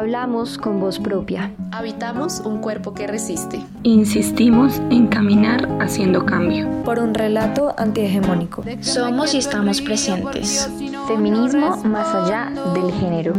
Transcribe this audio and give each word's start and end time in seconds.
hablamos 0.00 0.56
con 0.56 0.80
voz 0.80 0.98
propia. 0.98 1.50
Habitamos 1.72 2.40
un 2.40 2.62
cuerpo 2.62 2.94
que 2.94 3.06
resiste. 3.06 3.60
Insistimos 3.82 4.80
en 4.90 5.08
caminar 5.08 5.68
haciendo 5.78 6.24
cambio. 6.24 6.66
Por 6.84 6.98
un 6.98 7.12
relato 7.12 7.74
antihegemónico. 7.76 8.64
Somos 8.80 9.34
y 9.34 9.38
estamos 9.38 9.82
presentes. 9.82 10.70
Feminismo 11.06 11.76
más 11.84 12.14
allá 12.14 12.50
del 12.72 12.90
género. 12.92 13.34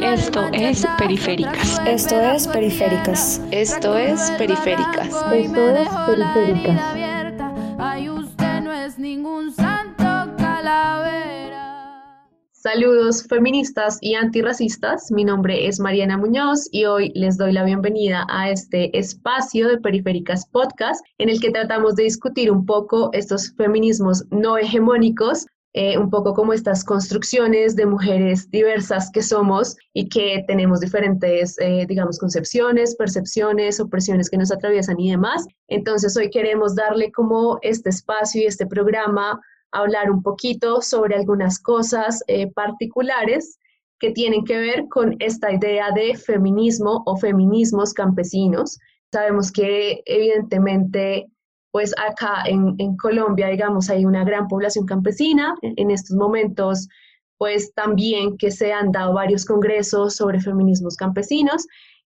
Esto 0.00 0.40
es 0.52 0.86
Periféricas. 0.96 1.80
Esto 1.84 2.20
es 2.20 2.46
Periféricas. 2.46 3.40
Esto 3.50 3.98
es 3.98 4.30
Periféricas. 4.38 5.08
Esto 5.32 5.70
es 5.70 5.88
Periféricas. 6.06 7.03
Saludos 12.64 13.26
feministas 13.28 13.98
y 14.00 14.14
antirracistas, 14.14 15.12
mi 15.12 15.22
nombre 15.22 15.66
es 15.66 15.78
Mariana 15.78 16.16
Muñoz 16.16 16.66
y 16.72 16.86
hoy 16.86 17.12
les 17.14 17.36
doy 17.36 17.52
la 17.52 17.62
bienvenida 17.62 18.24
a 18.30 18.48
este 18.48 18.98
espacio 18.98 19.68
de 19.68 19.76
Periféricas 19.76 20.46
Podcast 20.46 21.04
en 21.18 21.28
el 21.28 21.42
que 21.42 21.50
tratamos 21.50 21.94
de 21.94 22.04
discutir 22.04 22.50
un 22.50 22.64
poco 22.64 23.10
estos 23.12 23.52
feminismos 23.58 24.24
no 24.30 24.56
hegemónicos, 24.56 25.44
eh, 25.74 25.98
un 25.98 26.08
poco 26.08 26.32
como 26.32 26.54
estas 26.54 26.84
construcciones 26.84 27.76
de 27.76 27.84
mujeres 27.84 28.50
diversas 28.50 29.10
que 29.12 29.20
somos 29.20 29.76
y 29.92 30.08
que 30.08 30.42
tenemos 30.46 30.80
diferentes, 30.80 31.58
eh, 31.60 31.84
digamos, 31.86 32.18
concepciones, 32.18 32.96
percepciones, 32.96 33.78
opresiones 33.78 34.30
que 34.30 34.38
nos 34.38 34.50
atraviesan 34.50 34.98
y 34.98 35.10
demás. 35.10 35.44
Entonces 35.68 36.16
hoy 36.16 36.30
queremos 36.30 36.74
darle 36.74 37.12
como 37.12 37.58
este 37.60 37.90
espacio 37.90 38.40
y 38.40 38.46
este 38.46 38.66
programa 38.66 39.38
hablar 39.74 40.10
un 40.10 40.22
poquito 40.22 40.80
sobre 40.80 41.16
algunas 41.16 41.58
cosas 41.58 42.22
eh, 42.28 42.50
particulares 42.52 43.58
que 43.98 44.10
tienen 44.12 44.44
que 44.44 44.58
ver 44.58 44.88
con 44.88 45.16
esta 45.18 45.52
idea 45.52 45.90
de 45.92 46.16
feminismo 46.16 47.02
o 47.06 47.16
feminismos 47.16 47.92
campesinos. 47.92 48.78
Sabemos 49.12 49.52
que 49.52 50.02
evidentemente, 50.06 51.26
pues 51.70 51.94
acá 51.98 52.42
en, 52.46 52.74
en 52.78 52.96
Colombia, 52.96 53.48
digamos, 53.48 53.90
hay 53.90 54.04
una 54.04 54.24
gran 54.24 54.48
población 54.48 54.86
campesina. 54.86 55.54
En 55.62 55.90
estos 55.90 56.16
momentos, 56.16 56.88
pues 57.38 57.72
también 57.74 58.36
que 58.36 58.50
se 58.50 58.72
han 58.72 58.92
dado 58.92 59.12
varios 59.14 59.44
congresos 59.44 60.16
sobre 60.16 60.40
feminismos 60.40 60.96
campesinos. 60.96 61.66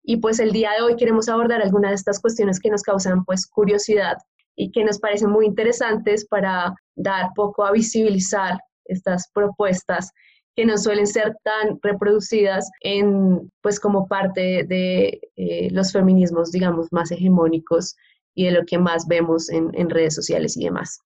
Y 0.05 0.17
pues 0.17 0.41
el 0.41 0.53
día 0.53 0.71
de 0.77 0.83
hoy 0.83 0.97
queremos 0.97 1.29
abordar 1.29 1.63
algunas 1.63 1.93
de 1.93 1.97
estas 1.97 2.21
cuestiones 2.21 2.59
que 2.59 2.71
nos 2.71 2.83
causan 2.83 3.25
pues 3.25 3.47
curiosidad 3.47 4.17
y 4.57 4.71
que 4.71 4.85
nos 4.85 4.99
parecen 4.99 5.31
muy 5.31 5.47
interesantes 5.47 6.27
para 6.27 6.75
dar 6.95 7.31
poco 7.35 7.65
a 7.65 7.73
visibilizar 7.73 8.59
estas 8.85 9.31
propuestas 9.33 10.11
que 10.55 10.67
no 10.67 10.77
suelen 10.77 11.07
ser 11.07 11.34
tan 11.45 11.79
reproducidas 11.83 12.71
en, 12.83 13.51
pues, 13.62 13.81
como 13.81 14.07
parte 14.07 14.65
de 14.65 15.21
eh, 15.37 15.69
los 15.71 15.93
feminismos, 15.93 16.53
digamos, 16.53 16.89
más 16.91 17.11
hegemónicos 17.11 17.97
y 18.34 18.45
de 18.47 18.53
lo 18.53 18.65
que 18.67 18.79
más 18.79 19.07
vemos 19.07 19.49
en, 19.49 19.71
en 19.75 19.89
redes 19.89 20.15
sociales 20.15 20.57
y 20.57 20.65
demás. 20.65 21.01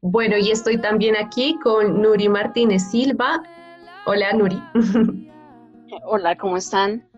Bueno, 0.00 0.36
y 0.38 0.52
estoy 0.52 0.78
también 0.78 1.16
aquí 1.16 1.58
con 1.62 2.00
Nuri 2.00 2.28
Martínez 2.28 2.88
Silva. 2.90 3.42
Hola, 4.06 4.32
Nuri. 4.32 4.62
Hola, 6.04 6.36
¿cómo 6.36 6.56
están? 6.56 7.08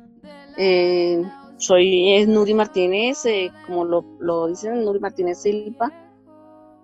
Eh, 0.56 1.22
soy 1.58 2.24
Nuri 2.26 2.54
Martínez, 2.54 3.26
eh, 3.26 3.52
como 3.66 3.84
lo, 3.84 4.04
lo, 4.18 4.46
dicen, 4.48 4.82
Nuri 4.84 4.98
Martínez 4.98 5.42
Silva, 5.42 5.92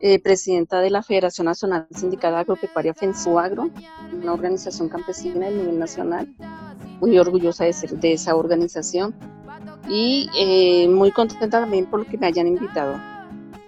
eh, 0.01 0.21
presidenta 0.21 0.81
de 0.81 0.91
la 0.91 1.03
Federación 1.03 1.47
Nacional 1.47 1.87
Sindical 1.91 2.35
Agropecuaria 2.35 2.93
FENSUAGRO, 2.93 3.71
una 4.13 4.33
organización 4.33 4.89
campesina 4.89 5.47
a 5.47 5.51
nivel 5.51 5.79
nacional. 5.79 6.29
Muy 7.01 7.19
orgullosa 7.19 7.65
de 7.65 7.73
ser 7.73 7.91
de 7.91 8.13
esa 8.13 8.37
organización 8.37 9.15
y 9.89 10.29
eh, 10.39 10.89
muy 10.89 11.11
contenta 11.13 11.49
también 11.49 11.87
por 11.87 12.01
lo 12.01 12.07
que 12.07 12.19
me 12.19 12.27
hayan 12.27 12.47
invitado. 12.47 12.95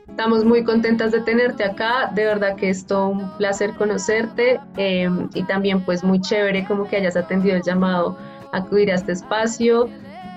Estamos 0.08 0.44
muy 0.44 0.64
contentas 0.64 1.12
de 1.12 1.20
tenerte 1.20 1.64
acá, 1.64 2.10
de 2.12 2.24
verdad 2.24 2.56
que 2.56 2.70
es 2.70 2.84
todo 2.84 3.08
un 3.08 3.30
placer 3.36 3.74
conocerte 3.74 4.58
em, 4.76 5.28
y 5.32 5.44
también 5.44 5.84
pues 5.84 6.02
muy 6.02 6.20
chévere 6.20 6.66
como 6.66 6.88
que 6.88 6.96
hayas 6.96 7.16
atendido 7.16 7.56
el 7.56 7.62
llamado 7.62 8.18
a 8.52 8.58
acudir 8.58 8.90
a 8.90 8.96
este 8.96 9.12
espacio. 9.12 9.88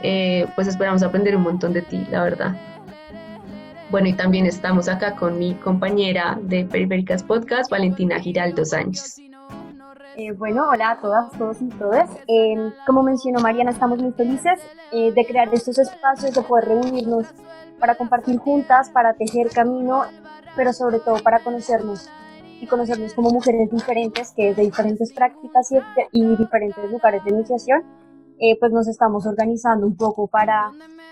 Eh, 0.04 0.46
pues 0.56 0.68
esperamos 0.68 1.02
aprender 1.02 1.36
un 1.36 1.44
montón 1.44 1.74
de 1.74 1.82
ti, 1.82 2.06
la 2.12 2.24
verdad. 2.24 2.56
Bueno, 3.92 4.08
y 4.08 4.14
también 4.14 4.46
estamos 4.46 4.88
acá 4.88 5.18
con 5.18 5.38
mi 5.38 5.54
compañera 5.56 6.40
de 6.42 6.64
Periféricas 6.64 7.24
Podcast, 7.24 7.70
Valentina 7.70 8.22
Giraldo 8.22 8.64
Sánchez. 8.64 9.18
Eh, 10.16 10.32
bueno, 10.32 10.70
hola 10.70 10.92
a 10.92 11.02
todas, 11.02 11.30
todos 11.38 11.62
y 11.62 11.68
todas. 11.68 12.10
Eh, 12.26 12.72
como 12.88 13.04
mencionó 13.04 13.42
Mariana, 13.42 13.72
estamos 13.72 14.02
muy 14.02 14.14
felices 14.14 14.62
eh, 14.94 15.12
de 15.12 15.26
crear 15.26 15.54
estos 15.54 15.78
espacios, 15.78 16.34
de 16.34 16.42
poder 16.42 16.70
reunirnos 16.70 17.28
para 17.80 17.96
compartir 17.96 18.38
juntas, 18.38 18.90
para 18.92 19.14
tejer 19.14 19.50
camino, 19.50 20.06
pero 20.56 20.72
sobre 20.72 21.00
todo 21.00 21.22
para 21.22 21.40
conocernos 21.40 22.10
y 22.62 22.68
conocernos 22.68 23.14
como 23.14 23.32
mujeres 23.32 23.70
diferentes, 23.72 24.32
que 24.32 24.54
de 24.54 24.64
diferentes 24.64 25.12
prácticas 25.12 25.70
y, 25.70 25.80
y 26.14 26.36
diferentes 26.38 26.90
lugares 26.90 27.26
de 27.26 27.32
iniciación 27.32 27.84
eh, 28.44 28.58
pues 28.60 28.72
nos 28.72 28.88
estamos 28.88 29.28
organizando 29.28 29.86
un 29.86 29.96
poco 29.96 30.26
para, 30.26 30.72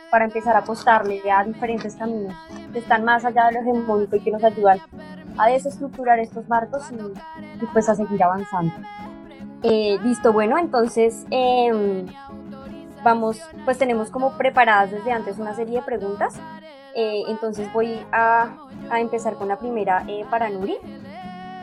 para 0.09 0.25
empezar 0.25 0.55
a 0.55 0.59
apostarle 0.59 1.21
a 1.31 1.43
diferentes 1.43 1.95
caminos 1.95 2.33
que 2.71 2.79
están 2.79 3.03
más 3.03 3.25
allá 3.25 3.47
de 3.47 3.53
lo 3.53 3.59
hegemónico 3.61 4.15
y 4.15 4.19
que 4.21 4.31
nos 4.31 4.43
ayudan 4.43 4.79
a 5.37 5.47
desestructurar 5.47 6.19
estos 6.19 6.47
marcos 6.47 6.83
y, 6.91 7.65
pues 7.67 7.89
a 7.89 7.95
seguir 7.95 8.21
avanzando. 8.23 8.73
Eh, 9.63 9.97
listo, 10.03 10.31
bueno, 10.31 10.57
entonces 10.57 11.25
em, 11.31 12.05
vamos, 13.03 13.41
pues 13.65 13.77
tenemos 13.77 14.09
como 14.09 14.31
preparadas 14.31 14.91
desde 14.91 15.11
antes 15.11 15.39
una 15.39 15.53
serie 15.53 15.79
de 15.79 15.85
preguntas. 15.85 16.39
Eh, 16.95 17.23
entonces 17.27 17.71
voy 17.73 17.99
a, 18.11 18.49
a, 18.89 18.99
empezar 18.99 19.35
con 19.35 19.47
la 19.47 19.57
primera 19.57 20.05
para 20.29 20.49
Nuri. 20.49 20.77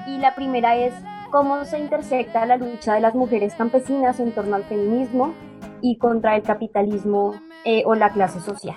Y 0.06 0.18
la 0.18 0.34
primera 0.34 0.76
es, 0.76 0.94
¿cómo 1.30 1.64
se 1.64 1.78
intersecta 1.78 2.46
la 2.46 2.56
lucha 2.56 2.94
de 2.94 3.00
las 3.00 3.14
mujeres 3.14 3.54
campesinas 3.54 4.20
en 4.20 4.32
torno 4.32 4.56
al 4.56 4.64
feminismo 4.64 5.34
y 5.80 5.98
contra 5.98 6.36
el 6.36 6.42
capitalismo 6.42 7.34
eh, 7.64 7.82
o 7.84 7.94
la 7.94 8.10
clase 8.10 8.40
social. 8.40 8.76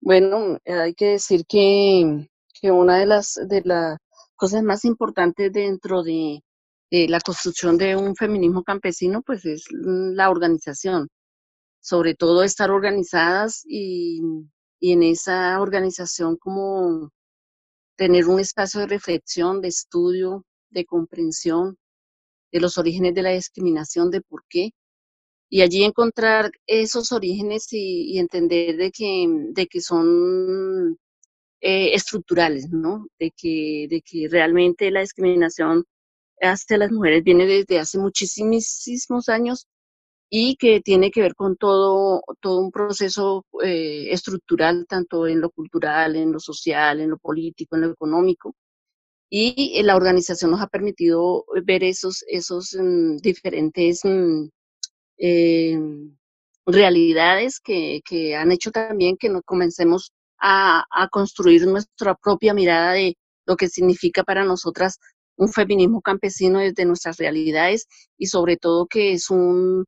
Bueno, 0.00 0.58
hay 0.66 0.94
que 0.94 1.06
decir 1.06 1.44
que, 1.46 2.28
que 2.60 2.70
una 2.70 2.98
de 2.98 3.06
las, 3.06 3.38
de 3.46 3.62
las 3.64 3.98
cosas 4.36 4.62
más 4.62 4.84
importantes 4.84 5.52
dentro 5.52 6.02
de, 6.02 6.42
la 6.90 7.20
construcción 7.20 7.78
de 7.78 7.96
un 7.96 8.16
feminismo 8.16 8.64
campesino, 8.64 9.22
pues 9.22 9.44
es 9.46 9.64
la 9.70 10.30
organización, 10.30 11.08
sobre 11.80 12.14
todo 12.14 12.42
estar 12.42 12.70
organizadas 12.70 13.62
y, 13.66 14.20
y 14.80 14.92
en 14.92 15.02
esa 15.04 15.60
organización 15.60 16.36
como 16.36 17.10
tener 17.96 18.26
un 18.26 18.40
espacio 18.40 18.80
de 18.80 18.86
reflexión, 18.88 19.60
de 19.60 19.68
estudio, 19.68 20.44
de 20.70 20.84
comprensión, 20.86 21.76
de 22.52 22.60
los 22.60 22.78
orígenes 22.78 23.14
de 23.14 23.22
la 23.22 23.30
discriminación, 23.30 24.10
de 24.10 24.22
por 24.22 24.44
qué, 24.48 24.70
y 25.50 25.62
allí 25.62 25.84
encontrar 25.84 26.52
esos 26.66 27.12
orígenes 27.12 27.68
y, 27.72 28.18
entender 28.18 28.76
de 28.76 28.90
que, 28.92 29.26
de 29.52 29.66
que 29.66 29.80
son 29.80 30.98
eh, 31.60 31.94
estructurales, 31.94 32.70
¿no? 32.70 33.08
De 33.18 33.32
que, 33.36 33.86
de 33.90 34.02
que 34.02 34.28
realmente 34.28 34.90
la 34.90 35.00
discriminación 35.02 35.84
hacia 36.40 36.78
las 36.78 36.92
mujeres 36.92 37.24
viene 37.24 37.46
desde 37.46 37.80
hace 37.80 37.98
muchísimos 37.98 39.28
años 39.28 39.66
y 40.30 40.56
que 40.56 40.80
tiene 40.80 41.10
que 41.10 41.22
ver 41.22 41.34
con 41.34 41.56
todo, 41.56 42.22
todo 42.40 42.60
un 42.60 42.70
proceso 42.72 43.46
eh, 43.64 44.08
estructural, 44.12 44.86
tanto 44.88 45.26
en 45.26 45.40
lo 45.40 45.50
cultural, 45.50 46.16
en 46.16 46.32
lo 46.32 46.40
social, 46.40 47.00
en 47.00 47.10
lo 47.10 47.18
político, 47.18 47.76
en 47.76 47.82
lo 47.82 47.92
económico, 47.92 48.54
y 49.30 49.78
eh, 49.78 49.82
la 49.84 49.96
organización 49.96 50.50
nos 50.52 50.60
ha 50.62 50.68
permitido 50.68 51.44
ver 51.64 51.84
esos, 51.84 52.24
esos 52.28 52.76
mm, 52.78 53.18
diferentes 53.18 54.00
mm, 54.04 54.48
eh, 55.20 55.78
realidades 56.66 57.60
que, 57.60 58.00
que, 58.04 58.34
han 58.36 58.52
hecho 58.52 58.70
también 58.70 59.16
que 59.18 59.28
nos 59.28 59.42
comencemos 59.44 60.12
a, 60.38 60.84
a, 60.90 61.08
construir 61.08 61.66
nuestra 61.66 62.14
propia 62.14 62.54
mirada 62.54 62.92
de 62.92 63.16
lo 63.46 63.56
que 63.56 63.68
significa 63.68 64.24
para 64.24 64.44
nosotras 64.44 64.98
un 65.36 65.48
feminismo 65.52 66.00
campesino 66.00 66.58
desde 66.60 66.86
nuestras 66.86 67.18
realidades 67.18 67.86
y 68.18 68.26
sobre 68.26 68.56
todo 68.56 68.86
que 68.86 69.12
es 69.12 69.30
un, 69.30 69.84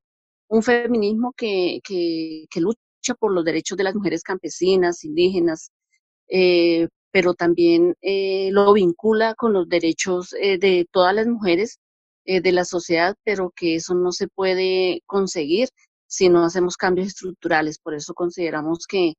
un 0.48 0.62
feminismo 0.62 1.32
que, 1.36 1.80
que, 1.84 2.46
que 2.50 2.60
lucha 2.60 3.14
por 3.18 3.32
los 3.32 3.44
derechos 3.44 3.78
de 3.78 3.84
las 3.84 3.94
mujeres 3.94 4.22
campesinas, 4.22 5.04
indígenas, 5.04 5.70
eh, 6.28 6.88
pero 7.10 7.34
también 7.34 7.94
eh, 8.02 8.50
lo 8.52 8.72
vincula 8.72 9.34
con 9.34 9.52
los 9.52 9.68
derechos 9.68 10.30
de 10.30 10.86
todas 10.90 11.14
las 11.14 11.26
mujeres 11.26 11.78
eh, 12.24 12.40
de 12.40 12.52
la 12.52 12.64
sociedad, 12.64 13.16
pero 13.24 13.52
que 13.54 13.76
eso 13.76 13.94
no 13.94 14.12
se 14.12 14.28
puede 14.28 15.02
conseguir 15.06 15.68
si 16.06 16.28
no 16.28 16.44
hacemos 16.44 16.76
cambios 16.76 17.08
estructurales. 17.08 17.78
Por 17.78 17.94
eso 17.94 18.14
consideramos 18.14 18.86
que, 18.86 19.14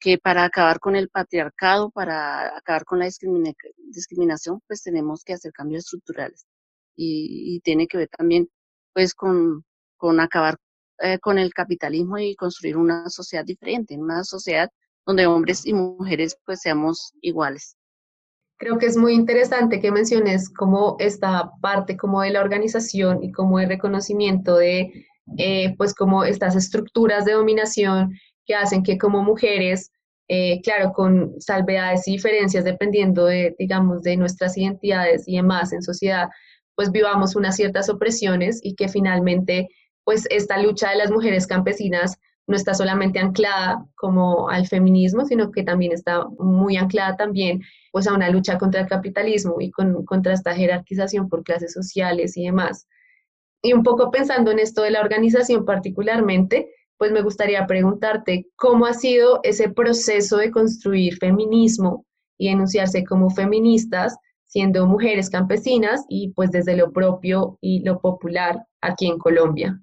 que 0.00 0.18
para 0.18 0.44
acabar 0.44 0.80
con 0.80 0.96
el 0.96 1.08
patriarcado, 1.08 1.90
para 1.90 2.56
acabar 2.56 2.84
con 2.84 2.98
la 2.98 3.06
discriminación, 3.06 4.60
pues 4.66 4.82
tenemos 4.82 5.24
que 5.24 5.34
hacer 5.34 5.52
cambios 5.52 5.84
estructurales. 5.84 6.46
Y, 6.96 7.60
tiene 7.60 7.86
que 7.86 7.98
ver 7.98 8.08
también 8.08 8.48
pues 8.92 9.14
con, 9.14 9.64
con 9.96 10.20
acabar 10.20 10.56
eh, 10.98 11.18
con 11.18 11.38
el 11.38 11.54
capitalismo 11.54 12.18
y 12.18 12.34
construir 12.36 12.76
una 12.76 13.08
sociedad 13.08 13.44
diferente, 13.44 13.96
una 13.96 14.24
sociedad 14.24 14.70
donde 15.06 15.26
hombres 15.26 15.66
y 15.66 15.72
mujeres 15.74 16.36
pues 16.44 16.60
seamos 16.60 17.12
iguales. 17.22 17.76
Creo 18.62 18.78
que 18.78 18.86
es 18.86 18.96
muy 18.96 19.14
interesante 19.14 19.80
que 19.80 19.90
menciones 19.90 20.48
como 20.48 20.94
esta 21.00 21.50
parte 21.60 21.96
como 21.96 22.22
de 22.22 22.30
la 22.30 22.40
organización 22.40 23.20
y 23.20 23.32
como 23.32 23.58
el 23.58 23.66
reconocimiento 23.66 24.56
de 24.56 25.04
eh, 25.36 25.74
pues 25.76 25.92
como 25.92 26.22
estas 26.22 26.54
estructuras 26.54 27.24
de 27.24 27.32
dominación 27.32 28.16
que 28.46 28.54
hacen 28.54 28.84
que 28.84 28.98
como 28.98 29.24
mujeres, 29.24 29.90
eh, 30.28 30.60
claro, 30.62 30.92
con 30.92 31.40
salvedades 31.40 32.06
y 32.06 32.12
diferencias 32.12 32.62
dependiendo 32.62 33.24
de, 33.24 33.56
digamos, 33.58 34.02
de 34.02 34.16
nuestras 34.16 34.56
identidades 34.56 35.24
y 35.26 35.38
demás 35.38 35.72
en 35.72 35.82
sociedad, 35.82 36.28
pues 36.76 36.92
vivamos 36.92 37.34
unas 37.34 37.56
ciertas 37.56 37.88
opresiones 37.88 38.60
y 38.62 38.76
que 38.76 38.86
finalmente 38.86 39.70
pues 40.04 40.24
esta 40.30 40.56
lucha 40.62 40.90
de 40.90 40.98
las 40.98 41.10
mujeres 41.10 41.48
campesinas 41.48 42.16
no 42.46 42.56
está 42.56 42.74
solamente 42.74 43.18
anclada 43.18 43.84
como 43.94 44.48
al 44.48 44.66
feminismo, 44.66 45.24
sino 45.24 45.50
que 45.52 45.62
también 45.62 45.92
está 45.92 46.26
muy 46.38 46.76
anclada 46.76 47.16
también 47.16 47.62
pues 47.92 48.06
a 48.06 48.14
una 48.14 48.30
lucha 48.30 48.58
contra 48.58 48.80
el 48.80 48.88
capitalismo 48.88 49.56
y 49.60 49.70
con, 49.70 50.04
contra 50.04 50.32
esta 50.32 50.54
jerarquización 50.54 51.28
por 51.28 51.44
clases 51.44 51.72
sociales 51.72 52.36
y 52.36 52.44
demás. 52.44 52.86
Y 53.62 53.72
un 53.74 53.82
poco 53.82 54.10
pensando 54.10 54.50
en 54.50 54.58
esto 54.58 54.82
de 54.82 54.90
la 54.90 55.00
organización 55.00 55.64
particularmente, 55.64 56.68
pues 56.98 57.12
me 57.12 57.22
gustaría 57.22 57.66
preguntarte 57.66 58.46
cómo 58.56 58.86
ha 58.86 58.94
sido 58.94 59.40
ese 59.42 59.70
proceso 59.70 60.38
de 60.38 60.50
construir 60.50 61.16
feminismo 61.18 62.06
y 62.38 62.48
enunciarse 62.48 63.04
como 63.04 63.30
feministas 63.30 64.16
siendo 64.52 64.86
mujeres 64.86 65.30
campesinas 65.30 66.04
y 66.10 66.32
pues 66.34 66.50
desde 66.50 66.76
lo 66.76 66.92
propio 66.92 67.56
y 67.62 67.82
lo 67.84 68.00
popular 68.00 68.66
aquí 68.82 69.06
en 69.06 69.18
Colombia. 69.18 69.80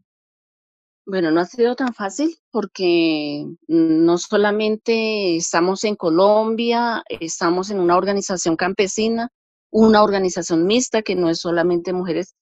Bueno, 1.10 1.32
no 1.32 1.40
ha 1.42 1.46
sido 1.46 1.76
tan 1.76 1.96
fácil 1.96 2.38
porque 2.52 3.44
no 3.68 4.18
solamente 4.20 5.38
estamos 5.38 5.84
en 5.84 5.96
Colombia, 5.96 7.04
estamos 7.10 7.72
en 7.72 7.80
una 7.80 7.98
organización 7.98 8.56
campesina, 8.56 9.30
una 9.72 10.04
organización 10.04 10.68
mixta 10.68 11.02
que 11.02 11.16
no 11.16 11.32
es 11.32 11.40
solamente 11.40 11.94
mujeres 11.94 12.36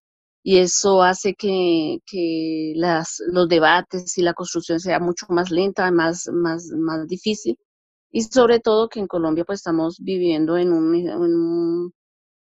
y 0.43 0.57
eso 0.57 1.01
hace 1.01 1.33
que, 1.33 2.01
las, 2.75 3.23
los 3.27 3.47
debates 3.47 4.17
y 4.17 4.21
la 4.21 4.33
construcción 4.33 4.81
sea 4.81 4.99
mucho 4.99 5.27
más 5.29 5.49
lenta, 5.49 5.89
más, 5.91 6.27
más, 6.33 6.69
más 6.77 7.07
difícil. 7.07 7.57
Y 8.11 8.23
sobre 8.23 8.59
todo 8.59 8.89
que 8.89 8.99
en 8.99 9.07
Colombia 9.07 9.45
pues 9.45 9.59
estamos 9.59 9.97
viviendo 10.01 10.57
en 10.57 10.73
un, 10.73 11.93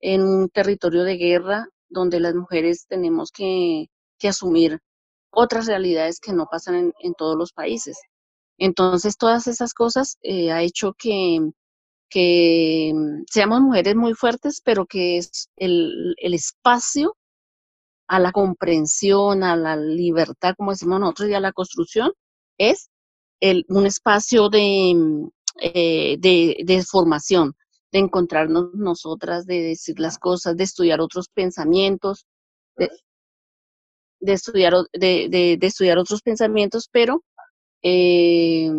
en 0.01 0.23
un, 0.23 0.49
territorio 0.49 1.03
de 1.03 1.17
guerra 1.17 1.67
donde 1.87 2.19
las 2.19 2.33
mujeres 2.33 2.87
tenemos 2.87 3.31
que 3.31 3.89
asumir 4.23 4.79
otras 5.31 5.67
realidades 5.67 6.19
que 6.19 6.33
no 6.33 6.47
pasan 6.47 6.93
en, 6.99 7.13
todos 7.15 7.37
los 7.37 7.53
países. 7.53 7.99
Entonces, 8.57 9.17
todas 9.17 9.47
esas 9.47 9.73
cosas 9.73 10.17
eh, 10.21 10.51
ha 10.51 10.61
hecho 10.61 10.93
que, 10.97 11.39
que 12.09 12.91
mm, 12.93 13.23
seamos 13.29 13.61
mujeres 13.61 13.95
muy 13.95 14.13
fuertes, 14.13 14.61
pero 14.63 14.85
que 14.85 15.17
es 15.17 15.49
el, 15.57 16.15
el, 16.17 16.33
espacio 16.33 17.15
a 18.07 18.19
la 18.19 18.31
comprensión, 18.31 19.43
a 19.43 19.55
la 19.55 19.75
libertad, 19.77 20.55
como 20.57 20.71
decimos 20.71 20.99
nosotros, 20.99 21.29
y 21.29 21.33
a 21.35 21.39
la 21.39 21.53
construcción, 21.53 22.11
es 22.57 22.89
el, 23.39 23.65
un 23.69 23.85
espacio 23.85 24.49
de, 24.49 24.93
mm, 24.95 25.29
eh, 25.61 26.17
de, 26.19 26.57
de 26.65 26.83
formación, 26.83 27.53
de 27.91 27.99
encontrarnos 27.99 28.73
nosotras, 28.73 29.45
de 29.45 29.61
decir 29.61 29.99
las 29.99 30.17
cosas, 30.19 30.57
de 30.57 30.63
estudiar 30.63 31.01
otros 31.01 31.29
pensamientos, 31.29 32.25
de, 32.77 32.89
de 34.19 34.33
estudiar, 34.33 34.73
de, 34.93 35.57
de, 35.59 35.67
estudiar 35.67 35.97
otros 35.97 36.21
pensamientos, 36.21 36.89
pero 36.91 37.23
eh, 37.81 38.69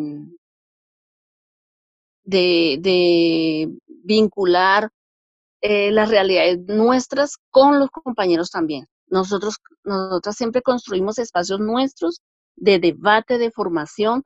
de, 2.25 2.78
de, 2.81 3.69
vincular 4.04 4.90
eh, 5.60 5.90
las 5.90 6.08
realidades 6.10 6.58
nuestras 6.66 7.37
con 7.50 7.78
los 7.78 7.90
compañeros 7.90 8.50
también. 8.50 8.87
Nosotros, 9.08 9.56
nosotras 9.84 10.37
siempre 10.37 10.62
construimos 10.62 11.19
espacios 11.19 11.60
nuestros 11.60 12.20
de 12.56 12.78
debate, 12.78 13.38
de 13.38 13.50
formación 13.50 14.22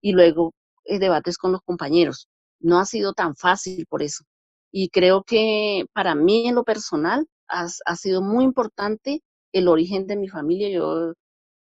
y 0.00 0.12
luego 0.12 0.52
eh, 0.84 0.98
debates 0.98 1.38
con 1.38 1.52
los 1.52 1.62
compañeros. 1.62 2.28
No 2.60 2.78
ha 2.78 2.86
sido 2.86 3.12
tan 3.12 3.36
fácil 3.36 3.86
por 3.88 4.02
eso. 4.02 4.24
Y 4.70 4.90
creo 4.90 5.22
que 5.24 5.86
para 5.92 6.14
mí 6.14 6.48
en 6.48 6.54
lo 6.54 6.64
personal 6.64 7.26
ha, 7.48 7.66
ha 7.86 7.96
sido 7.96 8.22
muy 8.22 8.44
importante 8.44 9.22
el 9.52 9.68
origen 9.68 10.06
de 10.06 10.16
mi 10.16 10.28
familia. 10.28 10.68
Yo, 10.70 11.14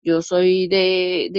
yo 0.01 0.21
soy 0.21 0.67
de, 0.67 1.29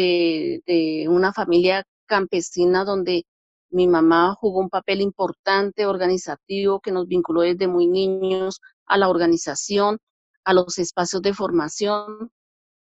de, 0.66 1.08
una 1.08 1.32
familia 1.32 1.84
campesina 2.06 2.84
donde 2.84 3.24
mi 3.70 3.86
mamá 3.86 4.34
jugó 4.34 4.60
un 4.60 4.70
papel 4.70 5.00
importante, 5.00 5.86
organizativo, 5.86 6.80
que 6.80 6.92
nos 6.92 7.06
vinculó 7.06 7.42
desde 7.42 7.68
muy 7.68 7.86
niños 7.86 8.60
a 8.86 8.98
la 8.98 9.08
organización, 9.08 9.98
a 10.44 10.54
los 10.54 10.78
espacios 10.78 11.22
de 11.22 11.34
formación. 11.34 12.30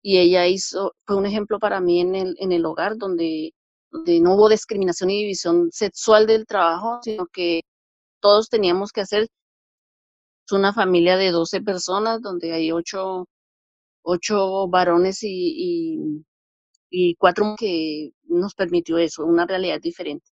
Y 0.03 0.19
ella 0.19 0.47
hizo, 0.47 0.95
fue 1.07 1.17
un 1.17 1.27
ejemplo 1.27 1.59
para 1.59 1.81
mí 1.81 2.01
en 2.01 2.15
el, 2.15 2.37
en 2.39 2.53
el 2.53 2.65
hogar 2.65 2.97
donde, 2.97 3.53
donde 3.91 4.21
no 4.21 4.35
hubo 4.35 4.49
discriminación 4.49 5.11
y 5.11 5.21
división 5.23 5.71
sexual 5.73 6.27
del 6.27 6.47
trabajo, 6.47 7.01
sino 7.03 7.27
que 7.27 7.63
todos 8.21 8.49
teníamos 8.49 8.93
que 8.93 9.03
hacer. 9.03 9.29
Una 10.53 10.73
familia 10.73 11.17
de 11.17 11.31
12 11.31 11.61
personas 11.63 12.21
donde 12.23 12.53
hay 12.53 12.73
ocho 12.73 13.27
ocho 14.03 14.69
varones 14.69 15.23
y, 15.23 16.25
y, 16.91 17.15
cuatro 17.17 17.55
que 17.59 18.11
nos 18.25 18.55
permitió 18.55 18.99
eso, 18.99 19.25
una 19.25 19.47
realidad 19.47 19.81
diferente. 19.81 20.27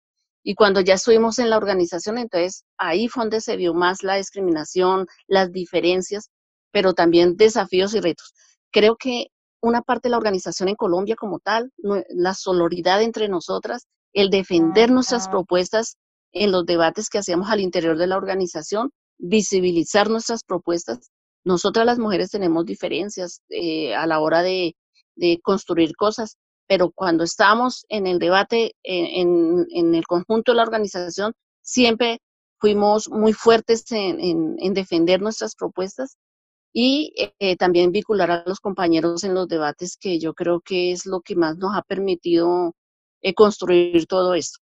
Y 0.42 0.54
cuando 0.54 0.80
ya 0.80 0.94
estuvimos 0.94 1.38
en 1.38 1.50
la 1.50 1.56
organización, 1.56 2.18
entonces 2.18 2.64
ahí 2.78 3.08
fue 3.08 3.24
donde 3.24 3.40
se 3.40 3.56
vio 3.56 3.74
más 3.74 4.02
la 4.02 4.16
discriminación, 4.16 5.06
las 5.26 5.50
diferencias, 5.52 6.30
pero 6.70 6.94
también 6.94 7.36
desafíos 7.36 7.94
y 7.94 8.00
retos. 8.00 8.32
Creo 8.70 8.96
que 8.96 9.26
una 9.60 9.82
parte 9.82 10.08
de 10.08 10.10
la 10.10 10.19
organización 10.19 10.69
en 10.69 10.76
Colombia 10.76 11.16
como 11.16 11.40
tal, 11.40 11.72
la 12.10 12.34
solidaridad 12.34 13.02
entre 13.02 13.28
nosotras, 13.28 13.86
el 14.12 14.31
defender 14.31 14.91
nuestras 14.91 15.29
propuestas 15.29 15.96
en 16.32 16.52
los 16.52 16.64
debates 16.64 17.08
que 17.08 17.19
hacíamos 17.19 17.50
al 17.50 17.60
interior 17.60 17.98
de 17.98 18.06
la 18.06 18.17
organización, 18.17 18.91
visibilizar 19.19 20.10
nuestras 20.10 20.44
propuestas 20.44 21.10
nosotras 21.46 21.86
las 21.86 22.00
mujeres 22.00 22.31
tenemos 22.31 22.67
diferencias 22.67 23.41
eh, 23.50 23.94
a 23.94 24.05
la 24.08 24.19
hora 24.19 24.43
de, 24.43 24.74
construir 25.43 25.94
cosas, 25.96 26.36
pero 26.67 26.91
cuando 26.91 27.24
estamos 27.24 27.86
en 27.88 28.06
el 28.06 28.19
debate, 28.19 28.74
en, 28.82 29.94
el 29.94 30.06
conjunto 30.06 30.53
de 30.53 30.56
la 30.56 30.65
organización, 30.65 31.32
siempre 31.62 32.20
fuimos 32.58 33.08
muy 33.08 33.32
fuertes 33.32 33.84
en, 33.93 34.56
defender 34.74 35.22
nuestras 35.22 35.55
propuestas 35.55 36.19
y 36.72 37.15
eh, 37.38 37.56
también 37.56 37.93
vincular 37.93 38.31
a 38.31 38.43
los 38.44 38.60
compañeros 38.60 39.22
en 39.24 39.32
los 39.32 39.46
debates, 39.46 39.96
que 39.96 40.19
yo 40.19 40.34
creo 40.34 40.60
que 40.60 40.91
es 40.91 41.06
lo 41.06 41.20
que 41.20 41.36
más 41.36 41.56
nos 41.56 41.76
ha 41.76 41.82
permitido 41.82 42.74
eh, 43.22 43.34
construir 43.34 44.06
todo 44.06 44.34
esto. 44.34 44.58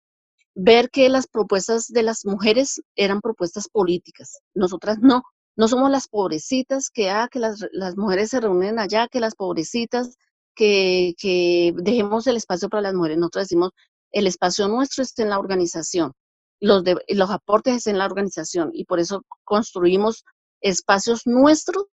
Ver 0.55 0.91
que 0.91 1.09
las 1.09 1.27
propuestas 1.27 1.89
de 1.89 2.03
las 2.03 2.27
mujeres 2.27 2.83
eran 2.95 3.23
propuestas 3.23 3.69
políticas, 3.69 4.41
nosotras 4.55 4.99
no, 5.01 5.23
no 5.57 5.69
somos 5.69 5.91
las 5.91 6.09
pobrecitas 6.09 6.91
que, 6.91 7.11
ah, 7.11 7.29
que 7.31 7.39
las, 7.39 7.65
las 7.73 7.97
mujeres 7.97 8.31
se 8.31 8.41
reúnen 8.41 8.79
allá, 8.79 9.09
que 9.09 9.21
las 9.21 9.35
pobrecitas, 9.35 10.17
que, 10.55 11.15
que 11.19 11.75
dejemos 11.77 12.27
el 12.27 12.37
espacio 12.37 12.69
para 12.69 12.83
las 12.83 12.95
mujeres. 12.95 13.19
Nosotros 13.19 13.45
decimos, 13.45 13.71
el 14.13 14.27
espacio 14.27 14.69
nuestro 14.69 15.03
está 15.03 15.23
en 15.23 15.31
la 15.31 15.39
organización, 15.39 16.13
los, 16.61 16.85
de, 16.85 16.97
los 17.09 17.31
aportes 17.31 17.77
están 17.77 17.95
en 17.95 17.99
la 17.99 18.07
organización 18.07 18.71
y 18.73 18.85
por 18.85 19.01
eso 19.01 19.23
construimos 19.45 20.25
espacios 20.61 21.27
nuestros, 21.27 21.85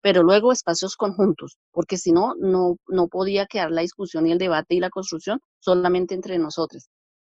pero 0.00 0.22
luego 0.24 0.50
espacios 0.50 0.96
conjuntos, 0.96 1.58
porque 1.70 1.96
si 1.96 2.12
no, 2.12 2.34
no, 2.36 2.76
podía 3.08 3.46
quedar 3.46 3.70
la 3.70 3.82
discusión 3.82 4.26
y 4.26 4.32
el 4.32 4.38
debate 4.38 4.74
y 4.74 4.80
la 4.80 4.90
construcción 4.90 5.40
solamente 5.60 6.14
entre 6.14 6.38
nosotros. 6.38 6.88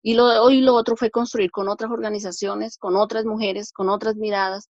Y 0.02 0.14
lo, 0.14 0.24
hoy 0.42 0.62
lo 0.62 0.74
otro 0.74 0.96
fue 0.96 1.10
construir 1.10 1.50
con 1.50 1.68
otras 1.68 1.90
organizaciones, 1.90 2.78
con 2.78 2.96
otras 2.96 3.26
mujeres, 3.26 3.70
con 3.72 3.90
otras 3.90 4.16
miradas, 4.16 4.68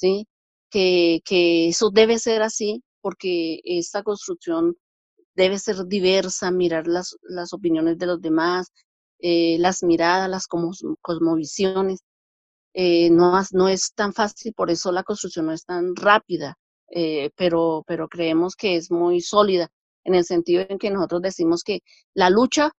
¿sí? 0.00 0.26
Que, 0.70 1.20
que 1.24 1.68
eso 1.68 1.90
debe 1.90 2.18
ser 2.18 2.42
así 2.42 2.82
porque 3.02 3.60
esta 3.64 4.02
construcción 4.02 4.76
debe 5.34 5.58
ser 5.58 5.86
diversa, 5.86 6.50
mirar 6.50 6.86
las, 6.86 7.16
las 7.22 7.52
opiniones 7.52 7.98
de 7.98 8.06
los 8.06 8.20
demás, 8.20 8.72
eh, 9.20 9.58
las 9.58 9.82
miradas, 9.82 10.28
las 10.30 10.46
cosmovisiones. 10.46 12.00
Eh, 12.74 13.10
no, 13.10 13.40
no 13.52 13.68
es 13.68 13.92
tan 13.94 14.12
fácil, 14.12 14.54
por 14.54 14.70
eso 14.70 14.92
la 14.92 15.02
construcción 15.02 15.46
no 15.46 15.52
es 15.52 15.64
tan 15.64 15.96
rápida, 15.96 16.56
eh, 16.90 17.30
pero, 17.36 17.84
pero 17.86 18.08
creemos 18.08 18.54
que 18.56 18.76
es 18.76 18.90
muy 18.90 19.20
sólida 19.20 19.68
en 20.04 20.14
el 20.14 20.24
sentido 20.24 20.64
en 20.68 20.78
que 20.78 20.90
nosotros 20.90 21.22
decimos 21.22 21.62
que 21.64 21.80
la 22.14 22.30
lucha 22.30 22.72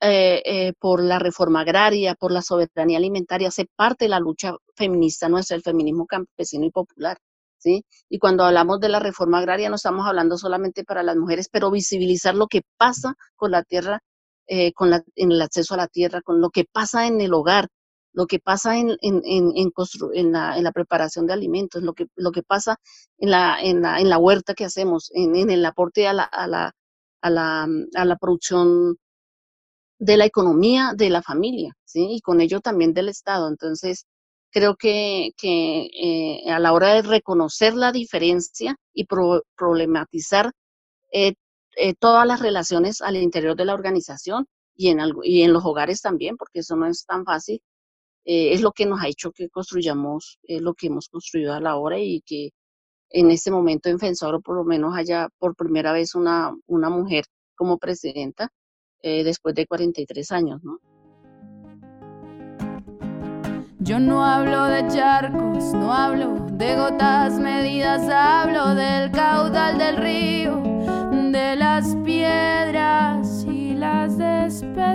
eh, 0.00 0.42
eh, 0.44 0.72
por 0.78 1.02
la 1.02 1.18
reforma 1.18 1.60
agraria, 1.62 2.14
por 2.14 2.30
la 2.30 2.42
soberanía 2.42 2.98
alimentaria, 2.98 3.48
hace 3.48 3.66
parte 3.76 4.04
de 4.04 4.10
la 4.10 4.20
lucha 4.20 4.54
feminista 4.74 5.28
nuestra, 5.28 5.56
el 5.56 5.62
feminismo 5.62 6.06
campesino 6.06 6.66
y 6.66 6.70
popular. 6.70 7.18
¿sí? 7.58 7.84
Y 8.08 8.18
cuando 8.18 8.44
hablamos 8.44 8.80
de 8.80 8.90
la 8.90 9.00
reforma 9.00 9.38
agraria 9.38 9.70
no 9.70 9.76
estamos 9.76 10.06
hablando 10.06 10.36
solamente 10.36 10.84
para 10.84 11.02
las 11.02 11.16
mujeres, 11.16 11.48
pero 11.50 11.70
visibilizar 11.70 12.34
lo 12.34 12.46
que 12.46 12.62
pasa 12.76 13.14
con 13.36 13.50
la 13.52 13.62
tierra, 13.62 14.00
eh, 14.46 14.72
con 14.74 14.90
la, 14.90 15.02
en 15.14 15.32
el 15.32 15.40
acceso 15.42 15.74
a 15.74 15.78
la 15.78 15.88
tierra, 15.88 16.20
con 16.22 16.40
lo 16.40 16.50
que 16.50 16.64
pasa 16.70 17.06
en 17.06 17.20
el 17.20 17.32
hogar, 17.34 17.68
lo 18.12 18.26
que 18.26 18.38
pasa 18.38 18.78
en, 18.78 18.96
en, 19.02 19.22
en, 19.24 19.52
en, 19.56 20.32
la, 20.32 20.56
en 20.56 20.64
la, 20.64 20.72
preparación 20.72 21.26
de 21.26 21.32
alimentos, 21.34 21.82
lo 21.82 21.94
que, 21.94 22.06
lo 22.16 22.32
que 22.32 22.42
pasa 22.42 22.76
en 23.18 23.30
la, 23.30 23.60
en 23.62 23.82
la, 23.82 24.00
en 24.00 24.08
la 24.08 24.18
huerta 24.18 24.54
que 24.54 24.64
hacemos, 24.64 25.10
en, 25.14 25.50
el 25.50 25.64
aporte 25.64 26.06
a 26.08 26.12
la, 26.12 26.24
a 26.24 26.46
la, 26.46 26.72
a 27.22 27.30
la, 27.30 27.66
a 27.94 28.04
la 28.04 28.16
producción 28.16 28.96
de 29.98 30.16
la 30.16 30.26
economía 30.26 30.92
de 30.96 31.10
la 31.10 31.22
familia, 31.22 31.74
¿sí? 31.84 32.06
Y 32.10 32.20
con 32.20 32.40
ello 32.40 32.60
también 32.60 32.92
del 32.94 33.08
Estado. 33.08 33.48
Entonces, 33.48 34.06
creo 34.50 34.76
que, 34.76 35.32
que 35.36 35.90
eh, 35.92 36.50
a 36.50 36.58
la 36.58 36.72
hora 36.72 36.94
de 36.94 37.02
reconocer 37.02 37.74
la 37.74 37.92
diferencia 37.92 38.76
y 38.94 39.06
problematizar 39.56 40.52
eh, 41.12 41.34
eh, 41.76 41.94
todas 41.94 42.26
las 42.26 42.40
relaciones 42.40 43.02
al 43.02 43.16
interior 43.16 43.56
de 43.56 43.66
la 43.66 43.74
organización 43.74 44.46
y 44.74 44.88
en, 44.88 45.00
y 45.24 45.42
en 45.42 45.52
los 45.52 45.64
hogares 45.64 46.00
también, 46.00 46.36
porque 46.36 46.60
eso 46.60 46.76
no 46.76 46.86
es 46.86 47.04
tan 47.06 47.24
fácil, 47.24 47.60
es 48.24 48.60
lo 48.60 48.72
que 48.72 48.86
nos 48.86 49.00
ha 49.00 49.08
hecho 49.08 49.30
que 49.30 49.48
construyamos 49.48 50.38
lo 50.48 50.74
que 50.74 50.88
hemos 50.88 51.08
construido 51.08 51.52
a 51.54 51.60
la 51.60 51.76
hora 51.76 51.98
y 52.00 52.22
que 52.22 52.50
en 53.10 53.30
este 53.30 53.50
momento 53.52 53.88
en 53.88 54.00
Fensoro 54.00 54.40
por 54.40 54.56
lo 54.56 54.64
menos 54.64 54.96
haya 54.96 55.28
por 55.38 55.54
primera 55.54 55.92
vez 55.92 56.14
una, 56.16 56.52
una 56.66 56.90
mujer 56.90 57.24
como 57.54 57.78
presidenta 57.78 58.50
eh, 59.06 59.22
después 59.22 59.54
de 59.54 59.68
43 59.68 60.32
años, 60.32 60.64
¿no? 60.64 60.80
Yo 63.78 64.00
no 64.00 64.24
hablo 64.24 64.64
de 64.64 64.84
charcos, 64.88 65.72
no 65.74 65.92
hablo 65.92 66.44
de 66.50 66.74
gotas 66.74 67.38
medidas, 67.38 68.02
hablo 68.10 68.74
del 68.74 69.12
caudal 69.12 69.78
del 69.78 69.98
río, 69.98 70.60
de 71.30 71.54
las 71.54 71.94
piedras 72.04 73.46
y 73.48 73.76
las 73.76 74.18
despedidas. 74.18 74.90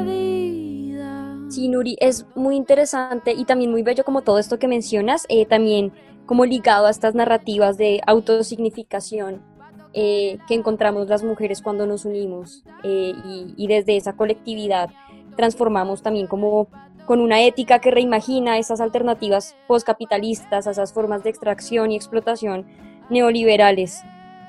Sí, 1.55 1.69
Nuri, 1.69 1.95
es 2.01 2.25
muy 2.35 2.57
interesante 2.57 3.31
y 3.31 3.45
también 3.45 3.71
muy 3.71 3.81
bello 3.81 4.03
como 4.03 4.23
todo 4.23 4.39
esto 4.39 4.59
que 4.59 4.67
mencionas, 4.67 5.25
eh, 5.29 5.45
también 5.45 5.93
como 6.25 6.43
ligado 6.43 6.87
a 6.87 6.89
estas 6.89 7.15
narrativas 7.15 7.77
de 7.77 8.01
autosignificación 8.05 9.50
eh, 9.93 10.37
que 10.47 10.53
encontramos 10.53 11.09
las 11.09 11.23
mujeres 11.23 11.61
cuando 11.61 11.85
nos 11.85 12.05
unimos 12.05 12.63
eh, 12.83 13.13
y, 13.57 13.67
desde 13.67 13.97
esa 13.97 14.13
colectividad 14.13 14.89
transformamos 15.35 16.01
también 16.01 16.27
como 16.27 16.69
con 17.05 17.19
una 17.19 17.41
ética 17.41 17.79
que 17.79 17.91
reimagina 17.91 18.57
esas 18.57 18.79
alternativas 18.79 19.55
postcapitalistas, 19.67 20.67
esas 20.67 20.93
formas 20.93 21.23
de 21.23 21.31
extracción 21.31 21.91
y 21.91 21.97
explotación 21.97 22.65
neoliberales. 23.09 24.01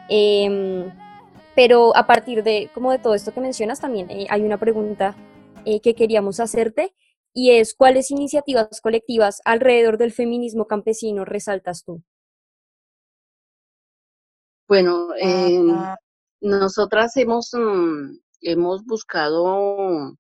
Em, 0.09 0.93
pero 1.57 1.97
a 1.97 2.07
partir 2.07 2.45
de 2.45 2.71
como 2.73 2.93
de 2.93 2.99
todo 2.99 3.15
esto 3.15 3.33
que 3.33 3.41
mencionas 3.41 3.81
también 3.81 4.09
hay 4.29 4.43
una 4.43 4.59
pregunta 4.59 5.17
eh, 5.65 5.81
que 5.81 5.95
queríamos 5.95 6.39
hacerte 6.39 6.95
y 7.35 7.51
es 7.51 7.75
cuáles 7.75 8.11
iniciativas 8.11 8.81
colectivas 8.81 9.41
alrededor 9.45 9.99
del 9.99 10.13
feminismo 10.13 10.67
campesino 10.67 11.25
resaltas 11.25 11.85
tú. 11.85 12.03
Bueno, 14.73 15.09
eh, 15.21 15.61
nosotras 16.41 17.15
hemos, 17.19 17.51
mm, 17.53 18.17
hemos 18.41 18.83
buscado, 18.87 20.17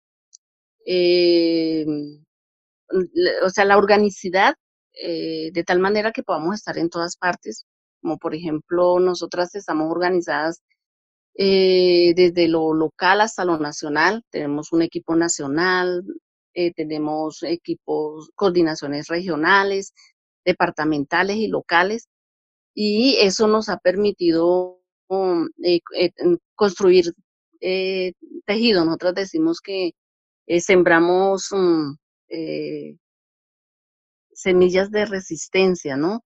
eh, 0.84 1.86
o 3.42 3.48
sea, 3.48 3.64
la 3.64 3.78
organicidad 3.78 4.54
de 4.92 5.64
tal 5.66 5.78
manera 5.78 6.12
que 6.12 6.22
podamos 6.22 6.56
estar 6.56 6.76
en 6.76 6.90
todas 6.90 7.16
partes, 7.16 7.64
como 8.02 8.18
por 8.18 8.34
ejemplo, 8.34 9.00
nosotras 9.00 9.54
estamos 9.54 9.90
organizadas 9.90 10.60
eh, 11.34 12.12
desde 12.14 12.46
lo 12.46 12.74
local 12.74 13.22
hasta 13.22 13.46
lo 13.46 13.56
nacional. 13.58 14.22
Tenemos 14.30 14.70
un 14.72 14.82
equipo 14.82 15.16
nacional, 15.16 16.04
eh, 16.52 16.74
tenemos 16.74 17.42
equipos, 17.42 18.30
coordinaciones 18.34 19.08
regionales, 19.08 19.94
departamentales 20.44 21.36
y 21.36 21.48
locales, 21.48 22.08
y 22.74 23.16
eso 23.20 23.48
nos 23.48 23.68
ha 23.68 23.78
permitido 23.78 24.80
um, 25.08 25.48
eh, 25.64 25.80
construir 26.54 27.12
tejido. 27.60 28.84
Nosotros 28.84 29.14
decimos 29.14 29.60
que 29.60 29.92
sembramos 30.60 31.52
um, 31.52 31.96
semillas 34.32 34.90
de 34.90 35.06
resistencia, 35.06 35.96
¿no? 35.96 36.24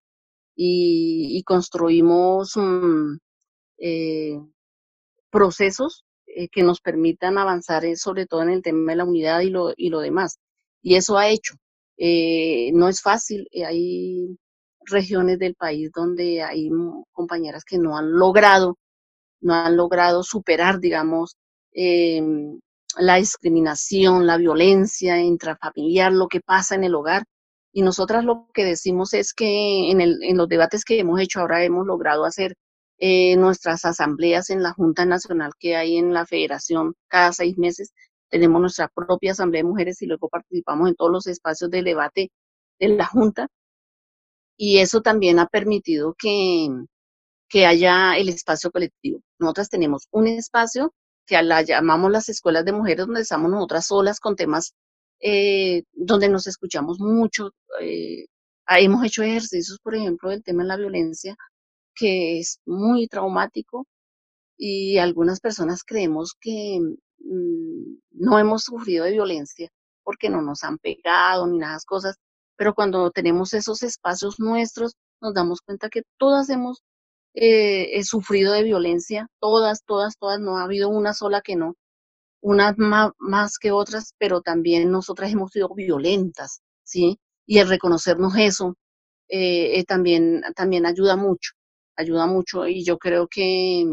Y, 0.57 1.43
construimos 1.45 2.57
um, 2.57 3.19
procesos 5.31 6.07
eh, 6.39 6.49
que 6.49 6.63
nos 6.63 6.83
permitan 6.83 7.39
avanzar 7.39 7.87
eh, 7.87 7.97
sobre 7.97 8.27
todo 8.27 8.43
en 8.43 8.51
el 8.51 8.63
tema 8.63 8.93
de 8.93 8.97
la 8.97 9.05
unidad 9.05 9.41
y 9.41 9.49
lo, 9.49 9.73
y 9.75 9.89
lo 9.89 10.01
demás. 10.01 10.39
Y 10.83 10.97
eso 10.97 11.17
ha 11.17 11.29
hecho. 11.31 11.55
Eh, 11.97 12.71
no 12.75 12.89
es 12.89 13.01
fácil, 13.01 13.49
hay 13.67 14.37
regiones 14.87 15.39
del 15.39 15.55
país 15.55 15.91
donde 15.95 16.43
hay 16.43 16.71
compañeras 17.13 17.65
que 17.65 17.79
no 17.79 17.97
han 17.97 18.13
logrado, 18.13 18.79
no 19.41 19.55
han 19.55 19.77
logrado 19.77 20.23
superar, 20.23 20.81
digamos, 20.81 21.37
em, 21.73 22.59
la 22.99 23.17
discriminación, 23.17 24.27
la 24.27 24.39
violencia 24.39 25.21
intrafamiliar, 25.21 26.13
lo 26.13 26.29
que 26.29 26.41
pasa 26.41 26.75
en 26.75 26.85
el 26.85 26.95
hogar. 26.95 27.25
Y 27.73 27.83
nosotras 27.83 28.25
lo 28.25 28.49
que 28.55 28.65
decimos 28.65 29.13
es 29.15 29.35
que 29.35 29.91
en, 29.91 30.01
el, 30.01 30.23
en 30.23 30.37
los 30.39 30.49
debates 30.49 30.85
que 30.85 30.99
hemos 30.99 31.21
hecho 31.21 31.41
ahora 31.41 31.65
hemos 31.65 31.87
logrado 31.87 32.25
hacer 32.25 32.55
eh, 32.99 33.37
nuestras 33.37 33.85
asambleas 33.85 34.49
en 34.51 34.63
la 34.63 34.73
Junta 34.73 35.05
Nacional 35.05 35.53
que 35.59 35.77
hay 35.77 35.99
en 35.99 36.15
la 36.15 36.25
Federación 36.27 36.95
cada 37.09 37.33
seis 37.33 37.59
meses. 37.59 37.93
Tenemos 38.31 38.61
nuestra 38.61 38.89
propia 38.89 39.33
Asamblea 39.33 39.63
de 39.63 39.69
Mujeres 39.69 40.01
y 40.03 40.07
luego 40.07 40.29
participamos 40.29 40.89
en 40.89 40.95
todos 40.97 41.13
los 41.13 41.27
espacios 41.27 41.71
de 41.71 41.83
debate 41.83 42.31
de 42.79 42.89
la 42.89 43.07
Junta. 43.07 43.49
Y 44.57 44.79
eso 44.79 45.03
también 45.03 45.39
ha 45.39 45.47
permitido 45.47 46.15
que, 46.19 46.69
que 47.49 47.67
haya 47.67 48.17
el 48.17 48.29
espacio 48.29 48.71
colectivo. 48.71 49.21
Nosotras 49.39 49.69
tenemos 49.69 50.09
un 50.11 50.29
espacio 50.29 50.95
que 51.27 51.43
la 51.43 51.63
llamamos 51.63 52.11
las 52.11 52.29
escuelas 52.29 52.65
de 52.65 52.73
mujeres, 52.73 53.07
donde 53.07 53.23
estamos 53.23 53.51
nosotras 53.51 53.87
solas 53.87 54.21
con 54.21 54.37
temas 54.37 54.75
eh, 55.21 55.85
donde 55.93 56.29
nos 56.29 56.47
escuchamos 56.47 57.01
mucho. 57.01 57.51
Eh, 57.81 58.27
hemos 58.69 59.05
hecho 59.05 59.23
ejercicios, 59.23 59.79
por 59.83 59.95
ejemplo, 59.95 60.31
del 60.31 60.43
tema 60.45 60.63
de 60.63 60.69
la 60.69 60.77
violencia 60.77 61.37
que 61.95 62.41
es 62.41 62.61
muy 62.67 63.09
traumático 63.09 63.87
y 64.59 64.99
algunas 64.99 65.41
personas 65.41 65.83
creemos 65.85 66.35
que 66.41 66.81
mm, 67.19 67.97
no 68.13 68.39
hemos 68.39 68.65
sufrido 68.65 69.05
de 69.05 69.13
violencia 69.13 69.71
porque 70.05 70.31
no 70.31 70.43
nos 70.43 70.63
han 70.65 70.79
pegado 70.79 71.47
ni 71.47 71.59
nada 71.59 71.75
de 71.77 71.81
cosas, 71.87 72.17
pero 72.57 72.75
cuando 72.75 73.11
tenemos 73.11 73.55
esos 73.55 73.83
espacios 73.83 74.41
nuestros 74.41 74.95
nos 75.21 75.35
damos 75.35 75.61
cuenta 75.63 75.89
que 75.89 76.03
todas 76.19 76.51
hemos 76.51 76.83
eh, 77.35 78.03
sufrido 78.05 78.53
de 78.53 78.63
violencia, 78.65 79.29
todas, 79.41 79.85
todas, 79.85 80.17
todas, 80.19 80.41
no 80.41 80.59
ha 80.59 80.65
habido 80.65 80.89
una 80.89 81.15
sola 81.15 81.43
que 81.43 81.57
no, 81.57 81.75
unas 82.43 82.77
más, 82.79 83.59
que 83.59 83.73
otras, 83.73 84.15
pero 84.19 84.41
también 84.43 84.91
nosotras 84.91 85.33
hemos 85.33 85.53
sido 85.53 85.75
violentas, 85.75 86.61
¿sí? 86.85 87.19
Y 87.47 87.59
el 87.59 87.69
reconocernos 87.69 88.37
eso 88.37 88.77
eh, 89.29 89.79
eh, 89.81 89.85
también, 89.85 90.43
también 90.57 90.87
ayuda 90.87 91.17
mucho 91.17 91.53
ayuda 91.97 92.27
mucho 92.27 92.67
y 92.69 92.85
yo 92.85 92.99
creo 92.99 93.27
que, 93.29 93.85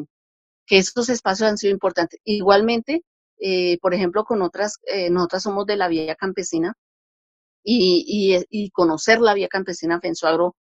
que 0.67 0.77
estos 0.77 1.09
espacios 1.09 1.49
han 1.49 1.57
sido 1.57 1.73
importantes. 1.73 2.19
Igualmente, 2.23 3.03
eh, 3.39 3.77
por 3.81 3.93
ejemplo, 3.93 4.23
con 4.25 4.41
otras, 4.41 4.79
eh, 4.87 5.09
nosotras 5.09 5.43
somos 5.43 5.65
de 5.65 5.77
la 5.77 5.87
vía 5.87 6.15
campesina 6.15 6.73
y, 7.63 8.43
y, 8.49 8.69
conocer 8.71 9.21
la 9.21 9.33
vía 9.33 9.47
campesina 9.47 9.99
Fensuagro 10.01 10.55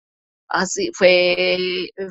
así, 0.49 0.91
fue 0.95 1.57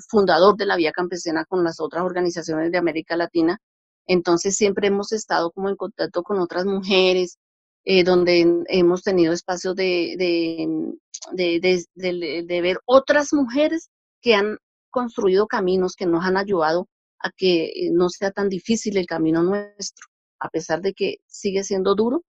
fundador 0.10 0.56
de 0.58 0.66
la 0.66 0.78
vía 0.78 0.92
campesina 0.92 1.46
con 1.46 1.64
las 1.64 1.80
otras 1.80 2.04
organizaciones 2.04 2.72
de 2.72 2.78
América 2.78 3.18
Latina. 3.18 3.60
Entonces 4.08 4.56
siempre 4.56 4.88
hemos 4.88 5.12
estado 5.12 5.52
como 5.52 5.70
en 5.70 5.76
contacto 5.76 6.24
con 6.24 6.40
otras 6.40 6.66
mujeres, 6.66 7.38
eh, 7.84 8.04
donde 8.04 8.66
hemos 8.68 9.04
tenido 9.04 9.34
espacios 9.34 9.76
de, 9.76 10.16
de, 10.18 11.80
de, 11.96 12.44
de, 12.46 12.62
ver 12.62 12.80
otras 12.86 13.34
mujeres 13.34 13.90
que 14.22 14.36
han 14.36 14.58
construido 14.90 15.48
caminos 15.48 15.96
que 15.96 16.06
nos 16.06 16.26
han 16.26 16.38
ayudado 16.38 16.88
a 17.20 17.32
que 17.32 17.66
eh, 17.66 17.90
no 17.92 18.10
sea 18.10 18.32
tan 18.32 18.50
difícil 18.50 18.98
el 18.98 19.06
camino 19.06 19.44
nuestro, 19.44 20.08
a 20.40 20.50
pesar 20.50 20.82
de 20.82 20.94
que 20.94 21.18
sigue 21.28 21.64
siendo 21.64 21.96
duro, 21.96 22.24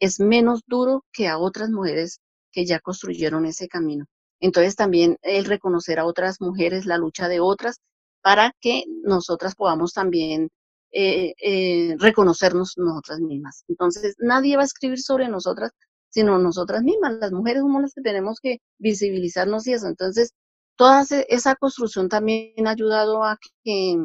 es 0.00 0.20
menos 0.20 0.62
duro 0.66 1.04
que 1.12 1.28
a 1.28 1.38
otras 1.38 1.70
mujeres 1.70 2.20
que 2.52 2.66
ya 2.66 2.80
construyeron 2.80 3.46
ese 3.46 3.68
camino. 3.68 4.06
Entonces 4.40 4.76
también 4.76 5.18
el 5.22 5.44
reconocer 5.44 5.98
a 6.00 6.06
otras 6.06 6.40
mujeres, 6.40 6.86
la 6.86 6.98
lucha 6.98 7.28
de 7.28 7.40
otras, 7.40 7.78
para 8.22 8.52
que 8.60 8.84
nosotras 9.04 9.54
podamos 9.54 9.92
también 9.92 10.50
eh, 10.92 11.34
eh, 11.40 11.96
reconocernos 11.98 12.74
nosotras 12.76 13.20
mismas. 13.20 13.64
Entonces, 13.68 14.16
nadie 14.18 14.56
va 14.56 14.62
a 14.62 14.66
escribir 14.66 14.98
sobre 15.00 15.28
nosotras, 15.28 15.70
sino 16.10 16.38
nosotras 16.38 16.82
mismas. 16.82 17.14
Las 17.20 17.32
mujeres 17.32 17.62
somos 17.62 17.82
las 17.82 17.94
que 17.94 18.02
tenemos 18.02 18.40
que 18.42 18.58
visibilizarnos 18.78 19.66
y 19.66 19.74
eso. 19.74 19.86
Entonces, 19.86 20.32
toda 20.76 21.04
esa 21.28 21.54
construcción 21.56 22.08
también 22.08 22.66
ha 22.66 22.70
ayudado 22.72 23.24
a 23.24 23.38
que, 23.64 23.96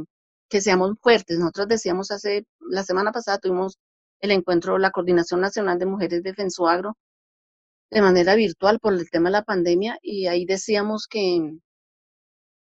que 0.49 0.61
seamos 0.61 0.95
fuertes. 1.01 1.39
Nosotros 1.39 1.67
decíamos 1.69 2.11
hace, 2.11 2.45
la 2.59 2.83
semana 2.83 3.11
pasada 3.11 3.39
tuvimos 3.39 3.77
el 4.22 4.31
encuentro, 4.31 4.77
la 4.77 4.91
Coordinación 4.91 5.41
Nacional 5.41 5.79
de 5.79 5.86
Mujeres 5.86 6.24
de 6.24 6.34
Fensuagro, 6.34 6.98
de 7.91 8.01
manera 8.01 8.36
virtual 8.36 8.79
por 8.79 8.93
el 8.93 9.10
tema 9.10 9.29
de 9.29 9.34
la 9.34 9.43
pandemia, 9.43 9.98
y 10.01 10.27
ahí 10.27 10.45
decíamos 10.45 11.07
que, 11.07 11.57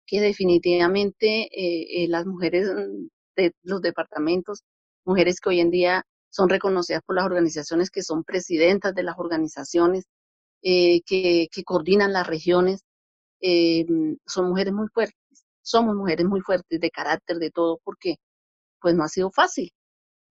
que 0.07 0.21
definitivamente 0.21 1.49
eh, 1.53 2.05
eh, 2.05 2.09
las 2.09 2.26
mujeres 2.26 2.69
de 3.37 3.53
los 3.62 3.81
departamentos, 3.83 4.62
mujeres 5.05 5.41
que 5.41 5.50
hoy 5.50 5.61
en 5.61 5.71
día 5.71 6.05
son 6.31 6.49
reconocidas 6.49 7.03
por 7.05 7.17
las 7.17 7.26
organizaciones, 7.26 7.91
que 7.91 8.03
son 8.03 8.25
presidentas 8.25 8.95
de 8.95 9.03
las 9.03 9.17
organizaciones, 9.19 10.05
eh, 10.62 11.03
que, 11.03 11.49
que, 11.53 11.65
coordinan 11.65 12.12
las 12.12 12.26
regiones, 12.26 12.83
son 14.26 14.49
mujeres 14.49 14.73
muy 14.73 14.88
fuertes, 14.88 15.45
somos 15.62 15.95
mujeres 15.97 16.26
muy 16.26 16.41
fuertes 16.41 16.81
de 16.81 16.91
carácter, 16.91 17.38
de 17.38 17.50
todo, 17.50 17.81
porque 17.85 18.17
pues 18.81 18.95
no 18.95 19.05
ha 19.05 19.09
sido 19.09 19.31
fácil. 19.31 19.73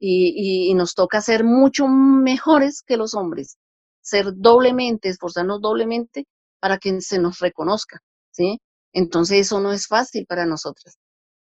Y, 0.07 0.74
nos 0.75 0.93
toca 0.93 1.21
ser 1.21 1.43
mucho 1.43 1.88
mejores 1.88 2.83
que 2.83 2.97
los 2.97 3.15
hombres, 3.15 3.57
ser 4.01 4.33
doblemente, 4.35 5.09
esforzarnos 5.09 5.62
doblemente 5.62 6.25
para 6.59 6.77
que 6.77 7.01
se 7.01 7.17
nos 7.19 7.39
reconozca, 7.39 8.00
¿sí? 8.31 8.59
Entonces 8.93 9.39
eso 9.47 9.59
no 9.62 9.71
es 9.74 9.88
fácil 9.88 10.25
para 10.27 10.45
nosotras. 10.45 10.97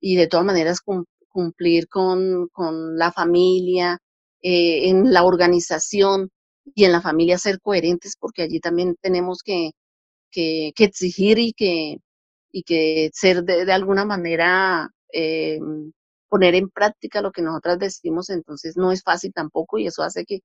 Y 0.00 0.16
de 0.16 0.28
todas 0.28 0.46
maneras 0.46 0.80
cumplir 1.28 1.88
con, 1.88 2.48
con 2.52 2.96
la 2.96 3.10
familia, 3.12 3.98
eh, 4.42 4.88
en 4.90 5.12
la 5.12 5.24
organización 5.24 6.30
y 6.74 6.84
en 6.84 6.92
la 6.92 7.00
familia 7.00 7.38
ser 7.38 7.60
coherentes, 7.60 8.14
porque 8.18 8.42
allí 8.42 8.60
también 8.60 8.96
tenemos 9.00 9.42
que, 9.42 9.72
que, 10.30 10.72
que 10.76 10.84
exigir 10.84 11.38
y 11.38 11.52
que, 11.54 11.96
y 12.52 12.62
que 12.62 13.10
ser 13.14 13.44
de, 13.44 13.64
de 13.64 13.72
alguna 13.72 14.04
manera 14.04 14.90
eh, 15.12 15.58
poner 16.34 16.56
en 16.56 16.68
práctica 16.68 17.22
lo 17.22 17.30
que 17.30 17.42
nosotras 17.42 17.78
decimos, 17.78 18.28
entonces 18.28 18.76
no 18.76 18.90
es 18.90 19.04
fácil 19.04 19.32
tampoco 19.32 19.78
y 19.78 19.86
eso 19.86 20.02
hace 20.02 20.24
que 20.24 20.40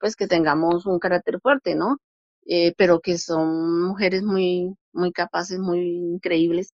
pues 0.00 0.16
que 0.16 0.26
tengamos 0.26 0.86
un 0.86 0.98
carácter 0.98 1.40
fuerte, 1.42 1.74
¿no? 1.74 1.98
Eh, 2.46 2.72
pero 2.78 3.00
que 3.00 3.18
son 3.18 3.82
mujeres 3.82 4.22
muy, 4.22 4.74
muy 4.94 5.12
capaces, 5.12 5.58
muy 5.58 5.80
increíbles. 6.14 6.72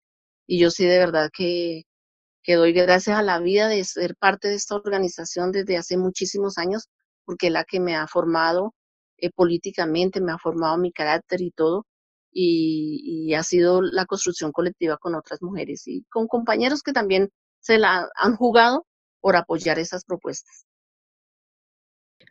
Y 0.49 0.59
yo 0.59 0.71
sí 0.73 0.85
de 0.87 0.99
verdad 0.99 1.31
que, 1.33 1.85
que 2.43 2.57
doy 2.57 2.73
gracias 2.73 3.17
a 3.17 3.23
la 3.23 3.39
vida 3.39 3.69
de 3.69 3.85
ser 3.85 4.17
parte 4.17 4.49
de 4.49 4.57
esta 4.57 4.75
organización 4.75 5.53
desde 5.53 5.77
hace 5.77 5.97
muchísimos 5.97 6.59
años, 6.59 6.89
porque 7.25 7.49
es 7.49 7.53
la 7.53 7.63
que 7.65 7.79
me 7.79 7.95
ha 7.95 8.09
formado 8.09 8.75
eh, 9.19 9.31
políticamente, 9.31 10.21
me 10.21 10.33
ha 10.33 10.39
formado 10.39 10.79
mi 10.79 10.91
carácter 10.93 11.43
y 11.43 11.53
todo. 11.53 11.87
Y, 12.33 13.29
y, 13.31 13.35
ha 13.35 13.45
sido 13.45 13.83
la 13.83 14.05
construcción 14.07 14.51
colectiva 14.53 14.99
con 14.99 15.15
otras 15.15 15.43
mujeres 15.43 15.87
y 15.87 16.05
con 16.11 16.27
compañeros 16.29 16.83
que 16.83 16.93
también 16.93 17.31
se 17.61 17.79
la 17.79 18.09
han 18.17 18.37
jugado 18.37 18.87
por 19.21 19.37
apoyar 19.37 19.79
esas 19.79 20.05
propuestas. 20.05 20.67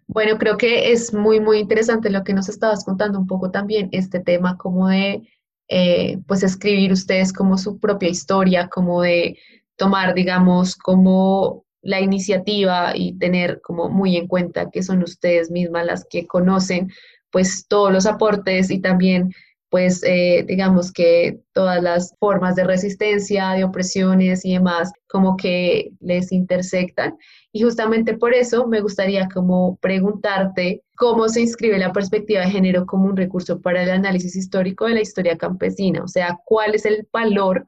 Bueno, 0.07 0.37
creo 0.37 0.57
que 0.57 0.91
es 0.93 1.13
muy, 1.13 1.39
muy 1.39 1.59
interesante 1.59 2.09
lo 2.09 2.23
que 2.23 2.33
nos 2.33 2.47
estabas 2.47 2.85
contando 2.85 3.19
un 3.19 3.27
poco 3.27 3.51
también, 3.51 3.89
este 3.91 4.21
tema 4.21 4.57
como 4.57 4.87
de, 4.87 5.27
eh, 5.67 6.17
pues, 6.27 6.43
escribir 6.43 6.93
ustedes 6.93 7.33
como 7.33 7.57
su 7.57 7.77
propia 7.77 8.07
historia, 8.09 8.69
como 8.69 9.01
de 9.01 9.37
tomar, 9.75 10.13
digamos, 10.13 10.75
como 10.75 11.65
la 11.81 11.99
iniciativa 11.99 12.93
y 12.95 13.17
tener 13.17 13.61
como 13.61 13.89
muy 13.89 14.15
en 14.15 14.27
cuenta 14.27 14.69
que 14.71 14.81
son 14.81 15.03
ustedes 15.03 15.51
mismas 15.51 15.85
las 15.85 16.05
que 16.09 16.25
conocen, 16.25 16.89
pues, 17.29 17.67
todos 17.67 17.91
los 17.91 18.05
aportes 18.05 18.71
y 18.71 18.79
también 18.79 19.33
pues 19.69 20.01
eh, 20.03 20.45
digamos 20.47 20.91
que 20.91 21.41
todas 21.53 21.81
las 21.83 22.15
formas 22.19 22.55
de 22.55 22.63
resistencia, 22.63 23.51
de 23.51 23.63
opresiones 23.63 24.45
y 24.45 24.53
demás, 24.53 24.91
como 25.07 25.35
que 25.35 25.91
les 25.99 26.31
intersectan. 26.31 27.17
Y 27.51 27.63
justamente 27.63 28.17
por 28.17 28.33
eso 28.33 28.67
me 28.67 28.81
gustaría 28.81 29.27
como 29.27 29.77
preguntarte 29.77 30.83
cómo 30.95 31.27
se 31.27 31.41
inscribe 31.41 31.77
la 31.77 31.91
perspectiva 31.91 32.41
de 32.41 32.51
género 32.51 32.85
como 32.85 33.05
un 33.05 33.17
recurso 33.17 33.59
para 33.61 33.83
el 33.83 33.89
análisis 33.89 34.35
histórico 34.35 34.85
de 34.85 34.95
la 34.95 35.01
historia 35.01 35.37
campesina, 35.37 36.03
o 36.03 36.07
sea, 36.07 36.37
cuál 36.45 36.75
es 36.75 36.85
el 36.85 37.07
valor 37.11 37.65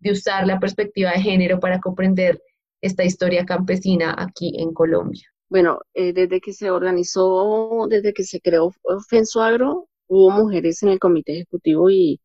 de 0.00 0.12
usar 0.12 0.46
la 0.46 0.60
perspectiva 0.60 1.12
de 1.12 1.20
género 1.20 1.60
para 1.60 1.80
comprender 1.80 2.40
esta 2.80 3.04
historia 3.04 3.44
campesina 3.44 4.14
aquí 4.16 4.52
en 4.58 4.72
Colombia. 4.72 5.26
Bueno, 5.50 5.80
eh, 5.94 6.12
desde 6.12 6.40
que 6.40 6.52
se 6.52 6.70
organizó, 6.70 7.86
desde 7.88 8.12
que 8.12 8.22
se 8.22 8.40
creó 8.40 8.70
Fensuagro, 9.08 9.87
hubo 10.08 10.30
mujeres 10.30 10.82
en 10.82 10.90
el 10.90 10.98
comité 10.98 11.34
ejecutivo 11.34 11.90
y, 11.90 12.20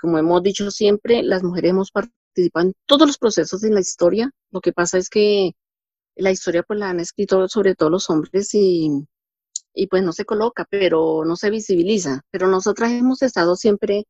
como 0.00 0.18
hemos 0.18 0.42
dicho 0.42 0.70
siempre, 0.70 1.22
las 1.22 1.42
mujeres 1.42 1.70
hemos 1.70 1.90
participado 1.90 2.66
en 2.68 2.74
todos 2.86 3.06
los 3.08 3.18
procesos 3.18 3.60
de 3.60 3.70
la 3.70 3.80
historia. 3.80 4.30
Lo 4.50 4.60
que 4.60 4.72
pasa 4.72 4.98
es 4.98 5.10
que 5.10 5.52
la 6.16 6.30
historia 6.30 6.62
pues 6.62 6.78
la 6.78 6.90
han 6.90 7.00
escrito 7.00 7.48
sobre 7.48 7.74
todo 7.74 7.90
los 7.90 8.10
hombres 8.10 8.54
y, 8.54 8.90
y 9.74 9.86
pues 9.88 10.02
no 10.02 10.12
se 10.12 10.24
coloca, 10.24 10.66
pero 10.70 11.24
no 11.24 11.36
se 11.36 11.50
visibiliza. 11.50 12.22
Pero 12.30 12.48
nosotras 12.48 12.92
hemos 12.92 13.22
estado 13.22 13.56
siempre, 13.56 14.04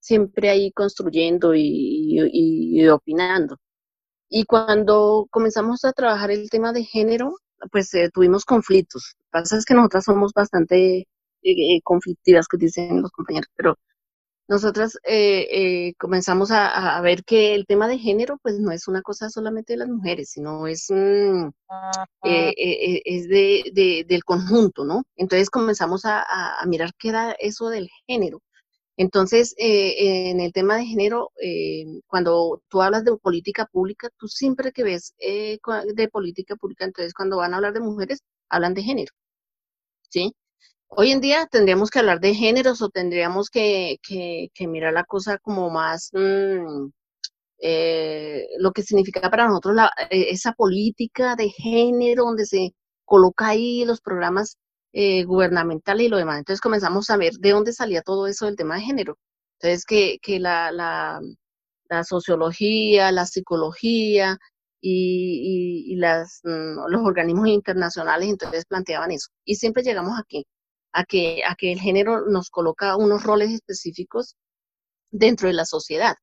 siempre 0.00 0.50
ahí 0.50 0.72
construyendo 0.72 1.54
y, 1.54 2.86
opinando. 2.88 3.58
Y 4.28 4.44
cuando 4.44 5.26
comenzamos 5.30 5.84
a 5.84 5.92
trabajar 5.92 6.30
el 6.30 6.50
tema 6.50 6.72
de 6.72 6.84
género, 6.84 7.36
pues 7.72 7.92
eh, 7.94 8.10
tuvimos 8.12 8.44
conflictos. 8.44 9.14
Lo 9.18 9.24
que 9.24 9.30
pasa 9.32 9.56
es 9.58 9.64
que 9.64 9.74
nosotras 9.74 10.04
somos 10.04 10.32
bastante 10.32 11.08
eh, 11.42 11.76
eh, 11.76 11.80
conflictivas 11.82 12.48
que 12.48 12.56
dicen 12.58 13.02
los 13.02 13.10
compañeros, 13.12 13.48
pero 13.56 13.76
nosotras 14.48 14.98
eh, 15.04 15.94
comenzamos 15.98 16.50
a, 16.52 17.00
ver 17.02 17.24
que 17.24 17.54
el 17.54 17.66
tema 17.66 17.88
de 17.88 17.98
género 17.98 18.38
pues 18.42 18.58
no 18.60 18.72
es 18.72 18.88
una 18.88 19.02
cosa 19.02 19.30
solamente 19.30 19.74
de 19.74 19.78
las 19.78 19.88
mujeres, 19.88 20.30
sino 20.30 20.66
es, 20.66 20.86
mm, 20.90 21.48
es 22.24 23.28
de, 23.28 24.04
del 24.08 24.24
conjunto, 24.24 24.84
¿no? 24.84 25.04
Entonces 25.16 25.50
comenzamos 25.50 26.04
a, 26.06 26.22
a, 26.60 26.66
mirar 26.66 26.92
qué 26.98 27.10
era 27.10 27.32
eso 27.32 27.68
del 27.68 27.88
género. 28.06 28.40
Entonces, 28.96 29.54
en 29.58 30.40
el 30.40 30.52
tema 30.52 30.76
de 30.76 30.86
género, 30.86 31.30
cuando 32.08 32.62
tú 32.68 32.82
hablas 32.82 33.04
de 33.04 33.16
política 33.18 33.66
pública, 33.66 34.08
tú 34.18 34.28
siempre 34.28 34.72
que 34.72 34.82
ves 34.84 35.14
de 35.18 36.08
política 36.12 36.56
pública, 36.56 36.84
entonces 36.84 37.14
cuando 37.14 37.38
van 37.38 37.54
a 37.54 37.56
hablar 37.58 37.74
de 37.74 37.80
mujeres, 37.80 38.20
hablan 38.48 38.74
de 38.74 38.82
género, 38.82 39.12
¿sí? 40.10 40.34
Hoy 40.90 41.12
en 41.12 41.20
día 41.20 41.46
tendríamos 41.46 41.90
que 41.90 41.98
hablar 42.00 42.20
de 42.20 42.34
géneros 42.34 42.82
o 42.82 42.88
tendríamos 42.88 43.50
que, 43.50 43.98
mirar 44.60 44.92
la 44.92 45.04
cosa 45.04 45.38
como 45.38 45.70
más 45.70 46.10
mm, 46.12 46.88
eh, 47.60 48.46
lo 48.58 48.72
que 48.72 48.82
significa 48.82 49.30
para 49.30 49.46
nosotros 49.48 49.76
eh, 50.10 50.26
esa 50.30 50.52
política 50.52 51.36
de 51.36 51.50
género 51.50 52.24
donde 52.24 52.46
se 52.46 52.74
coloca 53.04 53.48
ahí 53.48 53.84
los 53.84 54.00
programas 54.00 54.56
eh, 54.92 55.24
gubernamentales 55.24 56.06
y 56.06 56.08
lo 56.08 56.16
demás. 56.18 56.38
Entonces 56.38 56.60
comenzamos 56.60 57.10
a 57.10 57.16
ver 57.16 57.34
de 57.34 57.50
dónde 57.50 57.72
salía 57.72 58.02
todo 58.02 58.26
eso 58.26 58.46
del 58.46 58.56
tema 58.56 58.76
de 58.76 58.82
género. 58.82 59.18
Entonces 59.60 59.84
que, 59.84 60.18
que 60.22 60.40
la, 60.40 60.72
la, 60.72 61.20
sociología, 62.04 63.12
la 63.12 63.26
psicología, 63.26 64.38
y, 64.80 65.92
y, 65.92 65.96
las, 65.96 66.40
mm, 66.44 66.88
los 66.90 67.02
organismos 67.02 67.48
internacionales 67.48 68.28
entonces 68.28 68.64
planteaban 68.66 69.10
eso. 69.12 69.28
Y 69.44 69.56
siempre 69.56 69.82
llegamos 69.82 70.18
aquí, 70.18 70.46
a 70.98 71.04
que, 71.04 71.42
a 71.44 71.54
que 71.54 71.72
el 71.72 71.80
género 71.80 72.26
nos 72.26 72.50
coloca 72.50 72.96
unos 72.96 73.22
roles 73.22 73.50
específicos 73.52 74.36
dentro 75.12 75.48
de 75.48 75.54
la 75.54 75.64
sociedad. 75.64 76.16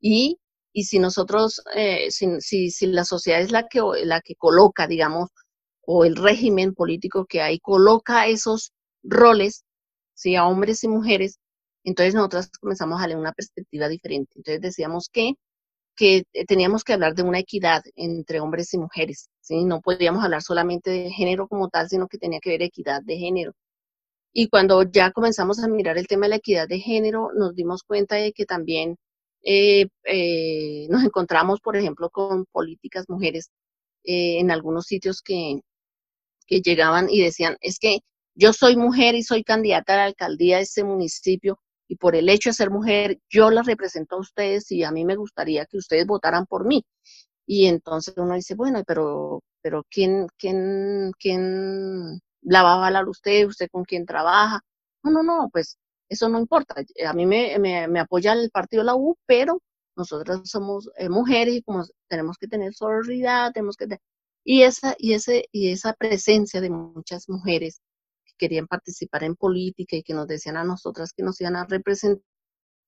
Y, 0.00 0.38
y 0.72 0.84
si 0.84 1.00
nosotros, 1.00 1.62
eh, 1.74 2.10
si, 2.12 2.40
si, 2.40 2.70
si, 2.70 2.86
la 2.86 3.04
sociedad 3.04 3.40
es 3.40 3.50
la 3.50 3.66
que, 3.68 3.80
la 4.04 4.20
que 4.20 4.36
coloca, 4.36 4.86
digamos, 4.86 5.30
o 5.82 6.04
el 6.04 6.16
régimen 6.16 6.74
político 6.74 7.26
que 7.26 7.42
hay, 7.42 7.58
coloca 7.60 8.28
esos 8.28 8.72
roles, 9.02 9.64
¿sí? 10.14 10.36
a 10.36 10.46
hombres 10.46 10.84
y 10.84 10.88
mujeres, 10.88 11.38
entonces 11.84 12.14
nosotros 12.14 12.50
comenzamos 12.60 12.98
a 12.98 13.02
darle 13.02 13.16
una 13.16 13.32
perspectiva 13.32 13.88
diferente. 13.88 14.32
Entonces 14.36 14.60
decíamos 14.60 15.08
que, 15.12 15.34
que 15.96 16.24
teníamos 16.48 16.84
que 16.84 16.92
hablar 16.94 17.14
de 17.14 17.24
una 17.24 17.40
equidad 17.40 17.82
entre 17.96 18.40
hombres 18.40 18.72
y 18.74 18.78
mujeres, 18.78 19.28
¿sí? 19.40 19.64
No 19.64 19.80
podíamos 19.80 20.24
hablar 20.24 20.42
solamente 20.42 20.90
de 20.90 21.10
género 21.10 21.48
como 21.48 21.68
tal, 21.68 21.88
sino 21.88 22.08
que 22.08 22.18
tenía 22.18 22.40
que 22.40 22.50
haber 22.50 22.62
equidad 22.62 23.02
de 23.02 23.16
género. 23.18 23.54
Y 24.32 24.48
cuando 24.48 24.82
ya 24.84 25.10
comenzamos 25.12 25.58
a 25.62 25.68
mirar 25.68 25.98
el 25.98 26.06
tema 26.06 26.26
de 26.26 26.30
la 26.30 26.36
equidad 26.36 26.68
de 26.68 26.78
género, 26.80 27.30
nos 27.34 27.54
dimos 27.54 27.82
cuenta 27.82 28.16
de 28.16 28.32
que 28.32 28.46
también 28.46 28.96
eh, 29.42 29.86
eh, 30.04 30.86
nos 30.90 31.04
encontramos, 31.04 31.60
por 31.60 31.76
ejemplo, 31.76 32.10
con 32.10 32.46
políticas 32.52 33.06
mujeres 33.08 33.50
eh, 34.04 34.38
en 34.40 34.50
algunos 34.50 34.86
sitios 34.86 35.22
que, 35.22 35.60
que 36.46 36.60
llegaban 36.62 37.08
y 37.10 37.22
decían, 37.22 37.56
es 37.60 37.78
que 37.78 38.00
yo 38.34 38.52
soy 38.52 38.76
mujer 38.76 39.14
y 39.14 39.22
soy 39.24 39.44
candidata 39.44 39.94
a 39.94 39.96
la 39.98 40.04
alcaldía 40.04 40.58
de 40.58 40.64
este 40.64 40.84
municipio 40.84 41.58
y 41.88 41.96
por 41.96 42.14
el 42.16 42.28
hecho 42.28 42.50
de 42.50 42.54
ser 42.54 42.70
mujer, 42.70 43.18
yo 43.28 43.50
las 43.50 43.66
represento 43.66 44.16
a 44.16 44.20
ustedes 44.20 44.70
y 44.70 44.84
a 44.84 44.92
mí 44.92 45.04
me 45.04 45.16
gustaría 45.16 45.66
que 45.66 45.78
ustedes 45.78 46.06
votaran 46.06 46.46
por 46.46 46.64
mí. 46.66 46.84
Y 47.46 47.66
entonces 47.66 48.14
uno 48.16 48.34
dice, 48.36 48.54
bueno, 48.54 48.84
pero, 48.86 49.42
pero 49.62 49.84
¿quién, 49.90 50.28
quién, 50.38 51.12
quién 51.18 52.20
lavaba 52.42 52.88
a 52.88 53.08
usted? 53.08 53.46
¿Usted 53.46 53.68
con 53.70 53.84
quién 53.84 54.06
trabaja? 54.06 54.60
No, 55.02 55.10
no, 55.10 55.22
no, 55.22 55.48
pues 55.52 55.78
eso 56.08 56.28
no 56.28 56.38
importa. 56.38 56.74
A 57.06 57.12
mí 57.14 57.26
me, 57.26 57.58
me, 57.58 58.00
apoya 58.00 58.32
el 58.32 58.50
partido 58.50 58.82
la 58.84 58.94
U, 58.96 59.16
pero 59.26 59.60
nosotras 59.96 60.40
somos 60.44 60.90
eh, 60.96 61.08
mujeres 61.08 61.54
y 61.56 61.62
como 61.62 61.84
tenemos 62.08 62.36
que 62.38 62.48
tener 62.48 62.74
sororidad, 62.74 63.52
tenemos 63.52 63.76
que 63.76 63.86
y 64.44 64.62
esa 64.62 64.94
y 64.98 65.14
ese 65.14 65.46
y 65.52 65.70
esa 65.70 65.92
presencia 65.94 66.60
de 66.60 66.70
muchas 66.70 67.28
mujeres 67.28 67.80
que 68.24 68.32
querían 68.38 68.66
participar 68.66 69.24
en 69.24 69.36
política 69.36 69.96
y 69.96 70.02
que 70.02 70.14
nos 70.14 70.26
decían 70.26 70.56
a 70.56 70.64
nosotras 70.64 71.12
que 71.12 71.22
nos 71.22 71.40
iban 71.40 71.56
a 71.56 71.66
representar 71.66 72.24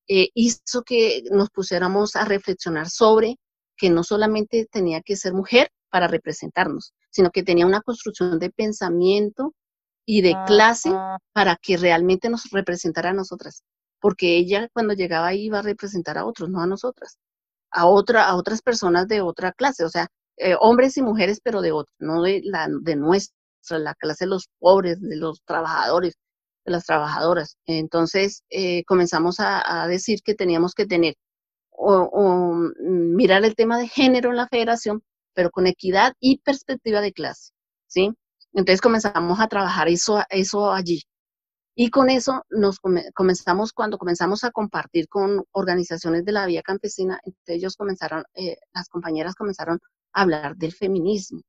eh, 0.09 0.31
hizo 0.35 0.83
que 0.83 1.23
nos 1.31 1.51
pusiéramos 1.51 2.17
a 2.17 2.25
reflexionar 2.25 2.91
sobre 2.91 3.37
que 3.77 3.89
no 3.91 4.05
solamente 4.05 4.67
tenía 4.71 5.01
que 5.01 5.17
ser 5.17 5.33
mujer 5.33 5.71
para 5.91 6.09
representarnos, 6.09 6.93
sino 7.13 7.31
que 7.31 7.45
tenía 7.45 7.67
una 7.67 7.83
construcción 7.83 8.39
de 8.39 8.51
pensamiento 8.51 9.55
y 10.05 10.23
de 10.23 10.35
clase 10.47 10.91
para 11.33 11.57
que 11.57 11.77
realmente 11.77 12.29
nos 12.29 12.51
representara 12.51 13.11
a 13.11 13.15
nosotras, 13.15 13.63
porque 14.01 14.37
ella 14.37 14.69
cuando 14.73 14.95
llegaba 14.95 15.29
ahí 15.29 15.45
iba 15.45 15.61
a 15.61 15.63
representar 15.63 16.19
a 16.19 16.25
otros, 16.25 16.51
no 16.51 16.61
a 16.61 16.67
nosotras, 16.67 17.19
a 17.71 17.87
otra, 17.87 18.29
a 18.29 18.35
otras 18.35 18.63
personas 18.63 19.07
de 19.09 19.21
otra 19.21 19.53
clase, 19.53 19.85
o 19.85 19.89
sea, 19.89 20.09
eh, 20.39 20.57
hombres 20.61 20.97
y 20.97 21.03
mujeres, 21.03 21.41
pero 21.43 21.61
de 21.61 21.73
otra, 21.73 21.95
no 21.99 22.23
de 22.23 22.41
la 22.45 22.69
de 22.69 22.97
nuestra, 22.97 23.37
la 23.71 23.95
clase 23.95 24.25
de 24.25 24.31
los 24.31 24.49
pobres, 24.59 25.01
de 25.01 25.17
los 25.17 25.43
trabajadores, 25.45 26.15
de 26.65 26.73
las 26.73 26.85
trabajadoras. 26.85 27.57
Entonces 27.67 28.43
eh, 28.51 28.85
comenzamos 28.85 29.37
a, 29.39 29.87
decir 29.89 30.21
que 30.25 30.35
teníamos 30.35 30.75
que 30.75 30.87
tener 30.87 31.15
o, 31.71 32.55
mm, 32.55 33.15
mirar 33.17 33.45
el 33.45 33.55
tema 33.55 33.79
de 33.79 33.89
género 33.89 34.31
en 34.31 34.37
la 34.37 34.49
federación, 34.49 35.03
pero 35.35 35.51
con 35.51 35.67
equidad 35.67 36.15
y 36.21 36.39
perspectiva 36.39 37.01
de 37.01 37.13
clase, 37.13 37.53
¿sí? 37.87 38.13
Entonces 38.53 38.81
comenzamos 38.81 39.41
a 39.41 39.49
trabajar 39.49 39.89
eso, 39.89 40.23
eso 40.31 40.73
allí. 40.73 41.03
Y 41.75 41.91
con 41.91 42.11
eso 42.11 42.45
nos 42.51 42.79
comenzamos, 43.15 43.73
cuando 43.73 43.97
comenzamos 43.97 44.45
a 44.45 44.51
compartir 44.51 45.09
con 45.09 45.45
organizaciones 45.53 46.25
de 46.25 46.33
la 46.33 46.45
vía 46.47 46.63
campesina, 46.63 47.21
ellos 47.47 47.77
comenzaron, 47.77 48.25
eh, 48.35 48.59
las 48.75 48.89
compañeras 48.89 49.35
comenzaron 49.35 49.81
a 50.13 50.23
hablar 50.23 50.57
del 50.57 50.73
feminismo. 50.73 51.41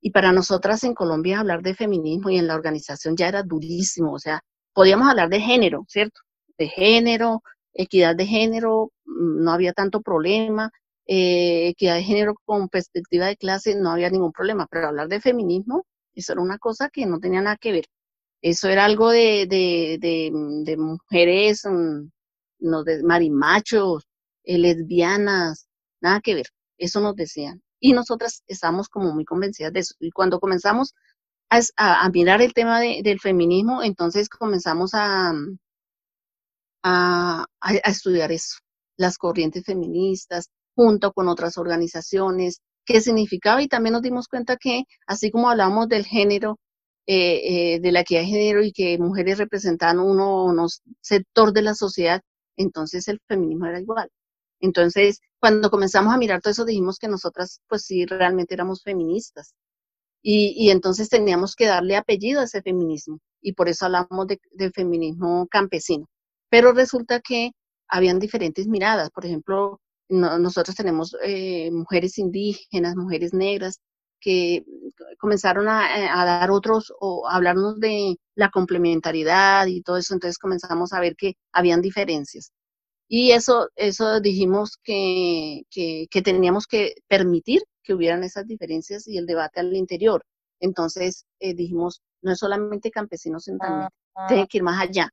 Y 0.00 0.10
para 0.10 0.32
nosotras 0.32 0.82
en 0.82 0.94
Colombia 0.94 1.38
hablar 1.38 1.62
de 1.62 1.74
feminismo 1.74 2.30
y 2.30 2.38
en 2.38 2.48
la 2.48 2.56
organización 2.56 3.16
ya 3.16 3.28
era 3.28 3.44
durísimo, 3.44 4.12
o 4.12 4.18
sea, 4.18 4.42
podíamos 4.74 5.08
hablar 5.08 5.28
de 5.28 5.40
género, 5.40 5.84
¿cierto? 5.88 6.20
De 6.58 6.68
género, 6.68 7.42
equidad 7.72 8.16
de 8.16 8.26
género, 8.26 8.90
mm, 9.04 9.44
no 9.44 9.52
había 9.52 9.72
tanto 9.72 10.02
problema, 10.02 10.70
eh, 11.06 11.68
equidad 11.68 11.96
de 11.96 12.04
género 12.04 12.34
con 12.44 12.68
perspectiva 12.68 13.26
de 13.26 13.36
clase, 13.36 13.74
no 13.74 13.90
había 13.90 14.10
ningún 14.10 14.32
problema, 14.32 14.66
pero 14.70 14.88
hablar 14.88 15.08
de 15.08 15.20
feminismo, 15.20 15.86
eso 16.14 16.32
era 16.32 16.42
una 16.42 16.58
cosa 16.58 16.90
que 16.90 17.06
no 17.06 17.18
tenía 17.20 17.42
nada 17.42 17.56
que 17.56 17.72
ver. 17.72 17.86
Eso 18.42 18.68
era 18.68 18.84
algo 18.84 19.10
de, 19.10 19.46
de, 19.48 19.98
de, 20.00 20.76
mujeres, 20.76 21.62
mm, 21.64 22.08
no, 22.60 22.84
de 22.84 23.02
marimachos, 23.04 24.04
eh, 24.44 24.58
lesbianas, 24.58 25.68
nada 26.00 26.20
que 26.20 26.34
ver. 26.34 26.46
Eso 26.78 27.00
nos 27.00 27.16
decían. 27.16 27.62
Y 27.80 27.92
nosotras 27.92 28.42
estábamos 28.46 28.88
como 28.88 29.14
muy 29.14 29.24
convencidas 29.24 29.72
de 29.72 29.80
eso. 29.80 29.94
Y 30.00 30.10
cuando 30.10 30.40
comenzamos 30.40 30.94
a, 31.50 32.08
mirar 32.10 32.42
el 32.42 32.54
tema 32.54 32.80
del 32.80 33.20
feminismo, 33.20 33.82
entonces 33.82 34.28
comenzamos 34.28 34.92
a, 34.94 35.32
a, 36.82 37.44
a, 37.60 37.72
estudiar 37.90 38.32
eso, 38.32 38.56
las 38.96 39.18
corrientes 39.18 39.64
feministas, 39.64 40.48
junto 40.74 41.12
con 41.12 41.28
otras 41.28 41.58
organizaciones, 41.58 42.60
qué 42.84 43.00
significaba 43.00 43.62
y 43.62 43.68
también 43.68 43.94
nos 43.94 44.02
dimos 44.02 44.28
cuenta 44.28 44.56
que, 44.56 44.84
así 45.06 45.30
como 45.30 45.50
hablamos 45.50 45.88
del 45.88 46.04
género, 46.06 46.58
eh, 47.06 47.74
eh, 47.74 47.80
de 47.80 47.92
la 47.92 48.00
equidad 48.00 48.20
de 48.20 48.26
género 48.26 48.62
y 48.64 48.72
que 48.72 48.98
mujeres 48.98 49.38
representaban 49.38 49.98
uno, 50.00 50.44
uno 50.44 50.66
sector 51.00 51.52
de 51.52 51.62
la 51.62 51.74
sociedad, 51.74 52.20
entonces 52.56 53.08
el 53.08 53.20
feminismo 53.28 53.66
era 53.66 53.80
igual. 53.80 54.08
Entonces, 54.60 55.20
cuando 55.40 55.70
comenzamos 55.70 56.14
a 56.14 56.18
mirar 56.18 56.40
todo 56.40 56.52
eso, 56.52 56.64
dijimos 56.64 56.98
que 56.98 57.08
nosotras, 57.08 57.60
pues 57.68 57.82
sí, 57.84 58.06
realmente 58.06 58.54
éramos 58.54 58.82
feministas. 58.82 59.54
Y, 60.22 60.54
y 60.56 60.70
entonces 60.70 61.08
teníamos 61.08 61.56
que 61.56 61.66
darle 61.66 61.96
apellido 61.96 62.40
a 62.40 62.44
ese 62.44 62.62
feminismo. 62.62 63.18
Y 63.42 63.54
por 63.54 63.68
eso 63.68 63.86
hablamos 63.86 64.28
de, 64.28 64.40
del 64.52 64.72
feminismo 64.72 65.48
campesino. 65.50 66.06
Pero 66.50 66.72
resulta 66.72 67.20
que 67.20 67.52
habían 67.88 68.20
diferentes 68.20 68.68
miradas. 68.68 69.10
Por 69.10 69.26
ejemplo, 69.26 69.80
nosotros 70.12 70.76
tenemos 70.76 71.16
eh, 71.24 71.70
mujeres 71.70 72.18
indígenas, 72.18 72.96
mujeres 72.96 73.32
negras, 73.34 73.80
que 74.20 74.64
comenzaron 75.18 75.68
a, 75.68 76.20
a, 76.20 76.24
dar 76.24 76.50
otros 76.52 76.92
o 77.00 77.26
a 77.28 77.34
hablarnos 77.34 77.80
de 77.80 78.16
la 78.36 78.50
complementariedad 78.50 79.66
y 79.66 79.82
todo 79.82 79.96
eso, 79.96 80.14
entonces 80.14 80.38
comenzamos 80.38 80.92
a 80.92 81.00
ver 81.00 81.16
que 81.16 81.34
habían 81.52 81.80
diferencias. 81.80 82.52
Y 83.08 83.32
eso, 83.32 83.68
eso 83.76 84.20
dijimos 84.20 84.78
que, 84.82 85.62
que, 85.70 86.06
que 86.10 86.22
teníamos 86.22 86.66
que 86.66 86.94
permitir 87.08 87.62
que 87.82 87.94
hubieran 87.94 88.22
esas 88.24 88.46
diferencias 88.46 89.06
y 89.08 89.18
el 89.18 89.26
debate 89.26 89.60
al 89.60 89.74
interior. 89.74 90.24
Entonces 90.60 91.26
eh, 91.40 91.54
dijimos, 91.54 92.00
no 92.22 92.32
es 92.32 92.38
solamente 92.38 92.90
campesinos, 92.90 93.44
sino 93.44 93.58
también 93.58 93.88
tiene 94.28 94.46
que 94.46 94.58
ir 94.58 94.62
más 94.62 94.80
allá. 94.80 95.10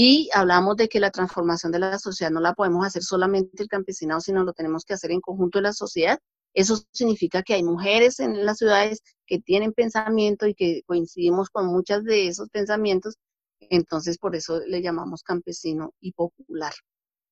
Y 0.00 0.30
hablamos 0.32 0.76
de 0.76 0.88
que 0.88 1.00
la 1.00 1.10
transformación 1.10 1.72
de 1.72 1.80
la 1.80 1.98
sociedad 1.98 2.30
no 2.30 2.38
la 2.38 2.54
podemos 2.54 2.86
hacer 2.86 3.02
solamente 3.02 3.60
el 3.60 3.68
campesinado, 3.68 4.20
sino 4.20 4.44
lo 4.44 4.52
tenemos 4.52 4.84
que 4.84 4.94
hacer 4.94 5.10
en 5.10 5.20
conjunto 5.20 5.58
de 5.58 5.64
la 5.64 5.72
sociedad. 5.72 6.20
Eso 6.54 6.80
significa 6.92 7.42
que 7.42 7.54
hay 7.54 7.64
mujeres 7.64 8.20
en 8.20 8.46
las 8.46 8.58
ciudades 8.58 9.02
que 9.26 9.40
tienen 9.40 9.72
pensamiento 9.72 10.46
y 10.46 10.54
que 10.54 10.82
coincidimos 10.86 11.50
con 11.50 11.66
muchas 11.66 12.04
de 12.04 12.28
esos 12.28 12.48
pensamientos. 12.48 13.16
Entonces, 13.58 14.18
por 14.18 14.36
eso 14.36 14.60
le 14.60 14.82
llamamos 14.82 15.24
campesino 15.24 15.92
y 16.00 16.12
popular, 16.12 16.74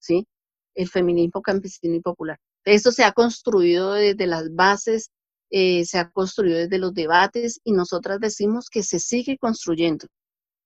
¿sí? 0.01 0.27
El 0.75 0.89
feminismo 0.89 1.43
campesino 1.43 1.95
y 1.95 2.01
popular. 2.01 2.41
Esto 2.65 2.91
se 2.91 3.05
ha 3.05 3.13
construido 3.13 3.93
desde 3.93 4.27
las 4.27 4.53
bases, 4.53 5.11
eh, 5.51 5.85
se 5.85 5.99
ha 5.99 6.11
construido 6.11 6.59
desde 6.59 6.79
los 6.79 6.93
debates 6.95 7.61
y 7.63 7.71
nosotras 7.71 8.19
decimos 8.19 8.71
que 8.71 8.83
se 8.83 8.99
sigue 8.99 9.39
construyendo, 9.39 10.09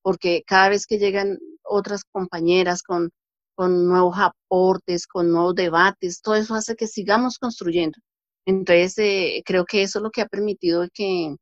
porque 0.03 0.43
cada 0.47 0.71
vez 0.71 0.87
que 0.87 0.99
llegan 0.99 1.39
otras 1.63 2.05
compañeras 2.05 2.83
con, 2.83 3.11
con 3.55 3.87
nuevos 3.89 4.17
aportes, 4.19 5.07
con 5.07 5.31
nuevos 5.31 5.55
debates, 5.55 6.23
todo 6.23 6.37
eso 6.37 6.55
hace 6.55 6.77
que 6.77 6.87
sigamos 6.87 7.39
construyendo. 7.39 7.99
Entonces, 8.47 8.99
eh, 8.99 9.43
creo 9.45 9.65
que 9.65 9.83
eso 9.83 9.99
es 9.99 10.03
lo 10.03 10.11
que 10.11 10.23
ha 10.23 10.27
permitido 10.27 10.87
que, 10.93 11.37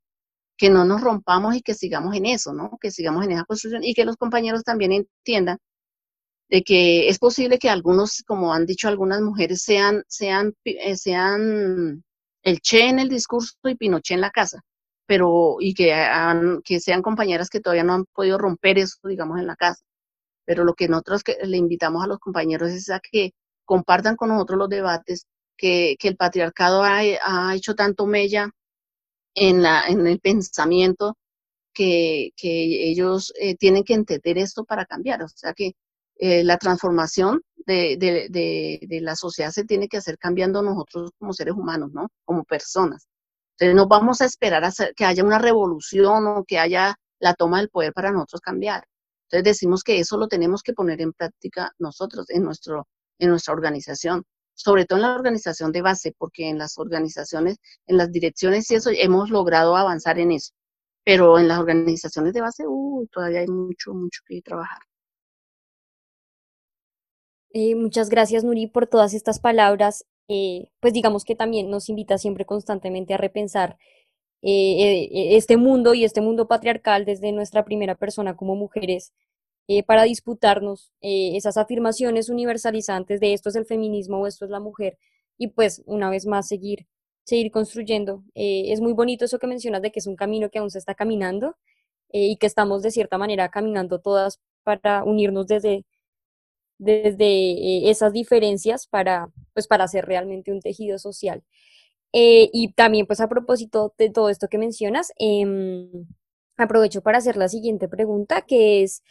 que 0.56 0.70
no 0.70 0.84
nos 0.84 1.00
rompamos 1.00 1.56
y 1.56 1.62
que 1.62 1.74
sigamos 1.74 2.14
en 2.16 2.26
eso, 2.26 2.52
¿no? 2.52 2.78
Que 2.80 2.90
sigamos 2.90 3.24
en 3.24 3.32
esa 3.32 3.44
construcción 3.44 3.84
y 3.84 3.94
que 3.94 4.04
los 4.04 4.16
compañeros 4.16 4.64
también 4.64 4.92
entiendan 4.92 5.58
de 6.50 6.62
que 6.62 7.08
es 7.08 7.18
posible 7.18 7.58
que 7.58 7.68
algunos, 7.70 8.22
como 8.26 8.52
han 8.52 8.66
dicho 8.66 8.88
algunas 8.88 9.20
mujeres, 9.20 9.62
sean, 9.62 10.02
sean, 10.08 10.54
eh, 10.64 10.96
sean 10.96 12.02
el 12.42 12.60
Che 12.60 12.88
en 12.88 12.98
el 12.98 13.08
discurso 13.08 13.54
y 13.64 13.74
Pinochet 13.76 14.14
en 14.16 14.22
la 14.22 14.30
casa, 14.30 14.62
pero 15.08 15.56
y 15.58 15.74
que, 15.74 15.92
que 16.64 16.80
sean 16.80 17.02
compañeras 17.02 17.50
que 17.50 17.60
todavía 17.60 17.84
no 17.84 17.94
han 17.94 18.04
podido 18.06 18.38
romper 18.38 18.78
eso, 18.78 18.98
digamos, 19.08 19.40
en 19.40 19.48
la 19.48 19.56
casa 19.56 19.82
pero 20.48 20.64
lo 20.64 20.72
que 20.74 20.88
nosotros 20.88 21.22
que 21.22 21.36
le 21.44 21.58
invitamos 21.58 22.02
a 22.02 22.06
los 22.06 22.18
compañeros 22.20 22.70
es 22.70 22.88
a 22.88 23.00
que 23.00 23.32
compartan 23.66 24.16
con 24.16 24.30
nosotros 24.30 24.58
los 24.58 24.70
debates, 24.70 25.26
que, 25.58 25.96
que 25.98 26.08
el 26.08 26.16
patriarcado 26.16 26.82
ha, 26.82 27.00
ha, 27.22 27.54
hecho 27.54 27.74
tanto 27.74 28.06
mella 28.06 28.48
en, 29.34 29.62
la, 29.62 29.84
en 29.88 30.06
el 30.06 30.20
pensamiento 30.20 31.18
que, 31.74 32.30
que 32.34 32.88
ellos 32.88 33.30
eh, 33.38 33.56
tienen 33.56 33.84
que 33.84 33.92
entender 33.92 34.38
esto 34.38 34.64
para 34.64 34.86
cambiar. 34.86 35.22
O 35.22 35.28
sea 35.28 35.52
que 35.52 35.72
eh, 36.16 36.42
la 36.44 36.56
transformación 36.56 37.42
de, 37.66 37.98
de, 37.98 38.28
de, 38.30 38.80
de, 38.88 39.00
la 39.02 39.16
sociedad 39.16 39.50
se 39.50 39.64
tiene 39.64 39.86
que 39.86 39.98
hacer 39.98 40.16
cambiando 40.16 40.62
nosotros 40.62 41.10
como 41.18 41.34
seres 41.34 41.54
humanos, 41.54 41.90
¿no? 41.92 42.08
Como 42.24 42.44
personas. 42.44 43.06
Entonces 43.58 43.74
no 43.74 43.88
vamos 43.88 44.20
a 44.20 44.24
esperar 44.24 44.64
a 44.64 44.72
que 44.94 45.04
haya 45.04 45.24
una 45.24 45.38
revolución 45.38 46.26
o 46.28 46.44
que 46.44 46.60
haya 46.60 46.94
la 47.18 47.34
toma 47.34 47.58
del 47.58 47.68
poder 47.70 47.92
para 47.92 48.12
nosotros 48.12 48.40
cambiar. 48.40 48.84
Entonces 49.24 49.44
decimos 49.44 49.82
que 49.82 49.98
eso 49.98 50.16
lo 50.16 50.28
tenemos 50.28 50.62
que 50.62 50.72
poner 50.72 51.00
en 51.00 51.12
práctica 51.12 51.72
nosotros 51.78 52.30
en, 52.30 52.44
nuestro, 52.44 52.86
en 53.18 53.30
nuestra 53.30 53.52
organización, 53.54 54.22
sobre 54.54 54.86
todo 54.86 54.98
en 55.00 55.02
la 55.02 55.14
organización 55.14 55.72
de 55.72 55.82
base, 55.82 56.14
porque 56.16 56.48
en 56.48 56.58
las 56.58 56.78
organizaciones, 56.78 57.56
en 57.88 57.96
las 57.96 58.12
direcciones 58.12 58.70
y 58.70 58.76
eso 58.76 58.90
hemos 58.92 59.30
logrado 59.30 59.76
avanzar 59.76 60.20
en 60.20 60.32
eso. 60.32 60.52
Pero 61.04 61.38
en 61.38 61.48
las 61.48 61.58
organizaciones 61.58 62.34
de 62.34 62.40
base, 62.40 62.64
uh, 62.66 63.06
todavía 63.10 63.40
hay 63.40 63.48
mucho, 63.48 63.92
mucho 63.92 64.20
que 64.24 64.40
trabajar. 64.40 64.78
Eh, 67.50 67.74
muchas 67.74 68.08
gracias, 68.08 68.44
Nuri, 68.44 68.68
por 68.68 68.86
todas 68.86 69.14
estas 69.14 69.40
palabras. 69.40 70.04
Eh, 70.28 70.68
pues 70.80 70.92
digamos 70.92 71.24
que 71.24 71.34
también 71.34 71.70
nos 71.70 71.88
invita 71.88 72.18
siempre 72.18 72.44
constantemente 72.44 73.14
a 73.14 73.16
repensar 73.16 73.78
eh, 74.42 75.08
eh, 75.10 75.36
este 75.36 75.56
mundo 75.56 75.94
y 75.94 76.04
este 76.04 76.20
mundo 76.20 76.48
patriarcal 76.48 77.06
desde 77.06 77.32
nuestra 77.32 77.64
primera 77.64 77.94
persona 77.96 78.36
como 78.36 78.54
mujeres 78.56 79.12
para 79.86 80.04
disputarnos 80.04 80.92
esas 81.02 81.58
afirmaciones 81.58 82.30
universalizantes 82.30 83.20
de 83.20 83.34
esto 83.34 83.50
es 83.50 83.56
el 83.56 83.66
feminismo 83.66 84.18
o 84.18 84.26
esto 84.26 84.46
es 84.46 84.50
la 84.50 84.60
mujer 84.60 84.98
y 85.36 85.48
pues 85.48 85.82
una 85.84 86.08
vez 86.08 86.26
más 86.26 86.48
seguir 86.48 86.86
seguir 87.24 87.50
construyendo. 87.52 88.24
Es 88.34 88.80
muy 88.80 88.94
bonito 88.94 89.26
eso 89.26 89.38
que 89.38 89.46
mencionas 89.46 89.82
de 89.82 89.92
que 89.92 89.98
es 90.00 90.06
un 90.06 90.16
camino 90.16 90.48
que 90.48 90.58
aún 90.58 90.70
se 90.70 90.78
está 90.78 90.94
caminando 90.94 91.56
y 92.10 92.36
que 92.36 92.46
estamos 92.46 92.82
de 92.82 92.90
cierta 92.90 93.18
manera 93.18 93.50
caminando 93.50 94.00
todas 94.00 94.40
para 94.62 95.04
unirnos 95.04 95.46
desde, 95.46 95.84
desde 96.78 97.24
eh, 97.26 97.90
esas 97.90 98.12
diferencias 98.12 98.86
para, 98.86 99.30
pues, 99.54 99.66
para 99.68 99.84
hacer 99.84 100.06
realmente 100.06 100.52
un 100.52 100.60
tejido 100.60 100.98
social. 100.98 101.42
y 102.12 102.72
también 102.74 103.06
pues 103.06 103.20
a 103.20 103.28
propósito 103.28 103.94
de 103.98 104.10
todo 104.10 104.30
esto 104.30 104.48
que 104.48 104.58
mencionas, 104.58 105.12
em, 105.18 106.06
aprovecho 106.56 107.02
para 107.02 107.18
hacer 107.18 107.36
la 107.36 107.48
siguiente 107.48 107.88
pregunta, 107.88 108.42
que 108.42 108.82
es 108.82 109.02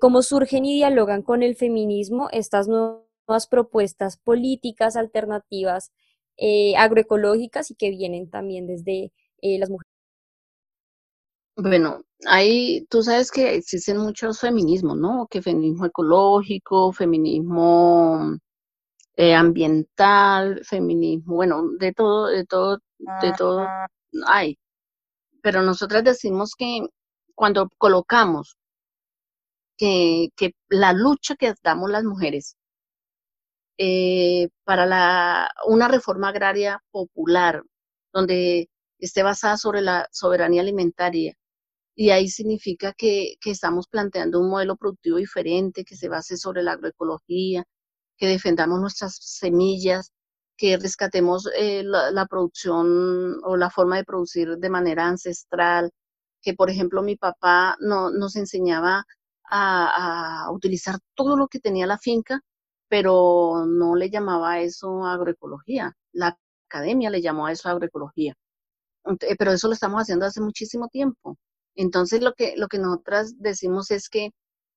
cómo 0.00 0.22
surgen 0.22 0.64
y 0.66 0.74
dialogan 0.74 1.22
con 1.22 1.42
el 1.42 1.56
feminismo 1.56 2.28
estas 2.32 2.68
nuevas 2.68 3.46
propuestas 3.48 4.16
políticas 4.18 4.96
alternativas 4.96 5.92
eh, 6.38 6.74
agroecológicas 6.76 7.70
y 7.70 7.74
que 7.76 7.90
vienen 7.90 8.28
también 8.30 8.66
desde 8.66 9.12
eh, 9.42 9.58
las 9.58 9.70
mujeres. 9.70 9.91
Bueno, 11.56 12.02
hay, 12.26 12.86
tú 12.88 13.02
sabes 13.02 13.30
que 13.30 13.54
existen 13.54 13.98
muchos 13.98 14.40
feminismos, 14.40 14.96
¿no? 14.96 15.26
Que 15.30 15.42
feminismo 15.42 15.86
ecológico, 15.86 16.92
feminismo 16.92 18.38
eh, 19.16 19.34
ambiental, 19.34 20.64
feminismo, 20.64 21.34
bueno, 21.34 21.64
de 21.78 21.92
todo, 21.92 22.26
de 22.28 22.46
todo, 22.46 22.78
de 23.22 23.32
todo 23.36 23.66
hay. 24.26 24.58
Pero 25.42 25.62
nosotras 25.62 26.04
decimos 26.04 26.54
que 26.56 26.86
cuando 27.34 27.68
colocamos 27.78 28.56
que, 29.76 30.28
que 30.36 30.52
la 30.68 30.92
lucha 30.92 31.34
que 31.36 31.54
damos 31.62 31.90
las 31.90 32.04
mujeres 32.04 32.56
eh, 33.78 34.48
para 34.64 34.86
la, 34.86 35.50
una 35.66 35.88
reforma 35.88 36.28
agraria 36.28 36.82
popular, 36.90 37.62
donde 38.12 38.68
esté 38.98 39.22
basada 39.22 39.56
sobre 39.56 39.80
la 39.82 40.08
soberanía 40.12 40.62
alimentaria. 40.62 41.34
Y 41.94 42.10
ahí 42.10 42.28
significa 42.28 42.92
que, 42.94 43.34
que 43.40 43.50
estamos 43.50 43.86
planteando 43.88 44.40
un 44.40 44.50
modelo 44.50 44.76
productivo 44.76 45.18
diferente, 45.18 45.84
que 45.84 45.96
se 45.96 46.08
base 46.08 46.36
sobre 46.36 46.62
la 46.62 46.72
agroecología, 46.72 47.64
que 48.16 48.26
defendamos 48.26 48.80
nuestras 48.80 49.16
semillas, 49.20 50.12
que 50.56 50.76
rescatemos 50.78 51.48
eh, 51.56 51.82
la, 51.84 52.26
producción 52.26 53.38
o 53.44 53.56
la 53.56 53.70
forma 53.70 53.96
de 53.96 54.04
producir 54.04 54.56
de 54.58 54.70
manera 54.70 55.06
ancestral, 55.06 55.90
que 56.42 56.54
por 56.54 56.70
ejemplo 56.70 57.02
mi 57.02 57.16
papá 57.16 57.76
no, 57.80 58.10
nos 58.10 58.36
enseñaba 58.36 59.04
a, 59.44 60.44
a, 60.46 60.52
utilizar 60.52 60.98
todo 61.14 61.36
lo 61.36 61.48
que 61.48 61.60
tenía 61.60 61.86
la 61.86 61.98
finca 61.98 62.40
pero 62.92 63.64
no 63.66 63.96
le 63.96 64.10
llamaba 64.10 64.60
eso 64.60 65.06
agroecología. 65.06 65.96
La 66.12 66.36
academia 66.68 67.08
le 67.08 67.22
llamó 67.22 67.46
a 67.46 67.52
eso 67.52 67.70
agroecología. 67.70 68.34
Eh, 69.22 69.36
pero 69.38 69.52
eso 69.52 69.68
lo 69.68 69.72
estamos 69.74 70.02
haciendo 70.02 70.26
hace 70.26 70.42
muchísimo 70.42 70.88
tiempo. 70.88 71.38
Entonces 71.76 72.22
lo 72.22 72.34
que, 72.34 72.54
lo 72.56 72.68
que 72.68 72.78
nosotras 72.78 73.34
decimos 73.38 73.90
es 73.90 74.08
que 74.08 74.30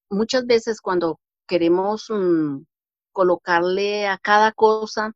muchas 0.09 0.45
veces 0.45 0.81
cuando 0.81 1.19
queremos 1.47 2.07
mm, 2.09 2.63
colocarle 3.11 4.07
a 4.07 4.17
cada 4.17 4.51
cosa 4.51 5.13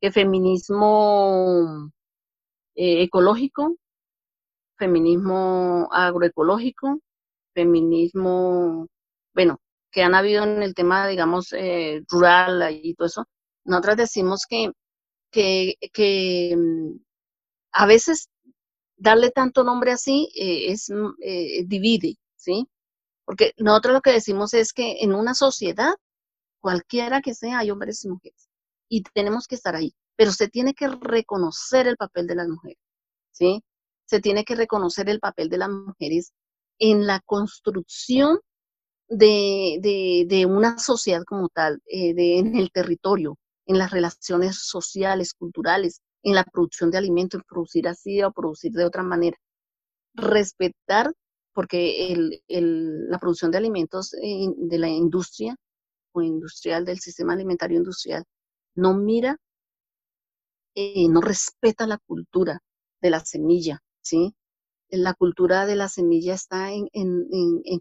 que 0.00 0.12
feminismo 0.12 1.90
eh, 2.74 3.02
ecológico, 3.02 3.76
feminismo 4.78 5.88
agroecológico, 5.92 7.00
feminismo, 7.54 8.86
bueno, 9.34 9.58
que 9.90 10.02
han 10.02 10.14
habido 10.14 10.44
en 10.44 10.62
el 10.62 10.74
tema, 10.74 11.06
digamos, 11.08 11.52
eh, 11.52 12.02
rural 12.10 12.68
y 12.82 12.94
todo 12.94 13.06
eso, 13.06 13.26
nosotras 13.64 13.96
decimos 13.96 14.42
que, 14.48 14.72
que, 15.32 16.56
mm, 16.56 16.96
a 17.72 17.86
veces 17.86 18.28
darle 19.04 19.30
tanto 19.30 19.64
nombre 19.64 19.92
así 19.92 20.30
eh, 20.34 20.72
es 20.72 20.90
eh, 21.20 21.64
divide, 21.66 22.16
¿sí? 22.36 22.66
Porque 23.26 23.52
nosotros 23.58 23.94
lo 23.94 24.00
que 24.00 24.12
decimos 24.12 24.54
es 24.54 24.72
que 24.72 24.98
en 25.00 25.14
una 25.14 25.34
sociedad, 25.34 25.94
cualquiera 26.60 27.20
que 27.20 27.34
sea, 27.34 27.58
hay 27.58 27.70
hombres 27.70 28.04
y 28.04 28.08
mujeres, 28.08 28.48
y 28.88 29.02
tenemos 29.02 29.46
que 29.46 29.56
estar 29.56 29.76
ahí, 29.76 29.94
pero 30.16 30.32
se 30.32 30.48
tiene 30.48 30.72
que 30.72 30.88
reconocer 30.88 31.86
el 31.86 31.98
papel 31.98 32.26
de 32.26 32.34
las 32.34 32.48
mujeres, 32.48 32.78
¿sí? 33.32 33.62
Se 34.06 34.20
tiene 34.20 34.44
que 34.44 34.54
reconocer 34.54 35.10
el 35.10 35.20
papel 35.20 35.50
de 35.50 35.58
las 35.58 35.68
mujeres 35.68 36.32
en 36.78 37.06
la 37.06 37.20
construcción 37.20 38.40
de, 39.08 40.46
una 40.48 40.78
sociedad 40.78 41.24
como 41.24 41.50
tal, 41.50 41.82
eh, 41.86 42.14
en 42.16 42.56
el 42.56 42.70
territorio, 42.70 43.36
en 43.66 43.76
las 43.76 43.90
relaciones 43.90 44.56
sociales, 44.66 45.34
culturales, 45.34 46.00
en 46.24 46.34
la 46.34 46.44
producción 46.44 46.90
de 46.90 46.98
alimentos, 46.98 47.40
en 47.40 47.44
producir 47.48 47.86
así 47.88 48.22
o 48.22 48.32
producir 48.32 48.72
de 48.72 48.84
otra 48.84 49.04
manera. 49.04 49.38
Respetar, 50.14 51.12
porque 51.52 52.12
el, 52.48 53.08
la 53.08 53.18
producción 53.20 53.52
de 53.52 53.58
alimentos 53.58 54.10
de 54.10 54.78
la 54.78 54.88
industria 54.88 55.56
o 56.12 56.22
industrial, 56.22 56.84
del 56.84 56.98
sistema 56.98 57.34
alimentario 57.34 57.78
industrial, 57.78 58.24
no 58.74 58.94
mira, 58.94 59.38
eh, 60.74 61.08
no 61.08 61.20
respeta 61.20 61.86
la 61.86 61.98
cultura 61.98 62.60
de 63.00 63.10
la 63.10 63.20
semilla, 63.20 63.80
¿sí? 64.02 64.34
la 64.90 65.14
cultura 65.14 65.66
de 65.66 65.76
la 65.76 65.88
semilla 65.88 66.34
está 66.34 66.72
en, 66.72 66.90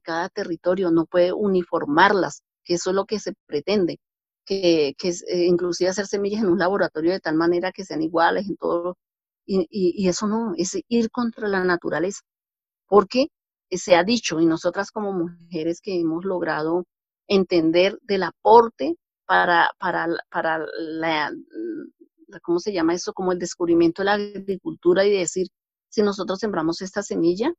cada 0.03 0.29
territorio, 0.29 0.91
no 0.91 1.05
puede 1.05 1.33
uniformarlas, 1.33 2.43
que 2.63 2.75
eso 2.75 2.89
es 2.91 2.95
lo 2.95 3.05
que 3.05 3.19
se 3.19 3.33
pretende, 3.45 3.99
que, 4.45 4.95
que 4.97 5.09
eh, 5.09 5.45
inclusive 5.47 5.89
hacer 5.89 6.07
semillas 6.07 6.41
en 6.43 6.49
un 6.49 6.59
laboratorio 6.59 7.11
de 7.11 7.19
tal 7.19 7.35
manera 7.35 7.71
que 7.71 7.85
sean 7.85 8.01
iguales 8.01 8.47
en 8.49 8.57
todo, 8.57 8.97
y, 9.45 9.67
y, 9.69 10.07
eso 10.07 10.27
no, 10.27 10.53
es 10.57 10.77
ir 10.87 11.11
contra 11.11 11.47
la 11.49 11.63
naturaleza, 11.63 12.21
porque 12.87 13.27
se 13.71 13.95
ha 13.95 14.03
dicho, 14.03 14.39
y 14.39 14.45
nosotras 14.45 14.91
como 14.91 15.13
mujeres 15.13 15.81
que 15.81 15.99
hemos 15.99 16.25
logrado 16.25 16.85
entender 17.27 17.97
del 18.03 18.23
aporte 18.23 18.95
para, 19.25 19.71
para, 19.79 20.07
para 20.29 20.65
la, 20.77 21.31
¿cómo 22.41 22.59
se 22.59 22.73
llama 22.73 22.93
eso? 22.93 23.13
Como 23.13 23.31
el 23.31 23.39
descubrimiento 23.39 24.01
de 24.01 24.05
la 24.05 24.13
agricultura 24.13 25.05
y 25.05 25.11
decir, 25.11 25.47
si 25.89 26.01
nosotros 26.01 26.39
sembramos 26.39 26.81
esta 26.81 27.03
semilla, 27.03 27.53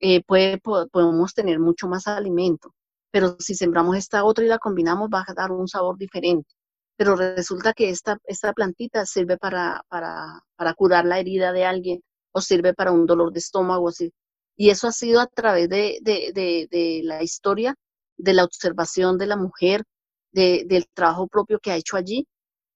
eh, 0.00 0.22
puede, 0.24 0.58
podemos 0.58 1.34
tener 1.34 1.58
mucho 1.60 1.88
más 1.88 2.06
alimento. 2.06 2.74
Pero 3.16 3.34
si 3.38 3.54
sembramos 3.54 3.96
esta 3.96 4.24
otra 4.24 4.44
y 4.44 4.48
la 4.48 4.58
combinamos, 4.58 5.08
va 5.08 5.24
a 5.26 5.32
dar 5.32 5.50
un 5.50 5.66
sabor 5.68 5.96
diferente. 5.96 6.50
Pero 6.98 7.16
resulta 7.16 7.72
que 7.72 7.88
esta, 7.88 8.18
esta 8.24 8.52
plantita 8.52 9.06
sirve 9.06 9.38
para, 9.38 9.82
para, 9.88 10.42
para 10.54 10.74
curar 10.74 11.06
la 11.06 11.18
herida 11.18 11.50
de 11.52 11.64
alguien 11.64 12.02
o 12.32 12.42
sirve 12.42 12.74
para 12.74 12.92
un 12.92 13.06
dolor 13.06 13.32
de 13.32 13.38
estómago. 13.38 13.90
Y 14.54 14.68
eso 14.68 14.86
ha 14.86 14.92
sido 14.92 15.20
a 15.20 15.28
través 15.28 15.70
de, 15.70 15.98
de, 16.02 16.30
de, 16.34 16.68
de 16.70 17.00
la 17.04 17.22
historia, 17.22 17.74
de 18.18 18.34
la 18.34 18.44
observación 18.44 19.16
de 19.16 19.26
la 19.28 19.38
mujer, 19.38 19.84
del 20.30 20.86
trabajo 20.92 21.26
propio 21.26 21.58
que 21.58 21.70
ha 21.70 21.76
hecho 21.76 21.96
allí 21.96 22.26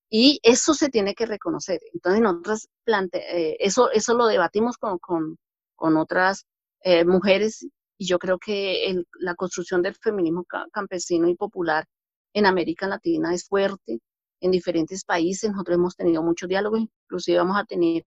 y 0.08 0.40
eso 0.42 0.72
se 0.72 0.88
tiene 0.88 1.14
que 1.14 1.26
reconocer. 1.26 1.80
Entonces, 1.92 2.22
nosotros 2.22 2.68
plante 2.84 3.18
eh, 3.52 3.56
eso, 3.60 3.90
eso 3.90 4.14
lo 4.14 4.26
debatimos 4.26 4.78
con, 4.78 4.96
con, 5.00 5.36
con 5.76 5.98
otras 5.98 6.46
eh, 6.82 7.04
mujeres 7.04 7.66
y 8.00 8.06
yo 8.06 8.18
creo 8.18 8.38
que 8.38 8.94
la 9.18 9.34
construcción 9.34 9.82
del 9.82 9.94
feminismo 9.94 10.46
campesino 10.72 11.28
y 11.28 11.34
popular 11.34 11.84
en 12.32 12.46
América 12.46 12.88
Latina 12.88 13.34
es 13.34 13.46
fuerte 13.46 14.00
en 14.40 14.50
diferentes 14.50 15.04
países. 15.04 15.50
Nosotros 15.50 15.74
hemos 15.76 15.96
tenido 15.96 16.22
muchos 16.22 16.48
diálogos, 16.48 16.80
inclusive 16.80 17.36
vamos 17.36 17.58
a 17.58 17.64
tener 17.64 18.04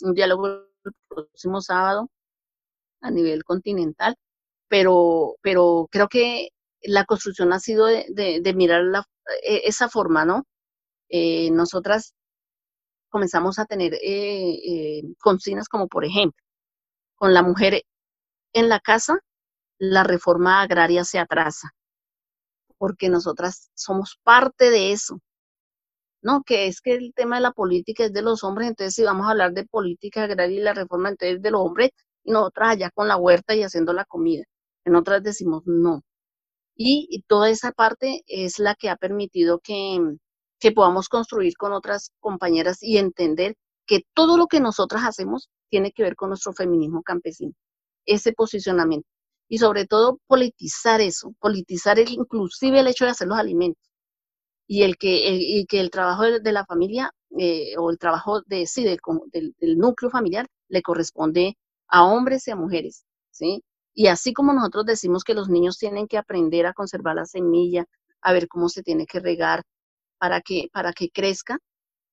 un 0.00 0.14
diálogo 0.14 0.46
el 0.46 0.92
próximo 1.08 1.60
sábado 1.60 2.08
a 3.02 3.10
nivel 3.10 3.44
continental, 3.44 4.16
pero, 4.66 5.36
pero 5.42 5.88
creo 5.90 6.08
que 6.08 6.48
la 6.80 7.04
construcción 7.04 7.52
ha 7.52 7.60
sido 7.60 7.84
de, 7.84 8.40
de 8.42 8.54
mirar 8.54 8.82
la, 8.84 9.04
e, 9.44 9.60
esa 9.66 9.90
forma, 9.90 10.24
¿no? 10.24 10.46
Eh, 11.10 11.50
nosotras 11.50 12.14
comenzamos 13.10 13.58
a 13.58 13.66
tener 13.66 13.92
eh, 13.94 14.54
eh, 14.54 15.02
consignas 15.20 15.68
como, 15.68 15.86
por 15.86 16.06
ejemplo, 16.06 16.42
con 17.14 17.34
la 17.34 17.42
mujer 17.42 17.82
en 18.52 18.68
la 18.68 18.80
casa, 18.80 19.20
la 19.78 20.04
reforma 20.04 20.62
agraria 20.62 21.04
se 21.04 21.18
atrasa, 21.18 21.74
porque 22.78 23.08
nosotras 23.08 23.70
somos 23.74 24.18
parte 24.22 24.70
de 24.70 24.92
eso. 24.92 25.20
No, 26.22 26.42
que 26.44 26.66
es 26.66 26.80
que 26.80 26.94
el 26.94 27.12
tema 27.14 27.36
de 27.36 27.42
la 27.42 27.52
política 27.52 28.04
es 28.04 28.12
de 28.12 28.22
los 28.22 28.44
hombres, 28.44 28.68
entonces 28.68 28.94
si 28.94 29.02
vamos 29.02 29.26
a 29.26 29.30
hablar 29.30 29.52
de 29.52 29.66
política 29.66 30.24
agraria 30.24 30.58
y 30.58 30.62
la 30.62 30.74
reforma, 30.74 31.08
entonces 31.08 31.36
es 31.36 31.42
de 31.42 31.50
los 31.50 31.60
hombres, 31.62 31.90
y 32.24 32.32
nosotras 32.32 32.70
allá 32.70 32.90
con 32.94 33.08
la 33.08 33.16
huerta 33.16 33.54
y 33.54 33.62
haciendo 33.62 33.92
la 33.92 34.04
comida. 34.04 34.44
En 34.84 34.94
otras 34.96 35.22
decimos, 35.22 35.62
no, 35.66 36.02
y, 36.76 37.24
toda 37.28 37.50
esa 37.50 37.72
parte 37.72 38.22
es 38.26 38.58
la 38.58 38.74
que 38.74 38.90
ha 38.90 38.96
permitido 38.96 39.60
que, 39.60 39.98
que 40.58 40.72
podamos 40.72 41.08
construir 41.08 41.54
con 41.56 41.72
otras 41.72 42.12
compañeras 42.20 42.82
y 42.82 42.98
entender 42.98 43.56
que 43.86 44.02
todo 44.14 44.36
lo 44.36 44.46
que 44.46 44.60
nosotras 44.60 45.02
hacemos 45.04 45.50
tiene 45.70 45.92
que 45.92 46.02
ver 46.02 46.16
con 46.16 46.30
nuestro 46.30 46.52
feminismo 46.52 47.02
campesino, 47.02 47.52
ese 48.06 48.32
posicionamiento. 48.32 49.08
Y 49.48 49.58
sobre 49.58 49.86
todo 49.86 50.18
politizar 50.26 51.00
eso, 51.00 51.34
politizar 51.40 51.98
el, 51.98 52.10
inclusive 52.10 52.80
el 52.80 52.86
hecho 52.88 53.04
de 53.04 53.10
hacer 53.12 53.28
los 53.28 53.38
alimentos. 53.38 53.82
y 54.66 54.82
el 54.84 54.96
que, 54.96 55.36
y 55.36 55.66
que 55.66 55.80
el 55.80 55.90
trabajo 55.90 56.22
de, 56.24 56.52
la 56.52 56.64
familia 56.66 57.12
eh, 57.38 57.76
o 57.78 57.90
el 57.90 57.98
trabajo 57.98 58.42
de, 58.46 58.66
sí, 58.66 58.84
del, 58.84 58.98
del, 59.58 59.78
núcleo 59.78 60.10
familiar 60.10 60.46
le 60.68 60.82
corresponde 60.82 61.56
a 61.88 62.04
hombres 62.04 62.48
y 62.48 62.52
a 62.52 62.56
mujeres, 62.56 63.04
¿sí? 63.30 63.62
Y 63.94 64.06
así 64.08 64.32
como 64.32 64.52
nosotros 64.54 64.86
decimos 64.86 65.24
que 65.24 65.34
los 65.34 65.48
niños 65.50 65.78
tienen 65.78 66.08
que 66.08 66.18
aprender 66.18 66.66
a 66.66 66.72
conservar 66.74 67.16
la 67.16 67.26
semilla, 67.26 67.84
a 68.22 68.32
ver 68.32 68.48
cómo 68.48 68.68
se 68.68 68.82
tiene 68.82 69.06
que 69.06 69.20
regar 69.20 69.62
para 70.18 70.40
que, 70.40 70.68
para 70.72 70.92
que 70.92 71.10
crezca, 71.10 71.58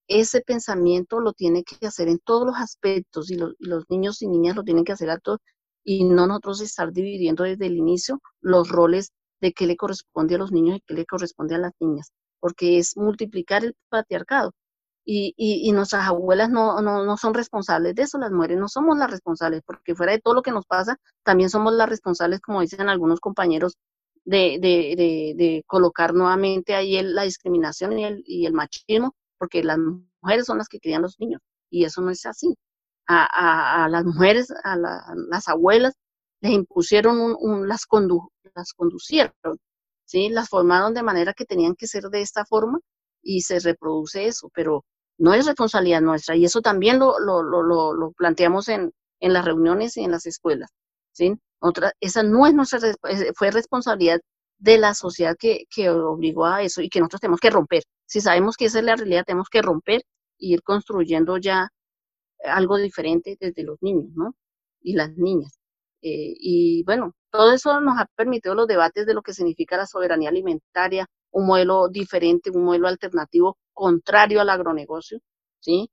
ese 0.09 0.41
pensamiento 0.41 1.19
lo 1.21 1.33
tiene 1.33 1.63
que 1.63 1.85
hacer 1.87 2.09
en 2.09 2.19
todos 2.19 2.45
los 2.47 2.55
aspectos 2.57 3.31
y, 3.31 3.37
los 3.37 3.85
niños 3.89 4.21
y 4.21 4.27
niñas 4.27 4.55
lo 4.55 4.63
tienen 4.63 4.83
que 4.83 4.91
hacer 4.93 5.09
a 5.11 5.19
todos 5.19 5.39
y 5.83 6.03
no 6.05 6.27
nosotros 6.27 6.61
estar 6.61 6.91
dividiendo 6.91 7.43
desde 7.43 7.67
el 7.67 7.77
inicio 7.77 8.21
los 8.41 8.69
roles 8.69 9.11
de 9.41 9.53
qué 9.53 9.67
le 9.67 9.77
corresponde 9.77 10.35
a 10.35 10.37
los 10.37 10.51
niños 10.51 10.77
y 10.77 10.81
qué 10.85 10.93
le 10.93 11.05
corresponde 11.05 11.55
a 11.55 11.59
las 11.59 11.73
niñas, 11.79 12.11
porque 12.39 12.77
es 12.77 12.97
multiplicar 12.97 13.63
el 13.65 13.75
patriarcado. 13.89 14.53
Y, 15.05 15.33
y, 15.37 15.71
nuestras 15.71 16.07
abuelas 16.07 16.51
no, 16.51 16.81
no, 16.81 17.03
no, 17.03 17.17
son 17.17 17.33
responsables 17.33 17.95
de 17.95 18.03
eso, 18.03 18.19
las 18.19 18.31
mujeres 18.31 18.59
no 18.59 18.67
somos 18.67 18.95
las 18.95 19.09
responsables, 19.09 19.63
porque 19.65 19.95
fuera 19.95 20.11
de 20.11 20.19
todo 20.19 20.35
lo 20.35 20.43
que 20.43 20.51
nos 20.51 20.67
pasa, 20.67 20.97
también 21.23 21.49
somos 21.49 21.73
las 21.73 21.89
responsables, 21.89 22.41
como 22.41 22.61
dicen 22.61 22.89
algunos 22.89 23.19
compañeros, 23.19 23.75
de, 24.25 24.59
de, 24.61 24.93
de, 24.95 25.33
de 25.35 25.63
colocar 25.65 26.13
nuevamente 26.13 26.75
ahí 26.75 27.01
la 27.01 27.23
discriminación 27.23 27.97
y 27.97 28.05
el, 28.05 28.23
y 28.25 28.45
el 28.45 28.53
machismo, 28.53 29.15
porque 29.39 29.63
las 29.63 29.79
mujeres 30.21 30.45
son 30.45 30.59
las 30.59 30.67
que 30.67 30.79
crían 30.79 31.01
los 31.01 31.19
niños, 31.19 31.41
y 31.71 31.85
eso 31.85 32.01
no 32.01 32.11
es 32.11 32.25
así. 32.27 32.55
A, 33.11 33.87
las 33.89 34.05
mujeres, 34.05 34.53
a, 34.63 34.75
las 34.75 35.47
abuelas, 35.47 35.95
les 36.41 36.51
impusieron 36.51 37.35
un, 37.39 37.67
las, 37.67 37.87
condu, 37.87 38.29
las 38.55 38.73
conducieron, 38.73 39.33
¿sí? 40.05 40.29
las 40.29 40.47
formaron 40.47 40.93
de 40.93 41.01
manera 41.01 41.33
que 41.33 41.45
tenían 41.45 41.73
que 41.75 41.87
ser 41.87 42.03
de 42.03 42.21
esta 42.21 42.45
forma 42.45 42.79
y 43.23 43.41
se 43.41 43.59
reproduce 43.59 44.27
eso, 44.27 44.51
pero 44.53 44.85
no 45.17 45.33
es 45.33 45.47
responsabilidad 45.47 46.01
nuestra 46.01 46.35
y 46.35 46.45
eso 46.45 46.61
también 46.61 46.99
lo, 46.99 48.13
planteamos 48.15 48.69
en, 48.69 48.91
en, 49.19 49.33
las 49.33 49.43
reuniones 49.43 49.97
y 49.97 50.03
en 50.03 50.11
las 50.11 50.27
escuelas. 50.27 50.69
¿sí? 51.11 51.33
Otra, 51.59 51.93
esa 51.99 52.21
no 52.21 52.45
es 52.45 52.53
nuestra, 52.53 52.79
fue 53.35 53.49
responsabilidad 53.49 54.19
de 54.59 54.77
la 54.77 54.93
sociedad 54.93 55.35
que, 55.37 55.63
que 55.73 55.89
obligó 55.89 56.45
a 56.45 56.61
eso 56.61 56.81
y 56.81 56.89
que 56.89 56.99
nosotros 56.99 57.21
tenemos 57.21 57.39
que 57.39 57.49
romper. 57.49 57.83
Si 58.05 58.21
sabemos 58.21 58.55
que 58.55 58.65
esa 58.65 58.79
es 58.79 58.85
la 58.85 58.95
realidad, 58.95 59.23
tenemos 59.25 59.49
que 59.49 59.61
romper 59.61 60.01
e 60.01 60.03
ir 60.53 60.61
construyendo 60.63 61.37
ya 61.37 61.69
algo 62.43 62.77
diferente 62.77 63.37
desde 63.39 63.63
los 63.63 63.77
niños, 63.81 64.09
¿no? 64.15 64.35
Y 64.81 64.93
las 64.95 65.15
niñas. 65.17 65.59
Eh, 66.01 66.33
y 66.39 66.83
bueno, 66.85 67.13
todo 67.31 67.51
eso 67.53 67.79
nos 67.81 67.99
ha 67.99 68.07
permitido 68.15 68.55
los 68.55 68.67
debates 68.67 69.05
de 69.05 69.13
lo 69.13 69.21
que 69.21 69.33
significa 69.33 69.77
la 69.77 69.85
soberanía 69.85 70.29
alimentaria, 70.29 71.07
un 71.31 71.45
modelo 71.47 71.89
diferente, 71.89 72.51
un 72.51 72.63
modelo 72.65 72.87
alternativo 72.87 73.57
contrario 73.73 74.41
al 74.41 74.49
agronegocio, 74.49 75.19
¿sí? 75.59 75.89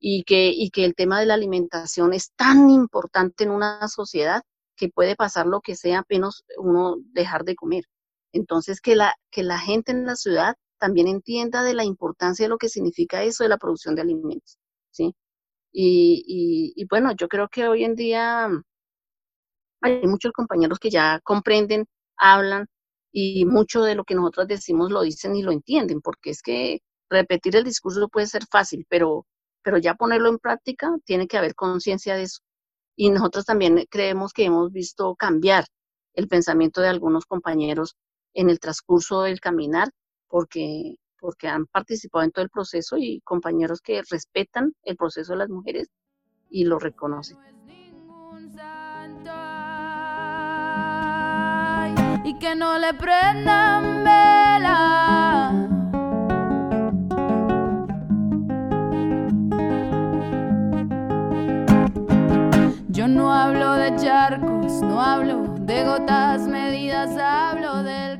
Y 0.00 0.24
que, 0.24 0.50
y 0.50 0.70
que 0.70 0.84
el 0.84 0.94
tema 0.94 1.20
de 1.20 1.26
la 1.26 1.34
alimentación 1.34 2.12
es 2.12 2.32
tan 2.36 2.70
importante 2.70 3.44
en 3.44 3.50
una 3.50 3.88
sociedad 3.88 4.42
que 4.76 4.88
puede 4.88 5.16
pasar 5.16 5.46
lo 5.46 5.60
que 5.60 5.76
sea 5.76 6.00
apenas 6.00 6.44
uno 6.58 6.96
dejar 7.12 7.44
de 7.44 7.56
comer. 7.56 7.84
Entonces, 8.32 8.80
que 8.80 8.96
la, 8.96 9.14
que 9.30 9.42
la 9.44 9.58
gente 9.58 9.92
en 9.92 10.06
la 10.06 10.16
ciudad 10.16 10.56
también 10.78 11.08
entienda 11.08 11.62
de 11.62 11.74
la 11.74 11.84
importancia 11.84 12.44
de 12.44 12.50
lo 12.50 12.58
que 12.58 12.68
significa 12.68 13.22
eso 13.22 13.44
de 13.44 13.48
la 13.50 13.58
producción 13.58 13.94
de 13.94 14.02
alimentos, 14.02 14.58
¿sí? 14.90 15.14
Y, 15.76 16.72
y, 16.76 16.84
bueno, 16.86 17.12
yo 17.16 17.26
creo 17.28 17.48
que 17.48 17.66
hoy 17.66 17.82
en 17.84 17.96
día 17.96 18.48
hay 19.82 20.06
muchos 20.06 20.32
compañeros 20.32 20.78
que 20.78 20.88
ya 20.90 21.20
comprenden, 21.24 21.86
hablan 22.16 22.66
y 23.12 23.44
mucho 23.44 23.82
de 23.82 23.96
lo 23.96 24.04
que 24.04 24.14
nosotros 24.14 24.46
decimos 24.48 24.90
lo 24.92 25.02
dicen 25.02 25.34
y 25.36 25.42
lo 25.42 25.50
entienden, 25.52 26.00
porque 26.00 26.30
es 26.30 26.42
que 26.42 26.80
repetir 27.10 27.56
el 27.56 27.64
discurso 27.64 28.08
puede 28.08 28.26
ser 28.28 28.44
fácil, 28.50 28.86
pero, 28.88 29.26
pero 29.62 29.78
ya 29.78 29.94
ponerlo 29.94 30.28
en 30.28 30.38
práctica 30.38 30.96
tiene 31.04 31.26
que 31.26 31.38
haber 31.38 31.54
conciencia 31.56 32.14
de 32.16 32.22
eso. 32.24 32.40
Y 32.96 33.10
nosotros 33.10 33.44
también 33.44 33.84
creemos 33.90 34.32
que 34.32 34.44
hemos 34.44 34.70
visto 34.72 35.16
cambiar 35.16 35.64
el 36.14 36.28
pensamiento 36.28 36.80
de 36.80 36.88
algunos 36.88 37.26
compañeros 37.26 37.96
en 38.34 38.48
el 38.50 38.60
transcurso 38.60 39.22
del 39.22 39.40
caminar, 39.40 39.88
porque, 40.28 40.96
porque 41.24 41.48
han 41.48 41.64
participado 41.64 42.22
en 42.22 42.32
todo 42.32 42.44
el 42.44 42.50
proceso 42.50 42.98
y 42.98 43.22
compañeros 43.22 43.80
que 43.80 44.02
respetan 44.10 44.74
el 44.82 44.94
proceso 44.94 45.32
de 45.32 45.38
las 45.38 45.48
mujeres 45.48 45.88
y 46.50 46.66
lo 46.66 46.78
reconocen. 46.78 47.38
Y 52.26 52.38
que 52.38 52.54
no 52.54 52.78
le 52.78 52.92
prendan 52.92 54.04
vela 54.04 55.50
Yo 62.88 63.08
no 63.08 63.32
hablo 63.32 63.72
de 63.76 63.96
charcos, 63.96 64.82
no 64.82 65.00
hablo 65.00 65.54
de 65.60 65.84
gotas 65.84 66.46
medidas, 66.46 67.16
hablo 67.16 67.82
del. 67.82 68.13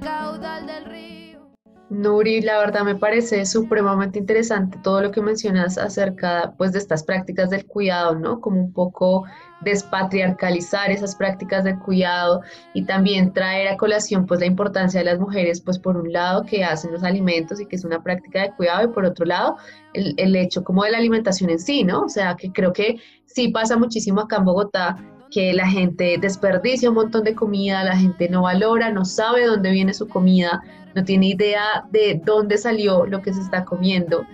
Nuri, 1.90 2.40
la 2.40 2.58
verdad 2.58 2.82
me 2.82 2.94
parece 2.94 3.44
supremamente 3.44 4.18
interesante 4.18 4.78
todo 4.82 5.02
lo 5.02 5.10
que 5.10 5.20
mencionas 5.20 5.76
acerca 5.76 6.54
pues 6.56 6.72
de 6.72 6.78
estas 6.78 7.04
prácticas 7.04 7.50
del 7.50 7.66
cuidado, 7.66 8.14
¿no? 8.14 8.40
Como 8.40 8.58
un 8.58 8.72
poco 8.72 9.24
despatriarcalizar 9.60 10.90
esas 10.90 11.14
prácticas 11.14 11.64
del 11.64 11.78
cuidado 11.78 12.40
y 12.72 12.84
también 12.84 13.32
traer 13.32 13.68
a 13.68 13.76
colación 13.76 14.24
pues 14.26 14.40
la 14.40 14.46
importancia 14.46 15.00
de 15.00 15.06
las 15.06 15.18
mujeres 15.18 15.60
pues 15.60 15.78
por 15.78 15.96
un 15.96 16.10
lado 16.10 16.44
que 16.44 16.64
hacen 16.64 16.90
los 16.90 17.02
alimentos 17.02 17.60
y 17.60 17.66
que 17.66 17.76
es 17.76 17.84
una 17.84 18.02
práctica 18.02 18.42
de 18.42 18.52
cuidado 18.52 18.84
y 18.84 18.92
por 18.92 19.04
otro 19.04 19.26
lado 19.26 19.56
el, 19.92 20.14
el 20.16 20.34
hecho 20.36 20.64
como 20.64 20.84
de 20.84 20.90
la 20.90 20.98
alimentación 20.98 21.50
en 21.50 21.58
sí, 21.58 21.84
¿no? 21.84 22.02
O 22.02 22.08
sea 22.08 22.34
que 22.34 22.50
creo 22.50 22.72
que 22.72 22.96
sí 23.26 23.48
pasa 23.48 23.76
muchísimo 23.76 24.22
acá 24.22 24.36
en 24.36 24.44
Bogotá 24.46 24.96
que 25.30 25.52
la 25.52 25.66
gente 25.66 26.16
desperdicia 26.20 26.88
un 26.88 26.94
montón 26.94 27.24
de 27.24 27.34
comida, 27.34 27.82
la 27.84 27.96
gente 27.96 28.28
no 28.28 28.42
valora, 28.42 28.90
no 28.90 29.04
sabe 29.04 29.46
dónde 29.46 29.70
viene 29.70 29.92
su 29.92 30.06
comida, 30.06 30.62
no 30.94 31.04
tiene 31.04 31.28
idea 31.28 31.84
de 31.90 32.20
dónde 32.24 32.58
salió 32.58 33.06
lo 33.06 33.22
que 33.22 33.32
se 33.32 33.40
está 33.40 33.64
comiendo. 33.64 34.26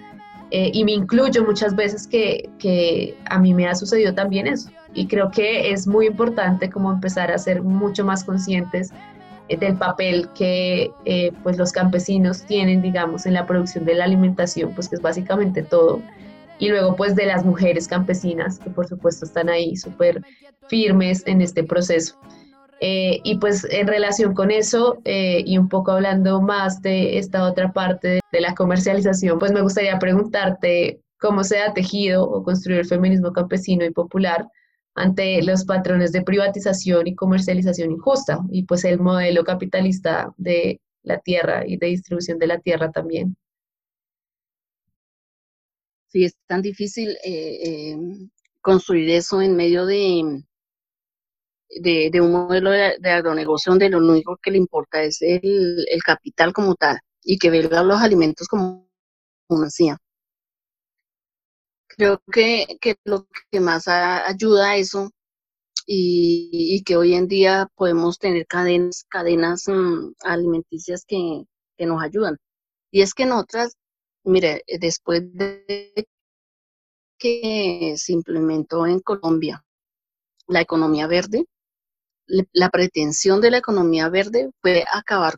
Eh, 0.50 0.70
y 0.72 0.84
me 0.84 0.92
incluyo 0.92 1.44
muchas 1.44 1.76
veces 1.76 2.06
que, 2.06 2.50
que, 2.58 3.16
a 3.26 3.38
mí 3.38 3.54
me 3.54 3.68
ha 3.68 3.74
sucedido 3.74 4.14
también 4.14 4.46
eso. 4.46 4.70
Y 4.94 5.06
creo 5.06 5.30
que 5.30 5.70
es 5.70 5.86
muy 5.86 6.06
importante 6.06 6.68
como 6.68 6.92
empezar 6.92 7.30
a 7.30 7.38
ser 7.38 7.62
mucho 7.62 8.04
más 8.04 8.24
conscientes 8.24 8.92
eh, 9.48 9.56
del 9.56 9.76
papel 9.76 10.28
que 10.34 10.92
eh, 11.04 11.32
pues 11.42 11.56
los 11.58 11.72
campesinos 11.72 12.42
tienen, 12.42 12.82
digamos, 12.82 13.26
en 13.26 13.34
la 13.34 13.46
producción 13.46 13.84
de 13.84 13.94
la 13.94 14.04
alimentación, 14.04 14.72
pues 14.74 14.88
que 14.88 14.96
es 14.96 15.02
básicamente 15.02 15.62
todo. 15.62 16.00
Y 16.58 16.68
luego 16.68 16.94
pues 16.94 17.16
de 17.16 17.26
las 17.26 17.44
mujeres 17.44 17.88
campesinas, 17.88 18.58
que 18.58 18.70
por 18.70 18.86
supuesto 18.86 19.24
están 19.24 19.48
ahí 19.48 19.76
súper 19.76 20.22
firmes 20.68 21.22
en 21.26 21.40
este 21.40 21.64
proceso. 21.64 22.16
Eh, 22.82 23.20
y 23.24 23.38
pues 23.38 23.66
en 23.70 23.86
relación 23.86 24.32
con 24.32 24.50
eso 24.50 25.02
eh, 25.04 25.42
y 25.44 25.58
un 25.58 25.68
poco 25.68 25.92
hablando 25.92 26.40
más 26.40 26.80
de 26.80 27.18
esta 27.18 27.44
otra 27.44 27.74
parte 27.74 28.20
de, 28.32 28.40
la 28.40 28.54
comercialización, 28.54 29.38
pues 29.38 29.52
me 29.52 29.60
gustaría 29.60 29.98
preguntarte 29.98 31.02
cómo 31.18 31.44
se 31.44 31.60
ha 31.60 31.74
tejido 31.74 32.24
o 32.24 32.42
construido 32.42 32.80
el 32.80 32.86
feminismo 32.86 33.34
campesino 33.34 33.84
y 33.84 33.90
popular 33.90 34.48
ante 34.94 35.42
los 35.42 35.66
patrones 35.66 36.12
de 36.12 36.22
privatización 36.22 37.06
y 37.06 37.14
comercialización 37.14 37.92
injusta 37.92 38.40
y 38.50 38.64
pues 38.64 38.84
el 38.84 38.98
modelo 38.98 39.44
capitalista 39.44 40.32
de 40.38 40.80
la 41.02 41.18
tierra 41.18 41.66
y 41.66 41.76
de 41.76 41.88
distribución 41.88 42.38
de 42.38 42.46
la 42.46 42.60
tierra 42.60 42.90
también. 42.90 43.36
Sí, 46.08 46.24
es 46.24 46.34
tan 46.46 46.62
difícil 46.62 47.16
eh, 47.24 47.94
construir 48.62 49.10
eso 49.10 49.42
en 49.42 49.54
medio 49.54 49.84
de, 49.84 50.42
de, 51.70 52.20
un 52.20 52.32
modelo 52.32 52.70
de, 52.70 53.10
agronegocio 53.10 53.72
donde 53.72 53.88
lo 53.88 53.98
único 53.98 54.36
que 54.42 54.50
le 54.50 54.58
importa 54.58 55.02
es 55.02 55.18
el, 55.22 55.86
capital 56.04 56.52
como 56.52 56.74
tal 56.74 56.98
y 57.22 57.38
que 57.38 57.50
vea 57.50 57.82
los 57.82 58.00
alimentos 58.00 58.48
como, 58.48 58.88
como 59.46 59.64
decía. 59.64 59.98
Creo 61.88 62.22
que, 62.32 62.66
lo 63.04 63.26
que 63.50 63.60
más 63.60 63.86
ayuda 63.88 64.70
a 64.70 64.76
eso 64.76 65.10
y, 65.86 66.82
que 66.84 66.96
hoy 66.96 67.14
en 67.14 67.28
día 67.28 67.68
podemos 67.74 68.18
tener 68.18 68.46
cadenas, 68.46 69.04
cadenas 69.08 69.64
mm, 69.68 70.12
alimenticias 70.24 71.04
que, 71.06 71.44
que 71.76 71.86
nos 71.86 72.02
ayudan. 72.02 72.36
Y 72.90 73.02
es 73.02 73.14
que 73.14 73.26
nosotras, 73.26 73.76
mire, 74.24 74.64
después 74.80 75.22
de 75.34 76.06
que 77.18 77.94
se 77.96 78.12
implementó 78.12 78.86
en 78.86 79.00
Colombia 79.00 79.64
la 80.48 80.60
economía 80.62 81.06
verde, 81.06 81.44
la 82.52 82.70
pretensión 82.70 83.40
de 83.40 83.50
la 83.50 83.58
economía 83.58 84.08
verde 84.08 84.50
fue 84.60 84.84
acabar 84.92 85.34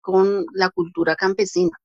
con 0.00 0.46
la 0.52 0.70
cultura 0.70 1.16
campesina. 1.16 1.76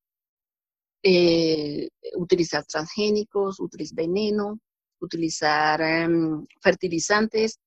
Eh, 1.04 1.90
utilizar 2.16 2.64
transgénicos, 2.66 3.60
utilizar 3.60 3.96
veneno, 3.96 4.60
utilizar 5.00 5.82
em, 5.82 6.46
fertilizantes, 6.62 7.60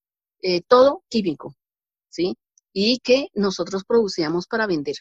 eh, 0.42 0.62
todo 0.68 1.02
químico, 1.09 1.55
¿sí? 2.09 2.36
Y 2.72 3.00
que 3.00 3.28
nosotros 3.34 3.84
producíamos 3.84 4.46
para 4.46 4.66
vender. 4.66 4.96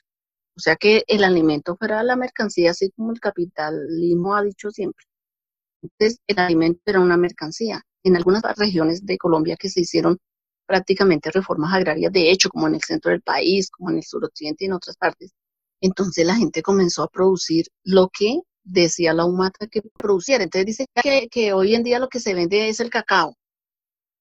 O 0.55 0.59
sea 0.59 0.75
que 0.75 1.03
el 1.07 1.23
alimento 1.23 1.75
fuera 1.77 2.03
la 2.03 2.15
mercancía, 2.15 2.71
así 2.71 2.91
como 2.91 3.11
el 3.11 3.19
capitalismo 3.19 4.35
ha 4.35 4.43
dicho 4.43 4.71
siempre. 4.71 5.05
Entonces, 5.83 6.19
el 6.27 6.39
alimento 6.39 6.81
era 6.85 6.99
una 7.01 7.17
mercancía. 7.17 7.83
En 8.03 8.15
algunas 8.15 8.43
regiones 8.57 9.05
de 9.05 9.17
Colombia 9.17 9.57
que 9.57 9.69
se 9.69 9.81
hicieron 9.81 10.17
prácticamente 10.65 11.31
reformas 11.31 11.73
agrarias, 11.73 12.11
de 12.11 12.31
hecho, 12.31 12.49
como 12.49 12.67
en 12.67 12.75
el 12.75 12.81
centro 12.81 13.11
del 13.11 13.21
país, 13.21 13.69
como 13.69 13.89
en 13.91 13.97
el 13.97 14.03
suroccidente 14.03 14.65
y 14.65 14.67
en 14.67 14.73
otras 14.73 14.97
partes, 14.97 15.31
entonces 15.81 16.25
la 16.25 16.35
gente 16.35 16.61
comenzó 16.63 17.03
a 17.03 17.09
producir 17.09 17.67
lo 17.83 18.09
que 18.09 18.39
decía 18.63 19.13
la 19.13 19.25
humata 19.25 19.67
que 19.67 19.81
produciera. 19.81 20.43
Entonces 20.43 20.65
dice 20.65 20.87
que, 21.29 21.53
hoy 21.53 21.75
en 21.75 21.83
día 21.83 21.99
lo 21.99 22.07
que 22.09 22.19
se 22.19 22.33
vende 22.33 22.69
es 22.69 22.79
el 22.79 22.89
cacao, 22.89 23.35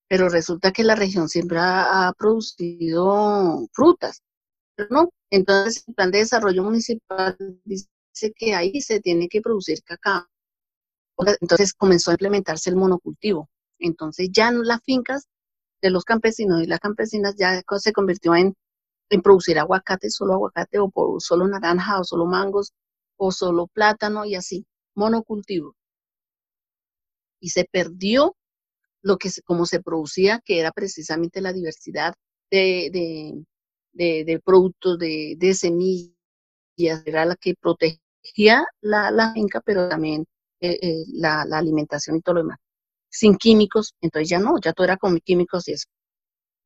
pero 0.09 0.28
resulta 0.28 0.72
que 0.72 0.84
la 0.84 0.97
región 0.97 1.28
siempre 1.28 1.59
ha, 1.61 2.12
producido 2.18 3.68
frutas, 3.72 4.22
no. 4.90 5.11
Entonces 5.30 5.84
el 5.86 5.95
plan 5.95 6.11
de 6.11 6.18
desarrollo 6.18 6.64
municipal 6.64 7.36
dice 7.64 7.88
que 8.36 8.55
ahí 8.55 8.80
se 8.80 9.01
tiene 9.01 9.28
que 9.28 9.40
producir 9.40 9.82
cacao. 9.84 10.26
Entonces 11.40 11.72
comenzó 11.74 12.11
a 12.11 12.14
implementarse 12.14 12.70
el 12.70 12.76
monocultivo. 12.76 13.49
Entonces 13.78 14.30
ya 14.32 14.51
las 14.53 14.82
fincas 14.84 15.28
de 15.83 15.91
los 15.91 16.05
campesinos 16.05 16.62
y 16.62 16.66
las 16.66 16.80
campesinas 16.80 17.35
ya 17.37 17.62
se 17.78 17.93
convirtió 17.93 18.35
en, 18.35 18.55
en 19.11 19.22
producir 19.22 19.59
aguacate, 19.59 20.09
solo 20.11 20.35
aguacate 20.35 20.78
o 20.78 21.20
solo 21.20 21.47
naranja 21.49 22.01
o 22.01 22.05
solo 22.05 22.24
mangos 22.26 22.72
o 23.16 23.33
solo 23.33 23.66
plátano 23.66 24.24
y 24.24 24.37
así, 24.37 24.64
monocultivo. 24.95 25.76
Y 27.41 27.51
se 27.51 27.64
perdió 27.70 28.37
lo 29.03 29.18
que 29.18 29.30
como 29.45 29.66
se 29.66 29.83
producía, 29.83 30.41
que 30.45 30.61
era 30.61 30.72
precisamente 30.72 31.41
la 31.41 31.53
diversidad 31.53 32.14
de, 32.51 33.45
de, 33.93 34.41
productos, 34.45 34.99
de, 34.99 35.35
de, 35.39 35.55
semillas, 35.55 36.14
era 37.05 37.24
la 37.24 37.37
que 37.37 37.55
protegía 37.61 38.64
la, 38.80 39.11
la 39.11 39.33
finca, 39.33 39.61
pero 39.61 39.89
también 39.89 40.26
eh, 40.61 40.78
eh, 40.80 41.05
la, 41.12 41.45
la, 41.45 41.59
alimentación 41.59 42.16
y 42.16 42.20
todo 42.20 42.37
lo 42.37 42.43
demás. 42.43 42.59
Sin 43.13 43.37
químicos, 43.37 43.95
entonces 44.01 44.31
ya 44.31 44.39
no, 44.39 44.59
ya 44.59 44.73
todo 44.73 44.87
era 44.87 44.97
con 44.97 45.19
químicos 45.21 45.69
y 45.69 45.73
eso. 45.73 45.87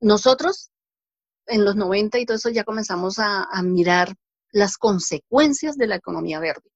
Nosotros, 0.00 0.70
en 1.46 1.64
los 1.64 1.76
90 1.76 2.18
y 2.20 2.26
todo 2.26 2.36
eso, 2.36 2.50
ya 2.50 2.64
comenzamos 2.64 3.18
a, 3.18 3.44
a 3.44 3.62
mirar 3.62 4.14
las 4.52 4.76
consecuencias 4.78 5.76
de 5.76 5.88
la 5.88 5.96
economía 5.96 6.38
verde 6.40 6.70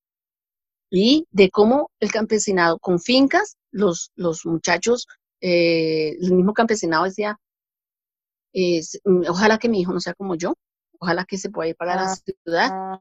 y 0.90 1.26
de 1.30 1.50
cómo 1.50 1.90
el 2.00 2.10
campesinado 2.10 2.78
con 2.78 3.00
fincas, 3.00 3.56
los, 3.70 4.10
los 4.16 4.44
muchachos, 4.44 5.06
eh, 5.40 6.16
el 6.20 6.32
mismo 6.32 6.52
campesinado 6.52 7.04
decía, 7.04 7.38
mm, 8.52 9.22
ojalá 9.28 9.58
que 9.58 9.68
mi 9.68 9.80
hijo 9.80 9.92
no 9.92 10.00
sea 10.00 10.14
como 10.14 10.34
yo, 10.34 10.54
ojalá 10.98 11.24
que 11.24 11.38
se 11.38 11.50
pueda 11.50 11.70
ir 11.70 11.76
para 11.76 11.94
la 11.94 12.12
ah, 12.12 12.16
ciudad 12.16 12.68
ah. 12.72 13.00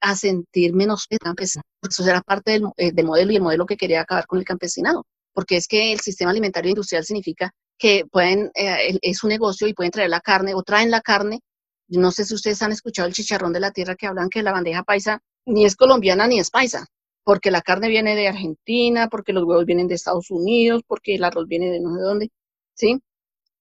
a 0.00 0.16
sentir 0.16 0.72
menos 0.72 1.06
campesino, 1.20 1.64
eso 1.86 2.08
era 2.08 2.22
parte 2.22 2.52
del, 2.52 2.64
eh, 2.76 2.92
del, 2.92 3.06
modelo 3.06 3.32
y 3.32 3.36
el 3.36 3.42
modelo 3.42 3.66
que 3.66 3.76
quería 3.76 4.02
acabar 4.02 4.26
con 4.26 4.38
el 4.38 4.44
campesinado, 4.44 5.04
porque 5.38 5.56
es 5.56 5.68
que 5.68 5.92
el 5.92 6.00
sistema 6.00 6.32
alimentario 6.32 6.70
industrial 6.70 7.04
significa 7.04 7.52
que 7.78 8.04
pueden, 8.10 8.50
eh, 8.56 8.98
es 9.02 9.22
un 9.22 9.28
negocio 9.28 9.68
y 9.68 9.72
pueden 9.72 9.92
traer 9.92 10.10
la 10.10 10.20
carne 10.20 10.52
o 10.52 10.64
traen 10.64 10.90
la 10.90 11.00
carne 11.00 11.42
no 11.86 12.10
sé 12.10 12.24
si 12.24 12.34
ustedes 12.34 12.60
han 12.60 12.72
escuchado 12.72 13.06
el 13.06 13.14
chicharrón 13.14 13.52
de 13.52 13.60
la 13.60 13.70
tierra 13.70 13.94
que 13.94 14.08
hablan 14.08 14.30
que 14.30 14.42
la 14.42 14.50
bandeja 14.50 14.82
paisa 14.82 15.22
ni 15.46 15.64
es 15.64 15.76
colombiana 15.76 16.26
ni 16.26 16.40
es 16.40 16.50
paisa, 16.50 16.88
porque 17.22 17.52
la 17.52 17.62
carne 17.62 17.88
viene 17.88 18.16
de 18.16 18.26
Argentina, 18.26 19.06
porque 19.08 19.32
los 19.32 19.44
huevos 19.44 19.64
vienen 19.64 19.86
de 19.86 19.94
Estados 19.94 20.28
Unidos, 20.32 20.82
porque 20.88 21.14
el 21.14 21.22
arroz 21.22 21.46
viene 21.46 21.70
de 21.70 21.78
no 21.78 21.94
sé 21.94 22.00
dónde, 22.02 22.30
¿sí? 22.74 23.00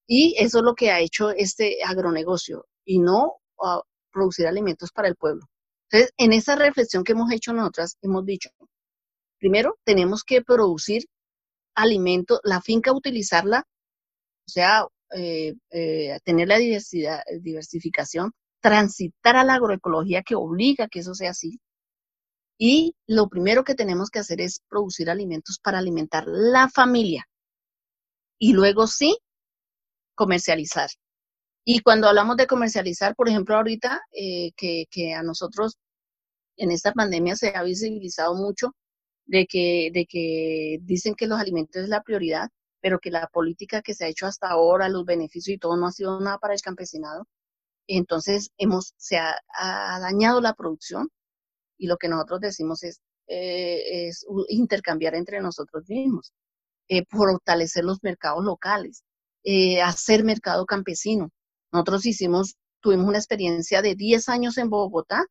Y 0.07 0.33
eso 0.39 0.57
es 0.57 0.63
lo 0.63 0.73
que 0.73 0.89
ha 0.89 0.99
hecho 0.99 1.29
este 1.29 1.77
agronegocio 1.85 2.65
y 2.85 2.97
no 2.97 3.35
uh, 3.59 3.81
producir 4.11 4.47
alimentos 4.47 4.91
para 4.91 5.09
el 5.09 5.15
pueblo. 5.15 5.45
Entonces, 5.91 6.11
en 6.17 6.33
esa 6.33 6.55
reflexión 6.55 7.03
que 7.03 7.11
hemos 7.11 7.31
hecho 7.31 7.53
nosotras, 7.53 7.97
hemos 8.01 8.25
dicho, 8.25 8.49
primero, 9.37 9.77
tenemos 9.85 10.23
que 10.23 10.41
producir 10.41 11.03
alimentos, 11.77 12.39
la 12.43 12.59
finca 12.61 12.91
utilizarla, 12.91 13.63
o 14.47 14.49
sea, 14.49 14.85
eh, 15.15 15.53
eh, 15.71 16.19
tener 16.23 16.47
la 16.47 16.57
diversidad, 16.57 17.21
diversificación, 17.41 18.31
transitar 18.61 19.37
a 19.37 19.43
la 19.43 19.55
agroecología 19.55 20.23
que 20.23 20.35
obliga 20.35 20.87
que 20.87 20.99
eso 20.99 21.13
sea 21.13 21.31
así. 21.31 21.59
Y 22.59 22.95
lo 23.07 23.29
primero 23.29 23.63
que 23.63 23.75
tenemos 23.75 24.09
que 24.09 24.19
hacer 24.19 24.41
es 24.41 24.61
producir 24.67 25.09
alimentos 25.09 25.59
para 25.63 25.77
alimentar 25.77 26.25
la 26.27 26.69
familia. 26.69 27.25
Y 28.39 28.53
luego 28.53 28.87
sí, 28.87 29.17
comercializar. 30.15 30.89
Y 31.65 31.81
cuando 31.81 32.07
hablamos 32.07 32.37
de 32.37 32.47
comercializar, 32.47 33.15
por 33.15 33.29
ejemplo, 33.29 33.55
ahorita 33.55 34.01
eh, 34.11 34.51
que, 34.57 34.85
que, 34.89 35.13
a 35.13 35.21
nosotros 35.21 35.77
en 36.57 36.71
esta 36.71 36.93
pandemia 36.93 37.35
se 37.35 37.55
ha 37.55 37.63
visibilizado 37.63 38.35
mucho 38.35 38.73
de 39.27 39.45
que, 39.45 39.91
de 39.93 40.05
que 40.07 40.79
dicen 40.81 41.15
que 41.15 41.27
los 41.27 41.39
alimentos 41.39 41.83
es 41.83 41.89
la 41.89 42.01
prioridad, 42.01 42.49
pero 42.81 42.99
que 42.99 43.11
la 43.11 43.27
política 43.27 43.81
que 43.81 43.93
se 43.93 44.05
ha 44.05 44.07
hecho 44.07 44.25
hasta 44.25 44.49
ahora, 44.49 44.89
los 44.89 45.05
beneficios 45.05 45.55
y 45.55 45.59
todo 45.59 45.77
no 45.77 45.87
ha 45.87 45.91
sido 45.91 46.19
nada 46.21 46.37
para 46.39 46.53
el 46.53 46.61
campesinado. 46.61 47.27
Entonces 47.87 48.51
hemos, 48.57 48.93
se 48.97 49.17
ha, 49.17 49.35
dañado 50.01 50.41
la 50.41 50.53
producción 50.53 51.09
y 51.77 51.87
lo 51.87 51.97
que 51.97 52.09
nosotros 52.09 52.41
decimos 52.41 52.83
es, 52.83 53.01
eh, 53.27 54.07
es 54.07 54.25
intercambiar 54.49 55.15
entre 55.15 55.41
nosotros 55.41 55.83
mismos, 55.89 56.33
eh, 56.89 57.03
fortalecer 57.09 57.83
los 57.85 58.03
mercados 58.03 58.43
locales, 58.43 59.03
eh, 59.43 59.81
hacer 59.81 60.23
mercado 60.23 60.65
campesino. 60.65 61.31
Nosotros 61.71 62.05
hicimos, 62.05 62.55
tuvimos 62.81 63.07
una 63.07 63.17
experiencia 63.17 63.81
de 63.81 63.95
10 63.95 64.29
años 64.29 64.57
en 64.57 64.69
Bogotá, 64.69 65.25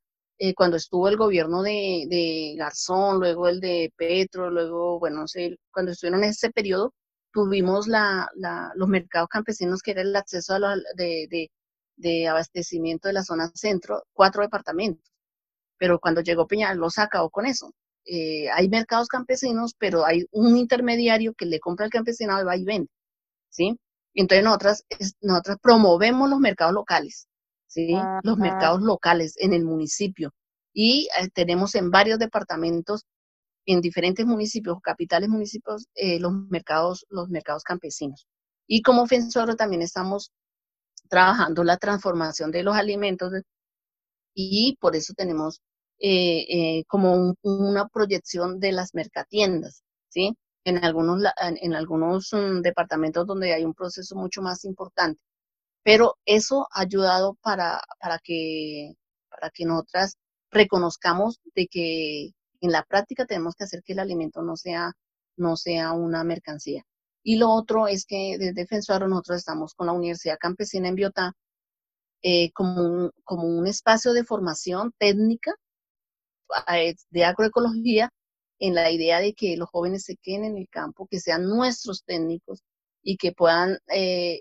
cuando 0.56 0.76
estuvo 0.76 1.08
el 1.08 1.16
gobierno 1.16 1.62
de, 1.62 2.04
de, 2.08 2.54
Garzón, 2.58 3.20
luego 3.20 3.48
el 3.48 3.60
de 3.60 3.92
Petro, 3.96 4.50
luego, 4.50 4.98
bueno, 4.98 5.20
no 5.20 5.28
sé, 5.28 5.56
cuando 5.72 5.92
estuvieron 5.92 6.24
en 6.24 6.30
ese 6.30 6.50
periodo, 6.50 6.92
tuvimos 7.36 7.86
la, 7.86 8.30
los 8.76 8.88
mercados 8.88 9.28
campesinos, 9.28 9.82
que 9.82 9.90
era 9.92 10.00
el 10.00 10.16
acceso 10.16 10.54
a 10.54 10.76
de, 10.96 12.28
abastecimiento 12.28 13.08
de 13.08 13.14
la 13.14 13.22
zona 13.22 13.50
centro, 13.54 14.04
cuatro 14.14 14.42
departamentos. 14.42 15.12
Pero 15.78 15.98
cuando 16.00 16.22
llegó 16.22 16.46
Peñalolén, 16.46 16.90
se 16.90 17.02
acabó 17.02 17.30
con 17.30 17.44
eso. 17.46 17.72
Eh, 18.06 18.48
hay 18.50 18.68
mercados 18.70 19.08
campesinos, 19.08 19.74
pero 19.78 20.06
hay 20.06 20.26
un 20.30 20.56
intermediario 20.56 21.34
que 21.34 21.44
le 21.46 21.60
compra 21.60 21.84
al 21.84 21.90
campesinado 21.90 22.40
y 22.42 22.44
va 22.46 22.56
y 22.56 22.64
vende. 22.64 22.88
¿Sí? 23.50 23.78
Entonces 24.14 24.44
nosotras, 24.44 24.84
nosotras 25.20 25.58
promovemos 25.60 26.30
los 26.30 26.40
mercados 26.40 26.72
locales, 26.72 27.28
¿sí? 27.76 27.94
Los 28.22 28.38
mercados 28.38 28.80
locales 28.80 29.34
en 29.38 29.52
el 29.52 29.64
municipio. 29.64 30.32
Y 30.72 31.08
eh, 31.20 31.28
tenemos 31.34 31.74
en 31.74 31.90
varios 31.90 32.18
departamentos 32.18 33.04
en 33.66 33.80
diferentes 33.80 34.24
municipios, 34.24 34.78
capitales 34.82 35.28
municipios, 35.28 35.86
eh, 35.94 36.18
los, 36.20 36.32
mercados, 36.32 37.04
los 37.10 37.28
mercados 37.28 37.64
campesinos. 37.64 38.26
Y 38.66 38.80
como 38.82 39.06
Fensoro 39.06 39.56
también 39.56 39.82
estamos 39.82 40.32
trabajando 41.08 41.64
la 41.64 41.76
transformación 41.76 42.50
de 42.50 42.62
los 42.62 42.76
alimentos 42.76 43.32
y 44.34 44.76
por 44.80 44.96
eso 44.96 45.14
tenemos 45.14 45.60
eh, 45.98 46.46
eh, 46.48 46.84
como 46.88 47.34
una 47.42 47.88
proyección 47.88 48.60
de 48.60 48.72
las 48.72 48.94
mercatiendas, 48.94 49.82
¿sí? 50.08 50.36
En 50.64 50.84
algunos, 50.84 51.22
en, 51.40 51.74
algunos 51.74 52.30
mm, 52.32 52.60
departamentos 52.60 53.26
donde 53.26 53.54
hay 53.54 53.64
un 53.64 53.74
proceso 53.74 54.16
mucho 54.16 54.42
más 54.42 54.64
importante. 54.64 55.22
Pero 55.86 56.16
eso 56.24 56.66
ha 56.72 56.80
ayudado 56.80 57.36
para, 57.42 57.80
para, 58.00 58.18
que, 58.18 58.94
para 59.30 59.50
que 59.50 59.64
nosotras 59.64 60.16
reconozcamos 60.50 61.38
de 61.54 61.68
que 61.68 62.30
en 62.60 62.72
la 62.72 62.82
práctica 62.82 63.24
tenemos 63.24 63.54
que 63.54 63.64
hacer 63.64 63.84
que 63.84 63.92
el 63.92 64.00
alimento 64.00 64.42
no 64.42 64.56
sea, 64.56 64.94
no 65.36 65.56
sea 65.56 65.92
una 65.92 66.24
mercancía. 66.24 66.82
Y 67.22 67.36
lo 67.36 67.50
otro 67.50 67.86
es 67.86 68.04
que 68.04 68.36
desde 68.36 68.52
Defensor 68.52 69.08
nosotros 69.08 69.38
estamos 69.38 69.74
con 69.74 69.86
la 69.86 69.92
Universidad 69.92 70.38
Campesina 70.40 70.88
en 70.88 70.96
Biotá 70.96 71.34
eh, 72.20 72.50
como, 72.52 72.82
un, 72.82 73.12
como 73.22 73.44
un 73.46 73.68
espacio 73.68 74.12
de 74.12 74.24
formación 74.24 74.92
técnica 74.98 75.54
eh, 76.74 76.96
de 77.10 77.24
agroecología 77.24 78.10
en 78.58 78.74
la 78.74 78.90
idea 78.90 79.20
de 79.20 79.34
que 79.34 79.56
los 79.56 79.70
jóvenes 79.70 80.02
se 80.02 80.16
queden 80.16 80.46
en 80.46 80.56
el 80.56 80.68
campo, 80.68 81.06
que 81.08 81.20
sean 81.20 81.44
nuestros 81.44 82.02
técnicos 82.04 82.64
y 83.04 83.18
que 83.18 83.30
puedan 83.30 83.78
eh, 83.86 84.40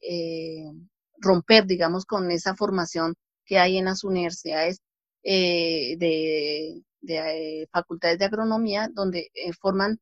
romper, 1.26 1.66
digamos, 1.66 2.06
con 2.06 2.32
esa 2.32 2.56
formación 2.56 3.16
que 3.46 3.60
hay 3.60 3.78
en 3.78 3.86
las 3.86 4.04
universidades 4.04 4.80
de 5.24 6.84
de 7.06 7.62
eh, 7.64 7.68
facultades 7.72 8.20
de 8.20 8.26
agronomía 8.26 8.90
donde 8.92 9.32
eh, 9.34 9.54
forman 9.54 10.00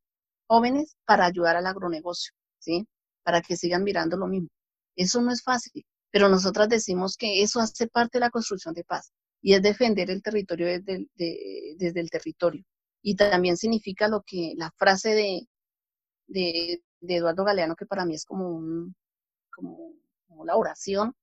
jóvenes 0.47 0.95
para 1.05 1.25
ayudar 1.25 1.55
al 1.55 1.67
agronegocio, 1.67 2.33
¿sí? 2.59 2.87
Para 3.23 3.41
que 3.41 3.57
sigan 3.57 3.83
mirando 3.83 4.17
lo 4.17 4.27
mismo. 4.27 4.49
Eso 4.95 5.21
no 5.21 5.31
es 5.31 5.43
fácil, 5.43 5.85
pero 6.11 6.29
nosotras 6.29 6.69
decimos 6.69 7.17
que 7.17 7.41
eso 7.43 7.59
hace 7.59 7.87
parte 7.87 8.17
de 8.17 8.21
la 8.21 8.29
construcción 8.29 8.73
de 8.73 8.83
paz 8.83 9.11
y 9.41 9.53
es 9.53 9.61
defender 9.61 10.09
el 10.09 10.21
territorio 10.23 10.67
desde 10.67 10.95
el, 10.95 11.09
desde 11.77 11.99
el 11.99 12.09
territorio. 12.09 12.63
Y 13.01 13.15
también 13.15 13.57
significa 13.57 14.07
lo 14.07 14.23
que 14.25 14.53
la 14.55 14.71
frase 14.77 15.09
de, 15.09 15.47
de, 16.27 16.81
Eduardo 17.01 17.43
Galeano, 17.43 17.75
que 17.75 17.85
para 17.85 18.05
mí 18.05 18.15
es 18.15 18.25
como, 18.25 18.49
un, 18.49 18.95
como, 19.51 19.93
la 20.45 20.55
oración, 20.55 21.13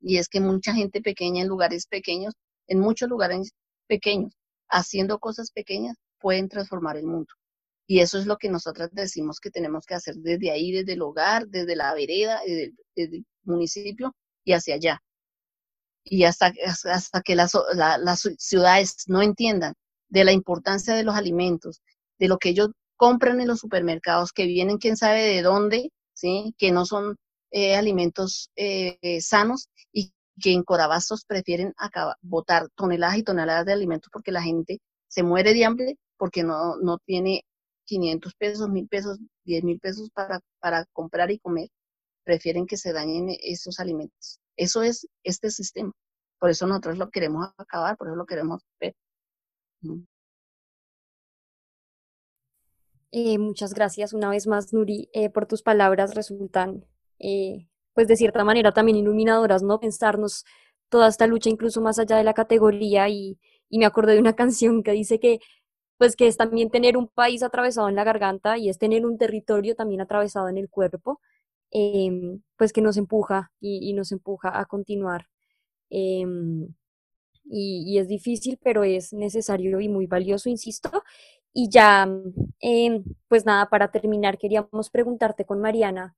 y 0.00 0.18
es 0.18 0.28
que 0.28 0.40
mucha 0.40 0.74
gente 0.74 1.00
pequeña 1.00 1.42
en 1.42 1.48
lugares 1.48 1.86
pequeños, 1.86 2.34
en 2.66 2.80
muchos 2.80 3.08
lugares 3.08 3.52
pequeños, 3.86 4.32
haciendo 4.68 5.18
cosas 5.18 5.50
pequeñas, 5.50 5.96
pueden 6.18 6.48
transformar 6.48 6.96
el 6.96 7.06
mundo. 7.06 7.32
Y 7.86 8.00
eso 8.00 8.18
es 8.18 8.26
lo 8.26 8.36
que 8.38 8.48
nosotras 8.48 8.90
decimos 8.92 9.40
que 9.40 9.50
tenemos 9.50 9.84
que 9.86 9.94
hacer 9.94 10.14
desde 10.16 10.50
ahí, 10.50 10.72
desde 10.72 10.94
el 10.94 11.02
hogar, 11.02 11.46
desde 11.48 11.76
la 11.76 11.92
vereda, 11.94 12.40
desde, 12.94 13.24
municipio 13.44 14.14
y 14.44 14.52
hacia 14.52 14.76
allá. 14.76 15.02
Y 16.04 16.24
hasta, 16.24 16.52
hasta 16.64 17.22
que 17.22 17.34
las, 17.34 17.52
las 17.74 18.28
ciudades 18.38 19.04
no 19.08 19.20
entiendan 19.22 19.74
de 20.08 20.24
la 20.24 20.32
importancia 20.32 20.94
de 20.94 21.04
los 21.04 21.16
alimentos, 21.16 21.80
de 22.18 22.28
lo 22.28 22.38
que 22.38 22.50
ellos 22.50 22.70
compran 22.96 23.40
en 23.40 23.48
los 23.48 23.60
supermercados, 23.60 24.32
que 24.32 24.46
vienen 24.46 24.78
quién 24.78 24.96
sabe 24.96 25.22
de 25.22 25.42
dónde, 25.42 25.90
¿sí? 26.14 26.54
que 26.58 26.70
no 26.70 26.86
son 26.86 27.16
eh, 27.52 27.76
alimentos 27.76 28.50
eh, 28.56 29.20
sanos 29.20 29.68
y 29.92 30.12
que 30.40 30.52
en 30.52 30.64
Corabastos 30.64 31.24
prefieren 31.24 31.72
botar 32.22 32.68
toneladas 32.74 33.18
y 33.18 33.22
toneladas 33.22 33.66
de 33.66 33.72
alimentos 33.72 34.10
porque 34.12 34.32
la 34.32 34.42
gente 34.42 34.80
se 35.08 35.22
muere 35.22 35.54
de 35.54 35.64
hambre 35.64 35.98
porque 36.16 36.42
no, 36.42 36.76
no 36.78 36.98
tiene 36.98 37.44
500 37.84 38.34
pesos, 38.34 38.68
1000 38.68 38.88
pesos, 38.88 39.18
10 39.44 39.64
mil 39.64 39.78
pesos 39.78 40.10
para, 40.10 40.40
para 40.60 40.86
comprar 40.92 41.30
y 41.30 41.38
comer. 41.38 41.68
Prefieren 42.24 42.66
que 42.66 42.76
se 42.76 42.92
dañen 42.92 43.28
esos 43.42 43.80
alimentos. 43.80 44.40
Eso 44.56 44.82
es 44.82 45.06
este 45.24 45.50
sistema. 45.50 45.92
Por 46.38 46.50
eso 46.50 46.66
nosotros 46.66 46.98
lo 46.98 47.10
queremos 47.10 47.48
acabar, 47.56 47.96
por 47.96 48.08
eso 48.08 48.16
lo 48.16 48.26
queremos 48.26 48.62
ver. 48.80 48.94
Eh, 53.10 53.38
muchas 53.38 53.74
gracias 53.74 54.12
una 54.12 54.30
vez 54.30 54.46
más, 54.46 54.72
Nuri, 54.72 55.10
eh, 55.12 55.28
por 55.28 55.46
tus 55.46 55.62
palabras. 55.62 56.14
Resultan, 56.14 56.86
eh, 57.22 57.66
pues 57.94 58.08
de 58.08 58.16
cierta 58.16 58.44
manera, 58.44 58.72
también 58.72 58.98
iluminadoras, 58.98 59.62
¿no? 59.62 59.80
Pensarnos 59.80 60.44
toda 60.90 61.08
esta 61.08 61.26
lucha 61.26 61.50
incluso 61.50 61.80
más 61.80 61.98
allá 61.98 62.16
de 62.16 62.24
la 62.24 62.34
categoría 62.34 63.08
y, 63.08 63.38
y 63.70 63.78
me 63.78 63.86
acordé 63.86 64.14
de 64.14 64.20
una 64.20 64.34
canción 64.36 64.82
que 64.82 64.92
dice 64.92 65.20
que 65.20 65.40
pues 66.02 66.16
que 66.16 66.26
es 66.26 66.36
también 66.36 66.68
tener 66.70 66.96
un 66.96 67.06
país 67.06 67.44
atravesado 67.44 67.88
en 67.88 67.94
la 67.94 68.02
garganta 68.02 68.58
y 68.58 68.68
es 68.68 68.76
tener 68.78 69.06
un 69.06 69.18
territorio 69.18 69.76
también 69.76 70.00
atravesado 70.00 70.48
en 70.48 70.58
el 70.58 70.68
cuerpo, 70.68 71.20
em, 71.70 72.42
pues 72.56 72.72
que 72.72 72.82
nos 72.82 72.96
empuja 72.96 73.52
y, 73.60 73.92
nos 73.92 74.10
empuja 74.10 74.58
a 74.58 74.64
continuar. 74.66 75.28
Em, 75.90 76.74
y, 77.44 77.98
es 77.98 78.08
difícil, 78.08 78.58
pero 78.62 78.84
es 78.84 79.12
necesario 79.12 79.80
y 79.80 79.88
muy 79.88 80.06
valioso, 80.06 80.48
insisto. 80.48 80.90
Y 81.52 81.70
ya, 81.70 82.08
em, 82.60 83.04
pues 83.28 83.46
nada, 83.46 83.68
para 83.70 83.90
terminar, 83.92 84.38
queríamos 84.38 84.90
preguntarte 84.90 85.44
con 85.44 85.60
Mariana, 85.60 86.16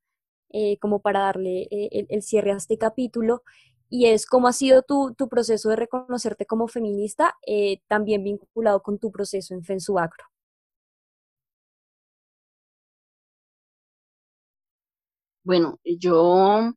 eh, 0.57 0.79
como 0.79 1.01
para 1.01 1.19
darle 1.21 1.63
eh, 1.73 2.07
el, 2.09 2.23
cierre 2.23 2.53
a 2.53 2.57
este 2.57 2.79
capítulo, 2.79 3.43
y 3.91 4.07
es 4.07 4.25
cómo 4.25 4.47
ha 4.47 4.53
sido 4.53 4.83
tu, 4.83 5.13
tu 5.15 5.29
proceso 5.29 5.69
de 5.71 5.75
reconocerte 5.77 6.47
como 6.47 6.69
feminista, 6.69 7.35
eh, 7.45 7.81
también 7.89 8.23
vinculado 8.23 8.81
con 8.81 8.99
tu 9.01 9.11
proceso 9.11 9.53
en 9.55 9.65
Fensuagro. 9.65 10.25
Bueno, 15.43 15.81
yo, 15.85 16.73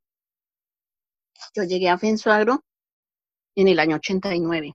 yo 1.56 1.64
llegué 1.64 1.90
a 1.90 2.00
Fensuagro 2.00 2.64
en 3.56 3.68
el 3.68 3.80
año 3.80 3.98
89, 3.98 4.74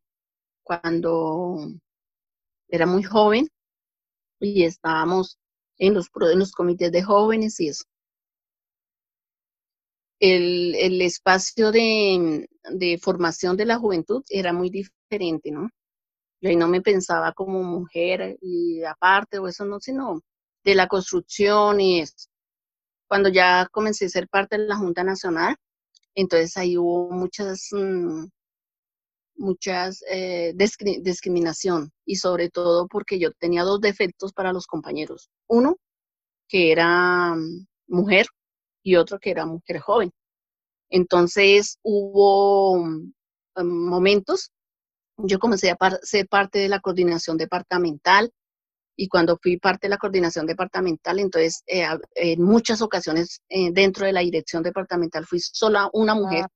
cuando 0.63 1.57
era 2.69 2.87
muy 2.87 3.03
joven 3.03 3.49
y 4.41 4.63
estábamos 4.65 5.39
en 5.79 5.95
los, 5.95 6.09
en 6.33 6.39
los 6.39 6.53
comités 6.53 6.93
de 6.93 7.03
jóvenes 7.03 7.59
y 7.59 7.69
eso 7.69 7.85
el, 10.23 10.77
el 10.77 11.03
espacio 11.03 11.73
de, 11.73 12.49
de, 12.71 12.99
formación 12.99 13.57
de 13.57 13.67
la 13.67 13.79
juventud 13.79 14.23
era 14.29 14.53
muy 14.53 14.71
diferente, 14.71 15.51
¿no? 15.51 15.69
Yo 16.41 16.51
ahí 16.51 16.57
no 16.57 16.69
me 16.69 16.81
pensaba 16.81 17.33
como 17.33 17.65
mujer 17.65 18.39
y 18.41 18.85
aparte 18.85 19.41
o 19.41 19.49
eso 19.49 19.65
no, 19.65 19.81
sino 19.81 20.21
de 20.65 20.75
la 20.77 20.87
construcción 20.87 21.81
y 21.81 22.01
eso. 22.03 22.29
Cuando 23.09 23.31
ya 23.31 23.69
comencé 23.73 24.07
a 24.07 24.11
ser 24.11 24.29
parte 24.29 24.59
de 24.59 24.67
la 24.69 24.77
Junta 24.77 25.03
Nacional, 25.03 25.57
entonces 26.15 26.57
ahí 26.57 26.79
hubo 26.79 27.11
muchas, 27.11 27.69
mm, 27.73 28.27
muchas 29.37 30.05
eh, 30.09 30.55
discriminación 30.55 31.91
y 32.07 32.17
sobre 32.17 32.49
todo 32.49 32.87
porque 32.87 33.19
yo 33.19 33.33
tenía 33.33 33.65
dos 33.65 33.81
defectos 33.81 34.33
para 34.33 34.53
los 34.53 34.67
compañeros. 34.69 35.31
Uno, 35.49 35.79
que 36.49 36.71
era 36.73 37.35
mm, 37.35 37.67
mujer 37.89 38.27
y 38.83 38.97
otro 38.97 39.19
que 39.19 39.31
era 39.31 39.47
mujer 39.47 39.81
joven. 39.81 40.13
Entonces 40.91 41.79
hubo 41.83 42.85
mm, 42.85 43.13
momentos, 43.65 44.53
yo 45.19 45.39
comencé 45.39 45.71
a 45.71 45.77
ser 46.03 46.29
parte 46.29 46.59
de 46.59 46.69
la 46.69 46.81
coordinación 46.81 47.37
departamental 47.39 48.31
y 48.97 49.09
cuando 49.09 49.39
fui 49.43 49.59
parte 49.59 49.87
de 49.87 49.91
la 49.91 49.99
coordinación 49.99 50.47
departamental, 50.47 51.19
entonces 51.19 51.63
eh, 51.67 51.87
en 52.15 52.43
muchas 52.43 52.83
ocasiones 52.83 53.41
eh, 53.49 53.71
dentro 53.73 54.07
de 54.07 54.13
la 54.13 54.21
dirección 54.21 54.63
departamental 54.63 55.27
fui 55.27 55.41
sola 55.41 55.89
una 55.95 56.15
mujer, 56.15 56.47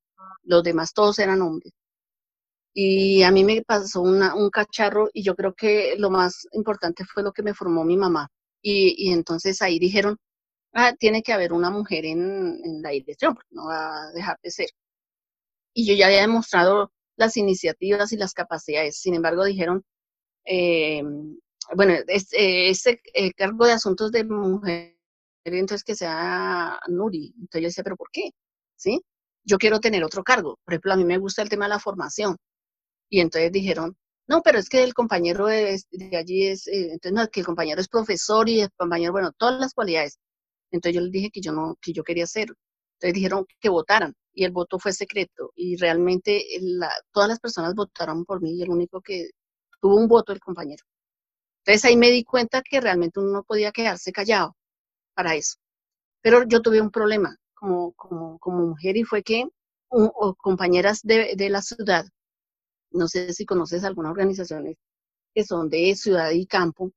los 0.42 0.62
demás 0.62 0.92
todos 0.92 1.18
eran 1.18 1.42
hombres. 1.42 1.72
Y 2.74 3.22
a 3.22 3.30
mí 3.30 3.42
me 3.42 3.62
pasó 3.62 4.02
un 4.02 4.50
cacharro 4.50 5.08
y 5.14 5.22
yo 5.22 5.34
creo 5.34 5.54
que 5.54 5.94
lo 5.98 6.10
más 6.10 6.46
importante 6.52 7.04
fue 7.06 7.22
lo 7.22 7.32
que 7.32 7.42
me 7.42 7.54
formó 7.54 7.84
mi 7.84 7.96
mamá. 7.96 8.28
y 8.62 9.12
entonces 9.12 9.62
ahí 9.62 9.78
dijeron, 9.78 10.18
ah, 10.76 10.94
tiene 10.98 11.22
que 11.22 11.32
haber 11.32 11.52
una 11.52 11.70
mujer 11.70 12.06
en, 12.06 12.82
la 12.82 12.90
dirección, 12.90 13.34
porque 13.34 13.48
no 13.54 13.66
va 13.66 14.08
a 14.08 14.12
dejar 14.12 14.38
de 14.42 14.50
ser. 14.50 14.68
Y 15.74 15.86
yo 15.86 15.94
ya 15.94 16.06
había 16.06 16.22
demostrado 16.22 16.92
las 17.16 17.36
iniciativas 17.36 18.12
y 18.12 18.16
las 18.16 18.34
capacidades. 18.34 18.98
Sin 18.98 19.14
embargo, 19.14 19.44
dijeron, 19.44 19.84
eh, 20.46 21.02
bueno, 21.74 21.94
ese 22.08 23.00
eh, 23.14 23.32
cargo 23.34 23.66
de 23.66 23.72
asuntos 23.72 24.12
de 24.12 24.24
mujer, 24.24 24.96
entonces 25.44 25.84
que 25.84 25.94
sea 25.96 26.78
Nuri. 26.88 27.34
Entonces 27.38 27.62
yo 27.62 27.68
decía, 27.68 27.84
¿pero 27.84 27.96
por 27.96 28.10
qué? 28.12 28.30
¿Sí? 28.76 29.02
Yo 29.44 29.58
quiero 29.58 29.80
tener 29.80 30.04
otro 30.04 30.24
cargo. 30.24 30.58
Por 30.64 30.74
ejemplo, 30.74 30.92
a 30.92 30.96
mí 30.96 31.04
me 31.04 31.18
gusta 31.18 31.42
el 31.42 31.48
tema 31.48 31.66
de 31.66 31.70
la 31.70 31.80
formación. 31.80 32.36
Y 33.10 33.20
entonces 33.20 33.52
dijeron, 33.52 33.96
no, 34.28 34.42
pero 34.42 34.58
es 34.58 34.68
que 34.68 34.82
el 34.82 34.94
compañero 34.94 35.46
de, 35.46 35.80
allí 36.18 36.46
es, 36.46 36.66
eh, 36.68 36.92
entonces 36.92 37.12
no, 37.12 37.28
que 37.28 37.40
el 37.40 37.46
compañero 37.46 37.80
es 37.80 37.88
profesor 37.88 38.48
y 38.48 38.60
el 38.60 38.70
compañero, 38.76 39.12
bueno, 39.12 39.32
todas 39.32 39.60
las 39.60 39.74
cualidades. 39.74 40.18
Entonces 40.70 40.94
yo 40.94 41.00
les 41.02 41.12
dije 41.12 41.30
que 41.30 41.40
yo 41.40 41.52
no, 41.52 41.76
que 41.80 41.92
yo 41.92 42.02
quería 42.04 42.24
hacerlo. 42.24 42.56
Entonces 42.94 43.14
dijeron 43.14 43.46
que 43.60 43.68
votaran 43.68 44.14
y 44.32 44.44
el 44.44 44.52
voto 44.52 44.78
fue 44.78 44.92
secreto 44.92 45.52
y 45.54 45.76
realmente 45.76 46.44
todas 47.12 47.28
las 47.28 47.40
personas 47.40 47.74
votaron 47.74 48.24
por 48.24 48.40
mí 48.42 48.56
y 48.56 48.62
el 48.62 48.70
único 48.70 49.00
que 49.00 49.30
tuvo 49.80 49.96
un 49.96 50.08
voto 50.08 50.32
el 50.32 50.40
compañero. 50.40 50.84
Entonces 51.64 51.84
ahí 51.84 51.96
me 51.96 52.10
di 52.10 52.24
cuenta 52.24 52.62
que 52.62 52.80
realmente 52.80 53.20
uno 53.20 53.32
no 53.32 53.42
podía 53.44 53.72
quedarse 53.72 54.12
callado 54.12 54.56
para 55.14 55.34
eso. 55.34 55.56
Pero 56.22 56.44
yo 56.46 56.62
tuve 56.62 56.80
un 56.80 56.90
problema 56.90 57.36
como, 57.54 57.92
como, 57.94 58.38
mujer 58.66 58.96
y 58.96 59.04
fue 59.04 59.22
que 59.22 59.44
compañeras 60.38 61.00
de, 61.02 61.34
de 61.36 61.50
la 61.50 61.62
ciudad, 61.62 62.04
no 62.90 63.08
sé 63.08 63.32
si 63.32 63.46
conoces 63.46 63.84
algunas 63.84 64.12
organizaciones 64.12 64.76
que 65.34 65.44
son 65.44 65.68
de 65.68 65.94
ciudad 65.94 66.30
y 66.30 66.46
campo, 66.46 66.92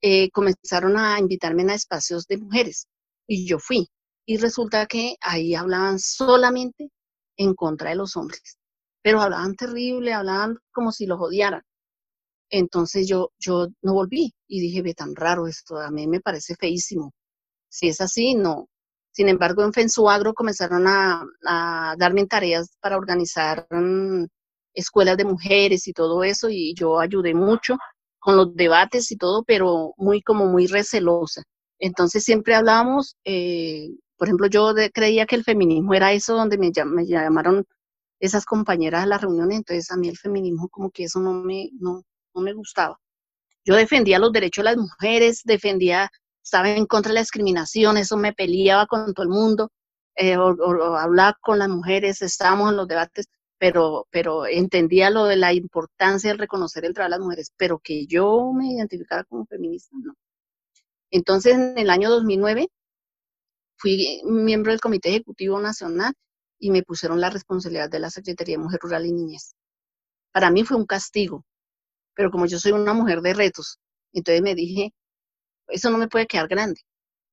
eh, 0.00 0.30
comenzaron 0.30 0.96
a 0.96 1.18
invitarme 1.18 1.70
a 1.70 1.74
espacios 1.74 2.26
de 2.26 2.38
mujeres 2.38 2.86
y 3.26 3.46
yo 3.46 3.58
fui. 3.58 3.88
Y 4.26 4.36
resulta 4.36 4.86
que 4.86 5.16
ahí 5.20 5.54
hablaban 5.54 5.98
solamente 5.98 6.90
en 7.36 7.54
contra 7.54 7.90
de 7.90 7.96
los 7.96 8.16
hombres, 8.16 8.58
pero 9.02 9.20
hablaban 9.20 9.54
terrible, 9.56 10.12
hablaban 10.12 10.58
como 10.72 10.92
si 10.92 11.06
los 11.06 11.20
odiaran. 11.20 11.62
Entonces 12.50 13.08
yo, 13.08 13.30
yo 13.38 13.68
no 13.82 13.94
volví 13.94 14.34
y 14.46 14.60
dije, 14.60 14.82
ve 14.82 14.94
tan 14.94 15.14
raro 15.14 15.46
esto, 15.46 15.78
a 15.78 15.90
mí 15.90 16.06
me 16.06 16.20
parece 16.20 16.54
feísimo. 16.56 17.12
Si 17.68 17.88
es 17.88 18.00
así, 18.00 18.34
no. 18.34 18.68
Sin 19.12 19.28
embargo, 19.28 19.64
en 19.64 19.72
Fensuagro 19.72 20.34
comenzaron 20.34 20.86
a, 20.86 21.24
darme 21.98 22.26
tareas 22.26 22.76
para 22.80 22.96
organizar 22.96 23.66
mm, 23.70 24.26
escuelas 24.74 25.16
de 25.16 25.24
mujeres 25.24 25.88
y 25.88 25.92
todo 25.92 26.22
eso 26.24 26.48
y 26.50 26.74
yo 26.74 27.00
ayudé 27.00 27.34
mucho 27.34 27.76
con 28.18 28.36
los 28.36 28.54
debates 28.54 29.10
y 29.12 29.16
todo, 29.16 29.44
pero 29.44 29.94
muy 29.96 30.22
como 30.22 30.46
muy 30.46 30.66
recelosa. 30.66 31.42
Entonces 31.78 32.24
siempre 32.24 32.54
hablábamos, 32.54 33.16
eh, 33.24 33.88
por 34.16 34.28
ejemplo, 34.28 34.48
yo 34.48 34.74
creía 34.92 35.26
que 35.26 35.36
el 35.36 35.44
feminismo 35.44 35.94
era 35.94 36.12
eso 36.12 36.34
donde 36.34 36.58
me, 36.58 36.72
llamaron 36.72 37.64
esas 38.20 38.44
compañeras 38.44 39.04
a 39.04 39.06
la 39.06 39.18
reunión, 39.18 39.52
entonces 39.52 39.90
a 39.90 39.96
mí 39.96 40.08
el 40.08 40.18
feminismo 40.18 40.68
como 40.68 40.90
que 40.90 41.04
eso 41.04 41.20
no 41.20 41.34
me, 41.34 41.70
no, 41.78 42.02
no 42.34 42.40
me 42.40 42.52
gustaba. 42.52 42.98
Yo 43.64 43.76
defendía 43.76 44.18
los 44.18 44.32
derechos 44.32 44.64
de 44.64 44.70
las 44.70 44.76
mujeres, 44.78 45.42
defendía, 45.44 46.10
estaba 46.42 46.70
en 46.70 46.86
contra 46.86 47.10
de 47.10 47.14
la 47.14 47.20
discriminación, 47.20 47.96
eso 47.96 48.16
me 48.16 48.32
peleaba 48.32 48.86
con 48.86 49.12
todo 49.14 49.24
el 49.24 49.30
mundo, 49.30 49.70
eh, 50.16 50.36
o, 50.36 50.96
hablaba 50.96 51.36
con 51.40 51.58
las 51.60 51.68
mujeres, 51.68 52.22
estábamos 52.22 52.70
en 52.70 52.76
los 52.76 52.88
debates, 52.88 53.26
pero, 53.58 54.06
pero 54.10 54.46
entendía 54.46 55.10
lo 55.10 55.24
de 55.26 55.36
la 55.36 55.52
importancia 55.52 56.32
de 56.32 56.38
reconocer 56.38 56.84
el 56.84 56.94
trabajo 56.94 57.10
de 57.10 57.18
las 57.18 57.24
mujeres, 57.24 57.52
pero 57.56 57.78
que 57.78 58.06
yo 58.06 58.52
me 58.52 58.72
identificara 58.72 59.24
como 59.24 59.46
feminista, 59.46 59.96
no. 60.02 60.14
Entonces, 61.10 61.54
en 61.54 61.78
el 61.78 61.90
año 61.90 62.10
2009, 62.10 62.68
fui 63.76 64.20
miembro 64.24 64.72
del 64.72 64.80
Comité 64.80 65.10
Ejecutivo 65.10 65.60
Nacional 65.60 66.12
y 66.58 66.70
me 66.70 66.82
pusieron 66.82 67.20
la 67.20 67.30
responsabilidad 67.30 67.90
de 67.90 68.00
la 68.00 68.10
Secretaría 68.10 68.56
de 68.56 68.62
Mujer 68.64 68.80
Rural 68.82 69.06
y 69.06 69.12
Niñez 69.12 69.54
para 70.32 70.50
mí 70.50 70.64
fue 70.64 70.76
un 70.76 70.86
castigo, 70.86 71.44
pero 72.14 72.30
como 72.30 72.46
yo 72.46 72.58
soy 72.58 72.72
una 72.72 72.94
mujer 72.94 73.20
de 73.22 73.34
retos, 73.34 73.78
entonces 74.12 74.42
me 74.42 74.54
dije, 74.54 74.92
eso 75.68 75.90
no 75.90 75.98
me 75.98 76.08
puede 76.08 76.26
quedar 76.26 76.48
grande. 76.48 76.80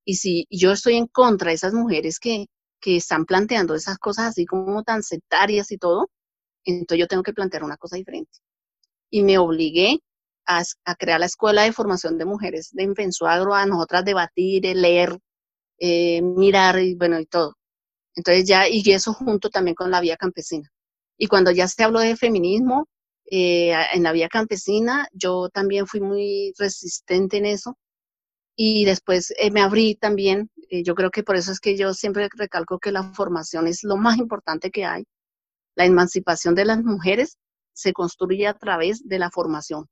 Y 0.06 0.16
si 0.16 0.48
yo 0.50 0.72
estoy 0.72 0.96
en 0.96 1.08
contra 1.08 1.50
de 1.50 1.56
esas 1.56 1.74
mujeres 1.74 2.20
que, 2.20 2.48
que 2.82 2.98
están 2.98 3.26
planteando 3.26 3.76
esas 3.76 3.98
cosas 4.00 4.28
así 4.28 4.46
como 4.46 4.84
tan 4.84 5.04
sectarias 5.04 5.72
y 5.72 5.78
todo, 5.78 6.10
entonces 6.66 7.00
yo 7.00 7.08
tengo 7.08 7.24
que 7.24 7.34
plantear 7.34 7.64
una 7.64 7.78
cosa 7.78 7.98
diferente. 7.98 8.32
Y 9.10 9.24
me 9.24 9.38
obligué 9.38 10.00
a, 10.46 10.64
crear 10.98 11.20
la 11.20 11.26
Escuela 11.28 11.64
de 11.64 11.74
Formación 11.74 12.18
de 12.18 12.26
Mujeres 12.26 12.70
de 12.74 12.84
Infensuagro, 12.84 13.54
a 13.56 13.66
nosotras 13.66 14.06
debatir, 14.06 14.66
eh, 14.66 14.76
leer, 14.76 15.18
eh, 15.80 16.22
mirar 16.22 16.80
y 16.80 16.96
bueno, 16.96 17.20
y 17.20 17.26
todo. 17.26 17.56
Entonces 18.16 18.46
ya, 18.48 18.68
y 18.70 18.82
eso 18.92 19.14
junto 19.14 19.50
también 19.50 19.76
con 19.76 19.92
la 19.92 20.02
vía 20.02 20.18
campesina. 20.18 20.70
Y 21.18 21.28
cuando 21.28 21.52
ya 21.52 21.68
se 21.68 21.84
habló 21.84 22.00
de 22.00 22.16
feminismo 22.18 22.88
eh, 23.32 23.74
en 23.94 24.04
la 24.04 24.12
vía 24.14 24.30
campesina, 24.30 25.08
yo 25.14 25.50
también 25.50 25.88
fui 25.88 26.02
muy 26.02 26.54
resistente 26.58 27.38
en 27.38 27.46
eso. 27.48 27.78
Y 28.58 28.86
después 28.86 29.34
me 29.52 29.62
abrí 29.62 29.96
también, 29.96 30.50
yo 30.72 30.96
creo 30.96 31.12
que 31.12 31.24
por 31.24 31.36
eso 31.36 31.52
es 31.52 31.60
que 31.60 31.78
yo 31.78 31.94
siempre 31.94 32.30
recalco 32.38 32.80
que 32.80 32.92
la 32.92 33.04
formación 33.14 33.68
es 33.68 33.84
lo 33.84 33.98
más 33.98 34.18
importante 34.18 34.72
que 34.72 34.86
hay. 34.86 35.06
La 35.76 35.86
emancipación 35.86 36.56
de 36.56 36.66
las 36.66 36.84
mujeres 36.84 37.38
se 37.74 37.94
construye 37.94 38.48
a 38.48 38.54
través 38.54 39.08
de 39.08 39.20
la 39.20 39.30
formación. 39.32 39.88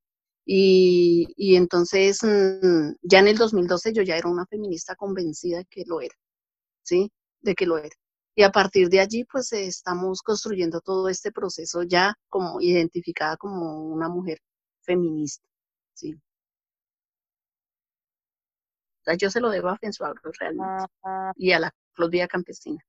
Y, 0.45 1.33
y 1.37 1.55
entonces, 1.55 2.19
mm, 2.23 2.95
ya 3.01 3.19
en 3.19 3.27
el 3.29 3.37
2012 3.37 3.93
yo 3.93 4.03
ya 4.03 4.17
era 4.17 4.29
una 4.29 4.45
feminista 4.45 4.95
convencida 4.95 5.59
de 5.59 5.65
que 5.65 5.83
lo 5.85 6.01
era, 6.01 6.15
¿sí? 6.83 7.11
De 7.41 7.55
que 7.55 7.65
lo 7.65 7.77
era. 7.77 7.95
Y 8.35 8.43
a 8.43 8.51
partir 8.51 8.89
de 8.89 8.99
allí, 8.99 9.25
pues 9.25 9.53
estamos 9.53 10.21
construyendo 10.21 10.81
todo 10.81 11.07
este 11.09 11.31
proceso 11.31 11.83
ya 11.83 12.15
como 12.29 12.59
identificada 12.61 13.37
como 13.37 13.85
una 13.87 14.09
mujer 14.09 14.39
feminista, 14.81 15.47
¿sí? 15.93 16.15
O 19.01 19.03
sea, 19.05 19.15
yo 19.15 19.29
se 19.29 19.41
lo 19.41 19.49
debo 19.49 19.69
a 19.69 19.77
Fensuagro 19.77 20.31
realmente 20.39 20.87
y 21.35 21.51
a 21.51 21.59
la 21.59 21.71
Claudia 21.93 22.27
Campesina. 22.27 22.79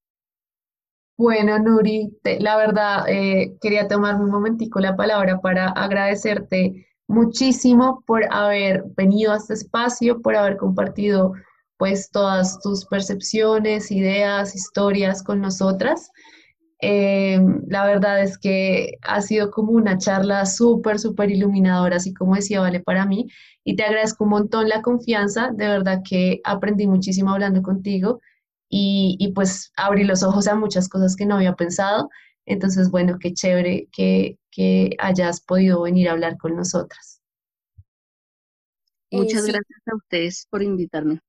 Bueno, 1.17 1.59
Nuri, 1.61 2.11
la 2.41 2.57
verdad, 2.57 3.05
eh, 3.09 3.57
quería 3.61 3.87
tomarme 3.87 4.25
un 4.25 4.31
momentico 4.31 4.81
la 4.81 4.97
palabra 4.97 5.41
para 5.41 5.69
agradecerte 5.69 6.89
muchísimo 7.07 8.03
por 8.07 8.25
haber 8.33 8.85
venido 8.97 9.33
a 9.33 9.37
este 9.37 9.55
espacio, 9.55 10.21
por 10.23 10.35
haber 10.35 10.57
compartido 10.57 11.33
pues 11.77 12.11
todas 12.11 12.59
tus 12.61 12.85
percepciones, 12.87 13.93
ideas, 13.93 14.57
historias 14.57 15.23
con 15.23 15.41
nosotras. 15.41 16.11
Eh, 16.81 17.41
la 17.69 17.87
verdad 17.87 18.21
es 18.23 18.37
que 18.37 18.99
ha 19.03 19.21
sido 19.23 19.51
como 19.53 19.73
una 19.73 19.99
charla 19.99 20.45
súper, 20.47 20.99
súper 20.99 21.31
iluminadora, 21.31 21.97
así 21.97 22.12
como 22.12 22.35
decía 22.35 22.61
Vale 22.61 22.81
para 22.81 23.07
mí, 23.07 23.29
y 23.65 23.77
te 23.77 23.85
agradezco 23.85 24.25
un 24.25 24.31
montón 24.31 24.69
la 24.69 24.83
confianza, 24.83 25.51
de 25.55 25.69
verdad 25.69 26.03
que 26.09 26.41
aprendí 26.45 26.87
muchísimo 26.89 27.31
hablando 27.31 27.62
contigo 27.62 28.21
y, 28.77 29.14
y 29.20 29.31
pues 29.31 29.70
abrí 29.77 30.03
los 30.03 30.25
ojos 30.25 30.49
a 30.49 30.57
muchas 30.57 30.89
cosas 30.89 31.14
que 31.14 31.27
no 31.27 31.37
había 31.37 31.55
pensado. 31.55 32.11
Entonces, 32.45 32.91
bueno, 32.91 33.18
qué 33.20 33.33
chévere 33.33 33.89
que, 33.93 34.37
que 34.51 34.97
hayas 34.99 35.41
podido 35.41 35.83
venir 35.83 36.09
a 36.09 36.12
hablar 36.12 36.37
con 36.39 36.57
nosotras. 36.57 37.22
Muchas 39.12 39.47
eh, 39.47 39.53
gracias 39.53 39.81
a 39.87 39.95
ustedes 39.95 40.49
por 40.51 40.64
invitarme. 40.64 41.20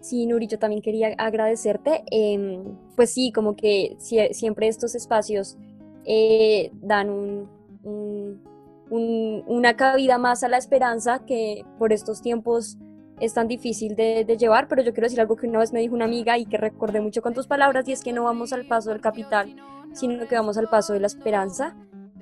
Sí, 0.00 0.24
Nuri, 0.24 0.46
yo 0.46 0.60
también 0.60 0.82
quería 0.82 1.08
agradecerte. 1.18 2.04
Em, 2.12 2.76
pues 2.94 3.12
sí, 3.12 3.32
como 3.32 3.56
que 3.56 3.96
siempre 3.98 4.68
estos 4.68 4.94
espacios 4.94 5.58
eh, 6.04 6.70
dan 6.74 7.10
un, 7.10 8.40
una 8.88 9.76
cabida 9.76 10.16
más 10.16 10.44
a 10.44 10.48
la 10.48 10.58
esperanza 10.58 11.24
que 11.26 11.64
por 11.76 11.92
estos 11.92 12.22
tiempos 12.22 12.78
es 13.20 13.34
tan 13.34 13.48
difícil 13.48 13.94
de, 13.96 14.24
llevar, 14.38 14.68
pero 14.68 14.82
yo 14.82 14.92
quiero 14.92 15.06
decir 15.06 15.20
algo 15.20 15.36
que 15.36 15.46
una 15.46 15.58
vez 15.58 15.72
me 15.72 15.80
dijo 15.80 15.94
una 15.94 16.06
amiga 16.06 16.38
y 16.38 16.46
que 16.46 16.56
recordé 16.56 17.00
mucho 17.00 17.22
con 17.22 17.34
tus 17.34 17.46
palabras, 17.46 17.86
y 17.88 17.92
es 17.92 18.02
que 18.02 18.12
no 18.12 18.24
vamos 18.24 18.52
al 18.52 18.66
paso 18.66 18.90
del 18.90 19.00
capital, 19.00 19.54
sino 19.92 20.26
que 20.26 20.34
vamos 20.34 20.56
al 20.58 20.68
paso 20.68 20.92
de 20.92 21.00
la 21.00 21.06
esperanza. 21.06 21.76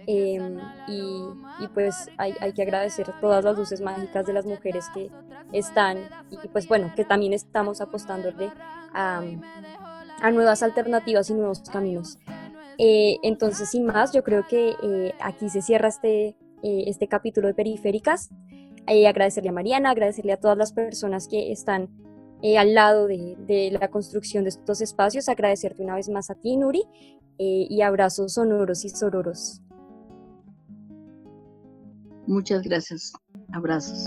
Em, 0.07 0.59
y, 0.87 1.69
pues 1.75 2.09
hay, 2.17 2.33
que 2.55 2.63
agradecer 2.63 3.07
todas 3.21 3.45
las 3.45 3.59
luces 3.59 3.83
mágicas 3.83 4.25
de 4.25 4.33
las 4.33 4.47
mujeres 4.47 4.87
que 4.95 5.11
están 5.53 5.99
y 6.31 6.49
pues 6.49 6.67
bueno, 6.67 6.91
que 6.97 7.05
también 7.05 7.35
estamos 7.35 7.83
apostándole 7.83 8.51
a, 8.95 9.23
a 10.23 10.31
nuevas 10.31 10.63
alternativas 10.63 11.29
y 11.29 11.35
nuevos 11.35 11.61
caminos. 11.71 12.19
Eh, 12.79 13.19
entonces, 13.23 13.71
sin 13.71 13.85
más, 13.85 14.13
yo 14.13 14.23
creo 14.23 14.47
que 14.47 14.75
eh, 14.83 15.13
aquí 15.21 15.51
se 15.51 15.63
cierra 15.63 15.89
este, 15.89 16.29
eh, 16.63 16.85
este 16.87 17.09
capítulo 17.09 17.49
de 17.49 17.55
Periféricas. 17.55 18.31
Eh, 18.89 19.07
agradecerle 19.07 19.51
a 19.51 19.53
Mariana, 19.53 19.91
agradecerle 19.91 20.33
a 20.33 20.41
todas 20.41 20.57
las 20.57 20.73
personas 20.73 21.29
que 21.29 21.53
están 21.53 21.89
eh, 22.41 22.57
al 22.57 22.75
lado 22.75 23.07
de, 23.07 23.77
la 23.79 23.89
construcción 23.89 24.45
de 24.45 24.51
estos 24.51 24.81
espacios, 24.81 25.29
agradecerte 25.29 25.83
una 25.83 25.97
vez 25.97 26.09
más 26.09 26.31
a 26.31 26.35
ti, 26.35 26.57
Nuri, 26.57 26.85
eh, 27.39 27.67
y 27.69 27.83
abrazos 27.83 28.35
sonoros 28.35 28.85
y 28.85 28.89
sororos. 28.89 29.61
Muchas 32.27 32.63
gracias. 32.63 33.13
Abrazos. 33.53 34.05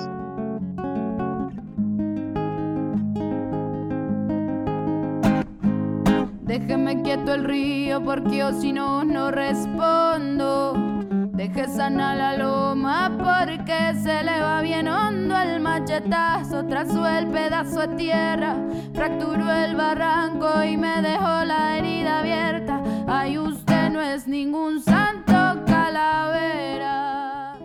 Déjeme 6.43 7.01
quieto 7.01 7.33
el 7.33 7.45
río 7.45 8.03
porque 8.03 8.37
yo 8.37 8.51
si 8.59 8.73
no, 8.73 9.03
no 9.03 9.31
respondo. 9.31 10.90
Deje 11.41 11.65
sana 11.65 12.13
la 12.13 12.37
loma 12.37 13.09
porque 13.17 13.99
se 13.99 14.23
le 14.23 14.39
va 14.41 14.61
bien 14.61 14.87
hondo 14.87 15.35
el 15.35 15.59
machetazo. 15.59 16.67
Trazó 16.67 17.07
el 17.07 17.31
pedazo 17.31 17.79
de 17.79 17.95
tierra, 17.95 18.55
fracturó 18.93 19.51
el 19.51 19.75
barranco 19.75 20.63
y 20.63 20.77
me 20.77 21.01
dejó 21.01 21.43
la 21.43 21.79
herida 21.79 22.19
abierta. 22.19 22.83
Ay, 23.07 23.39
usted 23.39 23.89
no 23.89 23.99
es 23.99 24.27
ningún 24.27 24.83
santo 24.83 25.65
calavera. 25.65 27.57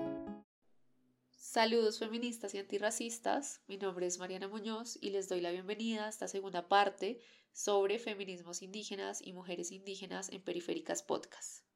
Saludos 1.36 1.98
feministas 1.98 2.54
y 2.54 2.58
antirracistas. 2.58 3.60
Mi 3.66 3.76
nombre 3.76 4.06
es 4.06 4.18
Mariana 4.18 4.48
Muñoz 4.48 4.96
y 5.02 5.10
les 5.10 5.28
doy 5.28 5.42
la 5.42 5.50
bienvenida 5.50 6.06
a 6.06 6.08
esta 6.08 6.28
segunda 6.28 6.66
parte 6.70 7.20
sobre 7.52 7.98
feminismos 7.98 8.62
indígenas 8.62 9.20
y 9.20 9.34
mujeres 9.34 9.70
indígenas 9.70 10.30
en 10.30 10.40
Periféricas 10.40 11.02
Podcast. 11.02 11.66